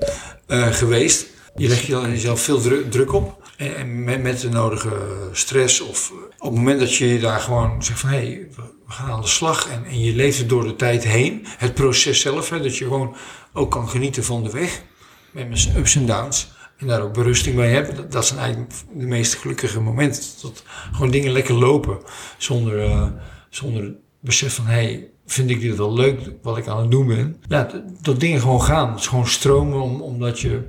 geweest. 0.70 1.26
Je 1.56 1.68
legt 1.68 1.82
jezelf 1.86 2.40
veel 2.40 2.60
dru- 2.60 2.88
druk 2.88 3.12
op. 3.12 3.47
En, 3.58 4.04
met, 4.22 4.40
de 4.40 4.48
nodige 4.48 4.90
stress. 5.32 5.80
Of 5.80 6.10
eh, 6.10 6.16
op 6.16 6.50
het 6.50 6.58
moment 6.58 6.80
dat 6.80 6.94
je 6.94 7.18
daar 7.18 7.40
gewoon 7.40 7.84
zegt 7.84 8.00
van 8.00 8.08
hé, 8.08 8.16
hey, 8.16 8.48
we 8.86 8.92
gaan 8.92 9.10
aan 9.10 9.20
de 9.20 9.26
slag. 9.26 9.68
En, 9.68 9.84
en 9.84 10.00
je 10.00 10.14
leeft 10.14 10.40
er 10.40 10.48
door 10.48 10.64
de 10.64 10.76
tijd 10.76 11.04
heen. 11.04 11.46
Het 11.46 11.74
proces 11.74 12.20
zelf, 12.20 12.50
hè, 12.50 12.62
dat 12.62 12.76
je 12.76 12.84
gewoon 12.84 13.16
ook 13.52 13.70
kan 13.70 13.88
genieten 13.88 14.24
van 14.24 14.42
de 14.42 14.50
weg. 14.50 14.82
Met 15.30 15.68
ups 15.76 15.94
en 15.94 16.06
downs. 16.06 16.56
En 16.76 16.86
daar 16.86 17.00
ook 17.00 17.12
berusting 17.12 17.56
bij 17.56 17.70
hebt. 17.70 18.12
Dat, 18.12 18.26
zijn 18.26 18.38
eigenlijk 18.38 18.72
de 18.92 19.06
meest 19.06 19.34
gelukkige 19.34 19.80
momenten. 19.80 20.22
Dat 20.42 20.62
gewoon 20.92 21.10
dingen 21.10 21.32
lekker 21.32 21.54
lopen. 21.54 21.98
Zonder, 22.36 22.84
eh, 22.84 23.06
zonder 23.48 23.94
besef 24.20 24.54
van 24.54 24.66
hé, 24.66 24.72
hey, 24.72 25.10
vind 25.26 25.50
ik 25.50 25.60
dit 25.60 25.76
wel 25.76 25.92
leuk 25.92 26.20
wat 26.42 26.58
ik 26.58 26.66
aan 26.66 26.80
het 26.80 26.90
doen 26.90 27.06
ben. 27.06 27.42
Dat, 27.48 28.20
dingen 28.20 28.40
gewoon 28.40 28.62
gaan. 28.62 28.90
Het 28.90 29.00
is 29.00 29.06
gewoon 29.06 29.26
stromen 29.26 29.80
om, 29.80 30.00
omdat 30.00 30.40
je 30.40 30.68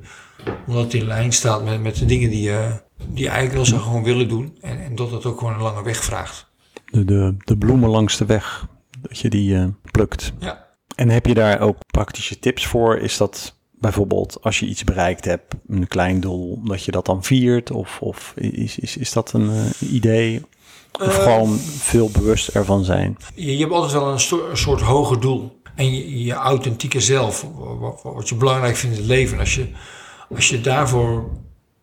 omdat 0.67 0.83
het 0.83 0.93
in 0.93 1.05
lijn 1.07 1.31
staat 1.31 1.63
met, 1.63 1.81
met 1.81 1.95
de 1.95 2.05
dingen 2.05 2.29
die 2.29 2.41
je, 2.41 2.81
die 3.07 3.23
je 3.23 3.27
eigenlijk 3.29 3.55
wel 3.55 3.65
zou 3.65 3.81
gewoon 3.81 4.03
willen 4.03 4.27
doen. 4.27 4.57
En, 4.61 4.83
en 4.83 4.95
dat 4.95 5.11
het 5.11 5.25
ook 5.25 5.37
gewoon 5.39 5.53
een 5.53 5.61
lange 5.61 5.83
weg 5.83 6.03
vraagt. 6.03 6.47
De, 6.85 7.05
de, 7.05 7.35
de 7.37 7.57
bloemen 7.57 7.89
langs 7.89 8.17
de 8.17 8.25
weg, 8.25 8.67
dat 9.01 9.19
je 9.19 9.29
die 9.29 9.55
eh, 9.55 9.65
plukt. 9.91 10.33
Ja. 10.39 10.67
En 10.95 11.09
heb 11.09 11.25
je 11.25 11.33
daar 11.33 11.59
ook 11.59 11.77
praktische 11.91 12.39
tips 12.39 12.65
voor? 12.67 12.97
Is 12.97 13.17
dat 13.17 13.57
bijvoorbeeld 13.71 14.37
als 14.41 14.59
je 14.59 14.65
iets 14.65 14.83
bereikt 14.83 15.25
hebt, 15.25 15.55
een 15.67 15.87
klein 15.87 16.19
doel, 16.19 16.61
dat 16.63 16.83
je 16.83 16.91
dat 16.91 17.05
dan 17.05 17.23
viert? 17.23 17.71
Of, 17.71 17.97
of 18.01 18.33
is, 18.35 18.79
is, 18.79 18.97
is 18.97 19.11
dat 19.11 19.33
een 19.33 19.49
eh, 19.49 19.91
idee? 19.93 20.41
Of 21.01 21.17
Eh, 21.17 21.23
gewoon 21.23 21.57
veel 21.59 22.09
bewust 22.09 22.47
ervan 22.47 22.83
zijn? 22.83 23.17
Je, 23.35 23.51
je 23.53 23.59
hebt 23.59 23.71
altijd 23.73 23.93
wel 23.93 24.11
een, 24.11 24.19
sto- 24.19 24.49
een 24.49 24.57
soort 24.57 24.81
hoger 24.81 25.19
doel. 25.19 25.57
En 25.75 25.93
je, 25.93 26.23
je 26.23 26.33
authentieke 26.33 26.99
zelf, 26.99 27.45
wat, 27.79 28.01
wat 28.03 28.29
je 28.29 28.35
belangrijk 28.35 28.75
vindt 28.75 28.95
in 28.95 29.01
het 29.01 29.11
leven. 29.11 29.39
Als 29.39 29.55
je, 29.55 29.67
als 30.35 30.49
je 30.49 30.61
daarvoor 30.61 31.29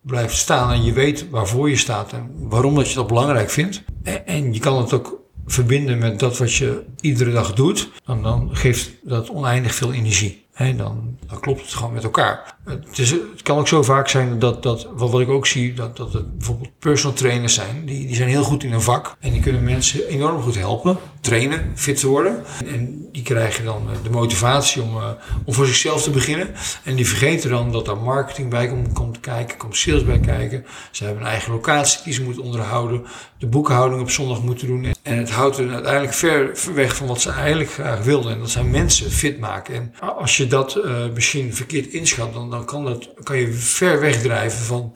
blijft 0.01 0.37
staan 0.37 0.73
en 0.73 0.85
je 0.85 0.93
weet 0.93 1.31
waarvoor 1.31 1.71
je 1.71 1.77
staat 1.77 2.13
en 2.13 2.31
waarom 2.39 2.75
dat 2.75 2.89
je 2.89 2.95
dat 2.95 3.07
belangrijk 3.07 3.51
vindt. 3.51 3.83
En, 4.03 4.27
en 4.27 4.53
je 4.53 4.61
kan 4.61 4.79
het 4.79 4.93
ook 4.93 5.21
verbinden 5.47 5.99
met 5.99 6.19
dat 6.19 6.39
wat 6.39 6.55
je 6.55 6.85
iedere 7.01 7.33
dag 7.33 7.55
doet, 7.55 7.91
dan, 8.05 8.23
dan 8.23 8.49
geeft 8.53 8.91
dat 9.03 9.31
oneindig 9.31 9.75
veel 9.75 9.93
energie. 9.93 10.45
Dan, 10.57 11.17
dan 11.27 11.41
klopt 11.41 11.61
het 11.61 11.75
gewoon 11.75 11.93
met 11.93 12.05
elkaar. 12.05 12.57
Het, 12.65 12.99
is, 12.99 13.11
het 13.11 13.43
kan 13.43 13.59
ook 13.59 13.69
zo 13.69 13.83
vaak 13.83 14.09
zijn 14.09 14.39
dat, 14.39 14.63
dat 14.63 14.89
wat, 14.95 15.11
wat 15.11 15.21
ik 15.21 15.29
ook 15.29 15.47
zie, 15.47 15.75
dat, 15.75 15.97
dat 15.97 16.13
het 16.13 16.39
bijvoorbeeld 16.39 16.79
personal 16.79 17.17
trainers 17.17 17.55
zijn. 17.55 17.85
Die, 17.85 18.07
die 18.07 18.17
zijn 18.17 18.29
heel 18.29 18.43
goed 18.43 18.65
in 18.65 18.71
hun 18.71 18.83
vak 18.83 19.17
en 19.21 19.33
die 19.33 19.41
kunnen 19.41 19.65
mensen 19.65 20.09
enorm 20.09 20.43
goed 20.43 20.59
helpen, 20.59 20.99
trainen, 21.21 21.73
fit 21.75 22.01
te 22.01 22.07
worden. 22.07 22.45
En 22.67 23.09
die 23.13 23.23
krijgen 23.23 23.65
dan 23.65 23.89
eh, 23.91 23.97
de 24.03 24.11
motivatie 24.11 24.83
om, 24.83 24.97
eh, 24.97 25.11
om 25.45 25.55
voor 25.55 25.67
zichzelf 25.67 26.03
te 26.03 26.11
beginnen. 26.11 26.49
En 26.85 26.95
die 26.95 27.07
vergeten 27.07 27.51
dan 27.51 27.73
dat 27.73 27.87
daar 27.87 27.97
marketing 27.97 28.51
bij 28.51 28.69
komt, 28.69 28.93
komt 28.93 29.21
kijken, 29.21 29.57
komt 29.57 29.77
sales 29.77 30.05
bij 30.05 30.21
kijken. 30.21 30.65
Ze 30.91 31.05
hebben 31.05 31.23
een 31.23 31.29
eigen 31.29 31.53
locatie 31.53 32.01
die 32.05 32.13
ze 32.13 32.23
moeten 32.23 32.43
onderhouden, 32.43 33.05
de 33.39 33.47
boekhouding 33.47 34.01
op 34.01 34.11
zondag 34.11 34.43
moeten 34.43 34.67
doen. 34.67 34.95
En 35.03 35.19
het 35.19 35.31
houdt 35.31 35.57
hen 35.57 35.73
uiteindelijk 35.73 36.15
ver, 36.15 36.57
weg 36.75 36.97
van 36.97 37.07
wat 37.07 37.21
ze 37.21 37.31
eigenlijk 37.31 37.71
graag 37.71 38.03
wilden. 38.03 38.33
En 38.33 38.39
dat 38.39 38.51
zijn 38.51 38.71
mensen 38.71 39.11
fit 39.11 39.39
maken. 39.39 39.75
En 39.75 39.95
als 40.17 40.37
je 40.37 40.47
dat 40.47 40.75
eh, 40.77 40.95
misschien 41.15 41.55
verkeerd 41.55 41.87
inschat, 41.87 42.33
dan, 42.33 42.51
dan 42.51 42.65
kan, 42.65 42.85
dat, 42.85 43.11
kan 43.23 43.37
je 43.37 43.53
ver 43.53 44.01
wegdrijven 44.01 44.65
van 44.65 44.95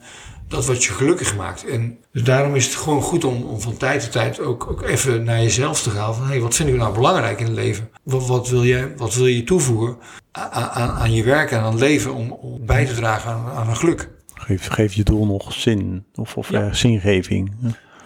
dat 0.51 0.65
wat 0.65 0.83
je 0.83 0.91
gelukkig 0.91 1.35
maakt. 1.35 1.65
En 1.65 1.97
dus 2.11 2.23
daarom 2.23 2.55
is 2.55 2.65
het 2.65 2.75
gewoon 2.75 3.01
goed 3.01 3.23
om, 3.23 3.43
om 3.43 3.61
van 3.61 3.77
tijd 3.77 4.01
tot 4.01 4.11
tijd 4.11 4.39
ook, 4.39 4.67
ook 4.69 4.81
even 4.81 5.23
naar 5.23 5.41
jezelf 5.41 5.81
te 5.81 5.89
gaan. 5.89 6.15
Van, 6.15 6.27
hey, 6.27 6.39
wat 6.39 6.55
vind 6.55 6.69
ik 6.69 6.75
nou 6.75 6.93
belangrijk 6.93 7.39
in 7.39 7.45
het 7.45 7.55
leven? 7.55 7.89
Wat, 8.03 8.27
wat, 8.27 8.49
wil, 8.49 8.63
je, 8.63 8.93
wat 8.97 9.13
wil 9.15 9.25
je 9.25 9.43
toevoegen 9.43 9.97
aan, 10.31 10.89
aan, 10.91 11.13
je 11.13 11.23
werk 11.23 11.51
en 11.51 11.59
aan 11.59 11.71
het 11.71 11.79
leven 11.81 12.13
om, 12.13 12.31
om 12.31 12.65
bij 12.65 12.85
te 12.85 12.93
dragen 12.93 13.31
aan, 13.31 13.45
aan 13.55 13.69
een 13.69 13.75
geluk? 13.77 14.09
Geef, 14.33 14.67
geef 14.67 14.93
je 14.93 15.03
doel 15.03 15.25
nog 15.25 15.53
zin 15.53 16.05
of, 16.15 16.37
of 16.37 16.49
Ja. 16.49 16.61
eh, 16.67 16.73
zingeving? 16.73 17.51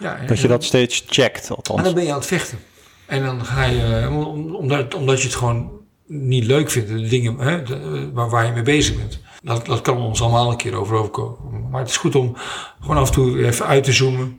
Ja, 0.00 0.16
en- 0.16 0.26
Dat 0.26 0.40
je 0.40 0.48
dat 0.48 0.64
steeds 0.64 1.04
checkt, 1.06 1.48
En 1.48 1.56
althans. 1.56 1.82
dan 1.82 1.94
ben 1.94 2.04
je 2.04 2.10
aan 2.10 2.16
het 2.18 2.26
vechten. 2.26 2.58
En 3.06 3.22
dan 3.22 3.44
ga 3.44 3.64
je, 3.64 4.08
om- 4.10 4.54
omdat, 4.54 4.94
omdat 4.94 5.20
je 5.20 5.26
het 5.26 5.36
gewoon 5.36 5.70
niet 6.06 6.44
leuk 6.44 6.70
vindt, 6.70 6.88
de 6.88 7.08
dingen 7.08 7.38
hè, 7.38 7.62
de- 7.62 8.10
waar, 8.12 8.28
waar 8.30 8.46
je 8.46 8.52
mee 8.52 8.62
bezig 8.62 8.96
bent. 8.96 9.20
Dat, 9.46 9.66
dat 9.66 9.80
kan 9.80 9.98
ons 9.98 10.22
allemaal 10.22 10.50
een 10.50 10.56
keer 10.56 10.74
over 10.74 10.96
overkomen. 10.96 11.70
Maar 11.70 11.80
het 11.80 11.90
is 11.90 11.96
goed 11.96 12.14
om 12.14 12.36
gewoon 12.80 12.96
af 12.96 13.06
en 13.08 13.14
toe 13.14 13.46
even 13.46 13.66
uit 13.66 13.84
te 13.84 13.92
zoomen. 13.92 14.36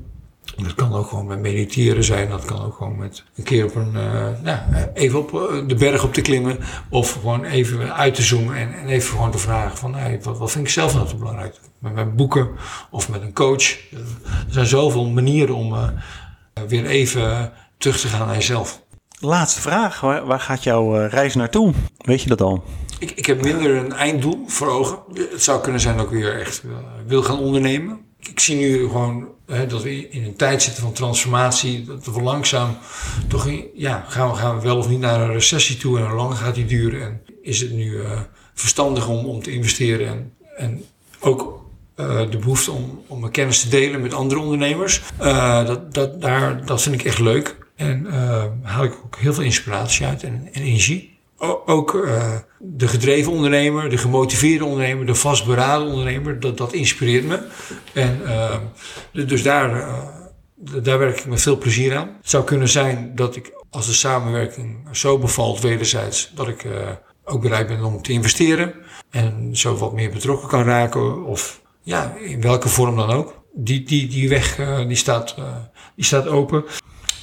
Dat 0.55 0.75
kan 0.75 0.93
ook 0.93 1.07
gewoon 1.07 1.25
met 1.25 1.39
mediteren 1.39 2.03
zijn. 2.03 2.29
Dat 2.29 2.45
kan 2.45 2.65
ook 2.65 2.75
gewoon 2.75 2.97
met 2.97 3.23
een 3.35 3.43
keer 3.43 3.65
op 3.65 3.75
een, 3.75 3.95
eh, 3.95 4.27
nou, 4.43 4.59
even 4.93 5.19
op 5.19 5.33
eh, 5.33 5.67
de 5.67 5.75
berg 5.75 6.03
op 6.03 6.13
te 6.13 6.21
klimmen. 6.21 6.57
Of 6.89 7.11
gewoon 7.11 7.43
even 7.43 7.95
uit 7.95 8.15
te 8.15 8.21
zoomen 8.21 8.55
en, 8.55 8.73
en 8.73 8.87
even 8.87 9.09
gewoon 9.09 9.31
te 9.31 9.37
vragen 9.37 9.77
van, 9.77 9.95
wat, 10.21 10.51
vind 10.51 10.65
ik 10.65 10.71
zelf 10.71 10.93
nou 10.93 11.07
zo 11.07 11.15
belangrijk? 11.15 11.59
Met 11.79 11.93
mijn 11.93 12.15
boeken 12.15 12.49
of 12.91 13.09
met 13.09 13.21
een 13.21 13.33
coach. 13.33 13.91
Er 13.91 14.03
zijn 14.49 14.65
zoveel 14.65 15.05
manieren 15.05 15.55
om 15.55 15.73
eh, 15.73 15.89
weer 16.67 16.85
even 16.85 17.51
terug 17.77 17.99
te 17.99 18.07
gaan 18.07 18.27
naar 18.27 18.35
jezelf. 18.35 18.81
Laatste 19.19 19.61
vraag, 19.61 20.01
waar, 20.01 20.39
gaat 20.39 20.63
jouw 20.63 21.07
reis 21.07 21.35
naartoe? 21.35 21.73
Weet 21.97 22.21
je 22.21 22.29
dat 22.29 22.41
al? 22.41 22.63
Ik, 22.99 23.11
ik 23.11 23.25
heb 23.25 23.41
minder 23.41 23.75
een 23.75 23.93
einddoel 23.93 24.43
voor 24.47 24.67
ogen. 24.67 24.99
Het 25.13 25.43
zou 25.43 25.61
kunnen 25.61 25.81
zijn 25.81 25.97
dat 25.97 26.05
ik 26.05 26.11
weer 26.11 26.39
echt 26.39 26.61
eh, 26.63 26.69
wil 27.07 27.23
gaan 27.23 27.39
ondernemen. 27.39 27.99
Ik, 28.19 28.39
zie 28.39 28.55
nu 28.55 28.81
gewoon 28.87 29.27
hè, 29.45 29.67
dat 29.67 29.83
we 29.83 30.09
in 30.09 30.23
een 30.23 30.35
tijd 30.35 30.63
zitten 30.63 30.83
van 30.83 30.93
transformatie. 30.93 31.85
Dat 31.85 32.05
we 32.05 32.21
langzaam 32.21 32.77
toch 33.27 33.49
ja, 33.73 34.05
gaan, 34.07 34.29
we, 34.29 34.35
gaan 34.35 34.55
we 34.55 34.61
wel 34.61 34.77
of 34.77 34.89
niet 34.89 34.99
naar 34.99 35.21
een 35.21 35.33
recessie 35.33 35.77
toe 35.77 35.99
en 35.99 36.05
hoe 36.05 36.15
lang 36.15 36.37
gaat 36.37 36.55
die 36.55 36.65
duren? 36.65 37.01
En 37.01 37.21
is 37.41 37.59
het 37.59 37.71
nu 37.71 38.01
eh, 38.01 38.21
verstandig 38.53 39.07
om, 39.07 39.25
om 39.25 39.41
te 39.41 39.51
investeren? 39.51 40.07
En, 40.07 40.33
en 40.57 40.85
ook 41.19 41.65
eh, 41.95 42.29
de 42.29 42.37
behoefte 42.37 42.71
om, 42.71 43.01
om 43.07 43.19
mijn 43.19 43.31
kennis 43.31 43.61
te 43.61 43.69
delen 43.69 44.01
met 44.01 44.13
andere 44.13 44.41
ondernemers. 44.41 45.01
Dat, 45.17 45.93
dat, 45.93 46.21
daar, 46.21 46.65
dat 46.65 46.81
vind 46.81 46.95
ik 46.95 47.03
echt 47.03 47.19
leuk. 47.19 47.57
En 47.75 48.07
eh 48.07 48.45
haal 48.61 48.83
ik 48.83 48.93
ook 49.05 49.17
heel 49.17 49.33
veel 49.33 49.43
inspiratie 49.43 50.05
uit 50.05 50.23
en 50.23 50.47
energie. 50.51 51.16
Ook 51.65 51.95
eh, 51.95 52.35
de 52.59 52.87
gedreven 52.87 53.31
ondernemer, 53.31 53.89
de 53.89 53.97
gemotiveerde 53.97 54.65
ondernemer, 54.65 55.05
de 55.05 55.15
vastberaden 55.15 55.87
ondernemer, 55.87 56.39
dat, 56.39 56.57
dat 56.57 56.73
inspireert 56.73 57.25
me. 57.25 57.39
En 57.93 58.21
eh, 58.25 58.57
dus- 59.11 59.43
daar, 59.43 59.79
eh, 59.79 60.03
daar 60.83 60.99
werk 60.99 61.19
ik 61.19 61.25
met 61.25 61.41
veel 61.41 61.57
plezier 61.57 61.95
aan. 61.95 62.07
Het 62.07 62.29
zou 62.29 62.43
kunnen 62.43 62.69
zijn 62.69 63.11
dat 63.15 63.35
ik, 63.35 63.51
als 63.69 63.85
de 63.85 63.93
samenwerking 63.93 64.87
zo 64.91 65.19
bevalt 65.19 65.61
wederzijds, 65.61 66.31
dat 66.35 66.47
ik 66.47 66.65
ook 67.23 67.41
bereid 67.41 67.67
ben 67.67 67.83
om 67.83 68.01
te 68.01 68.11
investeren. 68.11 68.73
En 69.09 69.49
zo 69.57 69.75
wat 69.75 69.93
meer 69.93 70.11
betrokken 70.11 70.47
kan 70.47 70.63
raken. 70.63 71.25
Of 71.25 71.61
ja, 71.81 72.15
in 72.19 72.41
welke 72.41 72.69
vorm 72.69 72.95
dan 72.95 73.09
ook. 73.09 73.41
Die, 73.53 73.83
die, 73.83 74.07
die 74.07 74.29
weg 74.29 74.55
die 74.87 74.95
staat, 74.95 75.35
die 75.95 76.05
staat 76.05 76.27
open. 76.27 76.63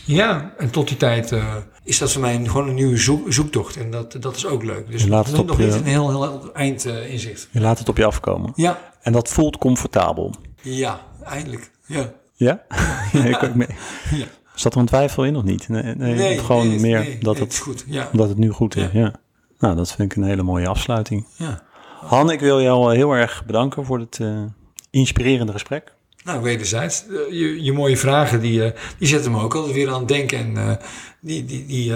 Ja, 0.05 0.55
en 0.59 0.71
tot 0.71 0.89
die 0.89 0.97
tijd 0.97 1.33
eh, 1.33 1.55
is 1.85 1.99
dat 1.99 2.13
voor 2.13 2.21
mij 2.21 2.45
gewoon 2.45 2.69
een 2.69 2.75
nieuwe 2.75 2.97
zoek, 2.97 3.33
zoektocht. 3.33 3.77
En 3.77 3.91
dat, 3.91 4.17
dat 4.21 4.37
is 4.37 4.47
ook 4.47 4.63
leuk. 4.63 4.91
Dus 4.91 5.07
laat 5.07 5.27
het 5.27 5.33
nog 5.33 5.41
op 5.43 5.49
nog 5.49 5.59
je- 5.59 5.65
niet 5.65 5.75
een 5.75 5.85
heel, 5.85 6.09
heel 6.11 6.53
eind 6.55 6.85
eh, 6.87 7.13
inzicht. 7.13 7.49
Je 7.51 7.61
laat 7.61 7.79
het 7.79 7.89
op 7.89 7.97
je 7.97 8.05
afkomen. 8.05 8.53
Ja, 8.55 8.93
En 9.03 9.13
dat 9.13 9.29
voelt 9.29 9.59
comfortabel. 9.59 10.35
ja, 10.63 11.01
eindelijk. 11.25 11.71
Ja. 11.87 12.13
Ja? 12.35 12.63
ja 13.13 13.25
ik 13.25 13.43
ook 13.43 13.55
mee. 13.55 13.69
Ja. 14.11 14.25
Zat 14.55 14.75
er 14.75 14.81
een 14.81 14.87
twijfel 14.87 15.25
in 15.25 15.37
of 15.37 15.43
niet? 15.43 15.69
Nee, 15.69 15.95
nee, 15.95 16.39
gewoon 16.39 16.69
nee, 16.69 16.81
meer 16.81 16.99
nee, 16.99 17.19
dat 17.19 17.35
nee, 17.35 17.43
het, 17.43 17.53
is 17.53 17.59
goed. 17.59 17.85
Ja. 17.87 18.09
het 18.17 18.37
nu 18.39 18.51
goed 18.51 18.77
is. 18.77 18.83
Ja. 18.83 18.89
Ja. 18.93 19.13
Nou, 19.59 19.77
dat 19.77 19.93
vind 19.93 20.13
ik 20.13 20.17
een 20.19 20.25
hele 20.29 20.43
mooie 20.43 20.69
afsluiting. 20.69 21.27
ja. 21.37 21.63
Han, 22.01 22.31
ik 22.31 22.41
wil 22.41 22.61
jou 22.63 22.91
eh, 22.91 22.97
heel 22.97 23.13
erg 23.13 23.45
bedanken 23.47 23.85
voor 23.85 23.99
het 23.99 24.19
eh, 24.21 24.43
inspirerende 24.91 25.53
gesprek. 25.53 25.94
Nou, 26.25 26.43
wederzijds. 26.43 27.05
Eh, 27.09 27.41
Je, 27.41 27.63
je 27.63 27.73
mooie 27.73 27.97
vragen, 27.97 28.41
die, 28.41 28.65
eh, 28.65 28.81
die 28.99 29.09
zetten 29.09 29.31
me 29.31 29.41
ook 29.41 29.55
altijd 29.55 29.75
weer 29.75 29.91
aan 29.91 29.99
het 29.99 30.09
denken. 30.09 30.39
En 30.39 30.57
eh, 30.57 30.77
die, 31.21 31.45
die, 31.45 31.67
die, 31.67 31.93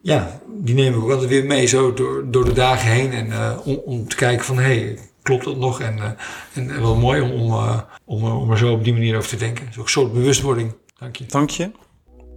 ja, 0.00 0.40
die 0.48 0.74
nemen 0.74 0.98
we 0.98 1.04
ook 1.04 1.10
altijd 1.10 1.28
weer 1.28 1.44
mee 1.44 1.66
zo 1.66 1.94
door, 1.94 2.24
door 2.30 2.44
de 2.44 2.52
dagen 2.52 2.90
heen. 2.90 3.12
En 3.12 3.58
om, 3.64 3.80
om 3.84 4.08
te 4.08 4.16
kijken 4.16 4.44
van, 4.44 4.56
hé, 4.56 4.62
hey, 4.62 4.98
klopt 5.22 5.44
dat 5.44 5.56
nog? 5.56 5.80
En, 5.80 6.16
en 6.54 6.80
wel 6.80 6.96
mooi 6.96 7.20
om, 7.20 7.30
om, 7.30 7.84
om, 8.04 8.24
om 8.24 8.50
er 8.50 8.58
zo 8.58 8.72
op 8.72 8.84
die 8.84 8.92
manier 8.92 9.16
over 9.16 9.28
te 9.28 9.36
denken. 9.36 9.66
Is 9.70 9.78
ook 9.78 9.84
een 9.84 9.90
soort 9.90 10.12
bewustwording. 10.12 10.72
Dank 10.98 11.16
je. 11.16 11.24
Dank 11.26 11.50
je. 11.50 11.70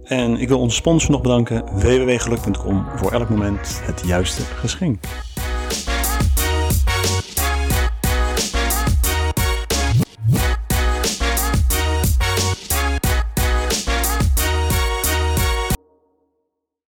En 0.04 0.36
ik 0.40 0.48
wil 0.48 0.60
onze 0.60 0.76
sponsor 0.76 1.10
nog 1.10 1.20
bedanken, 1.20 1.64
www.geluk.com, 1.64 2.86
voor 2.96 3.12
elk 3.12 3.28
moment 3.28 3.80
het 3.84 4.02
juiste 4.06 4.42
geschenk. 4.42 5.04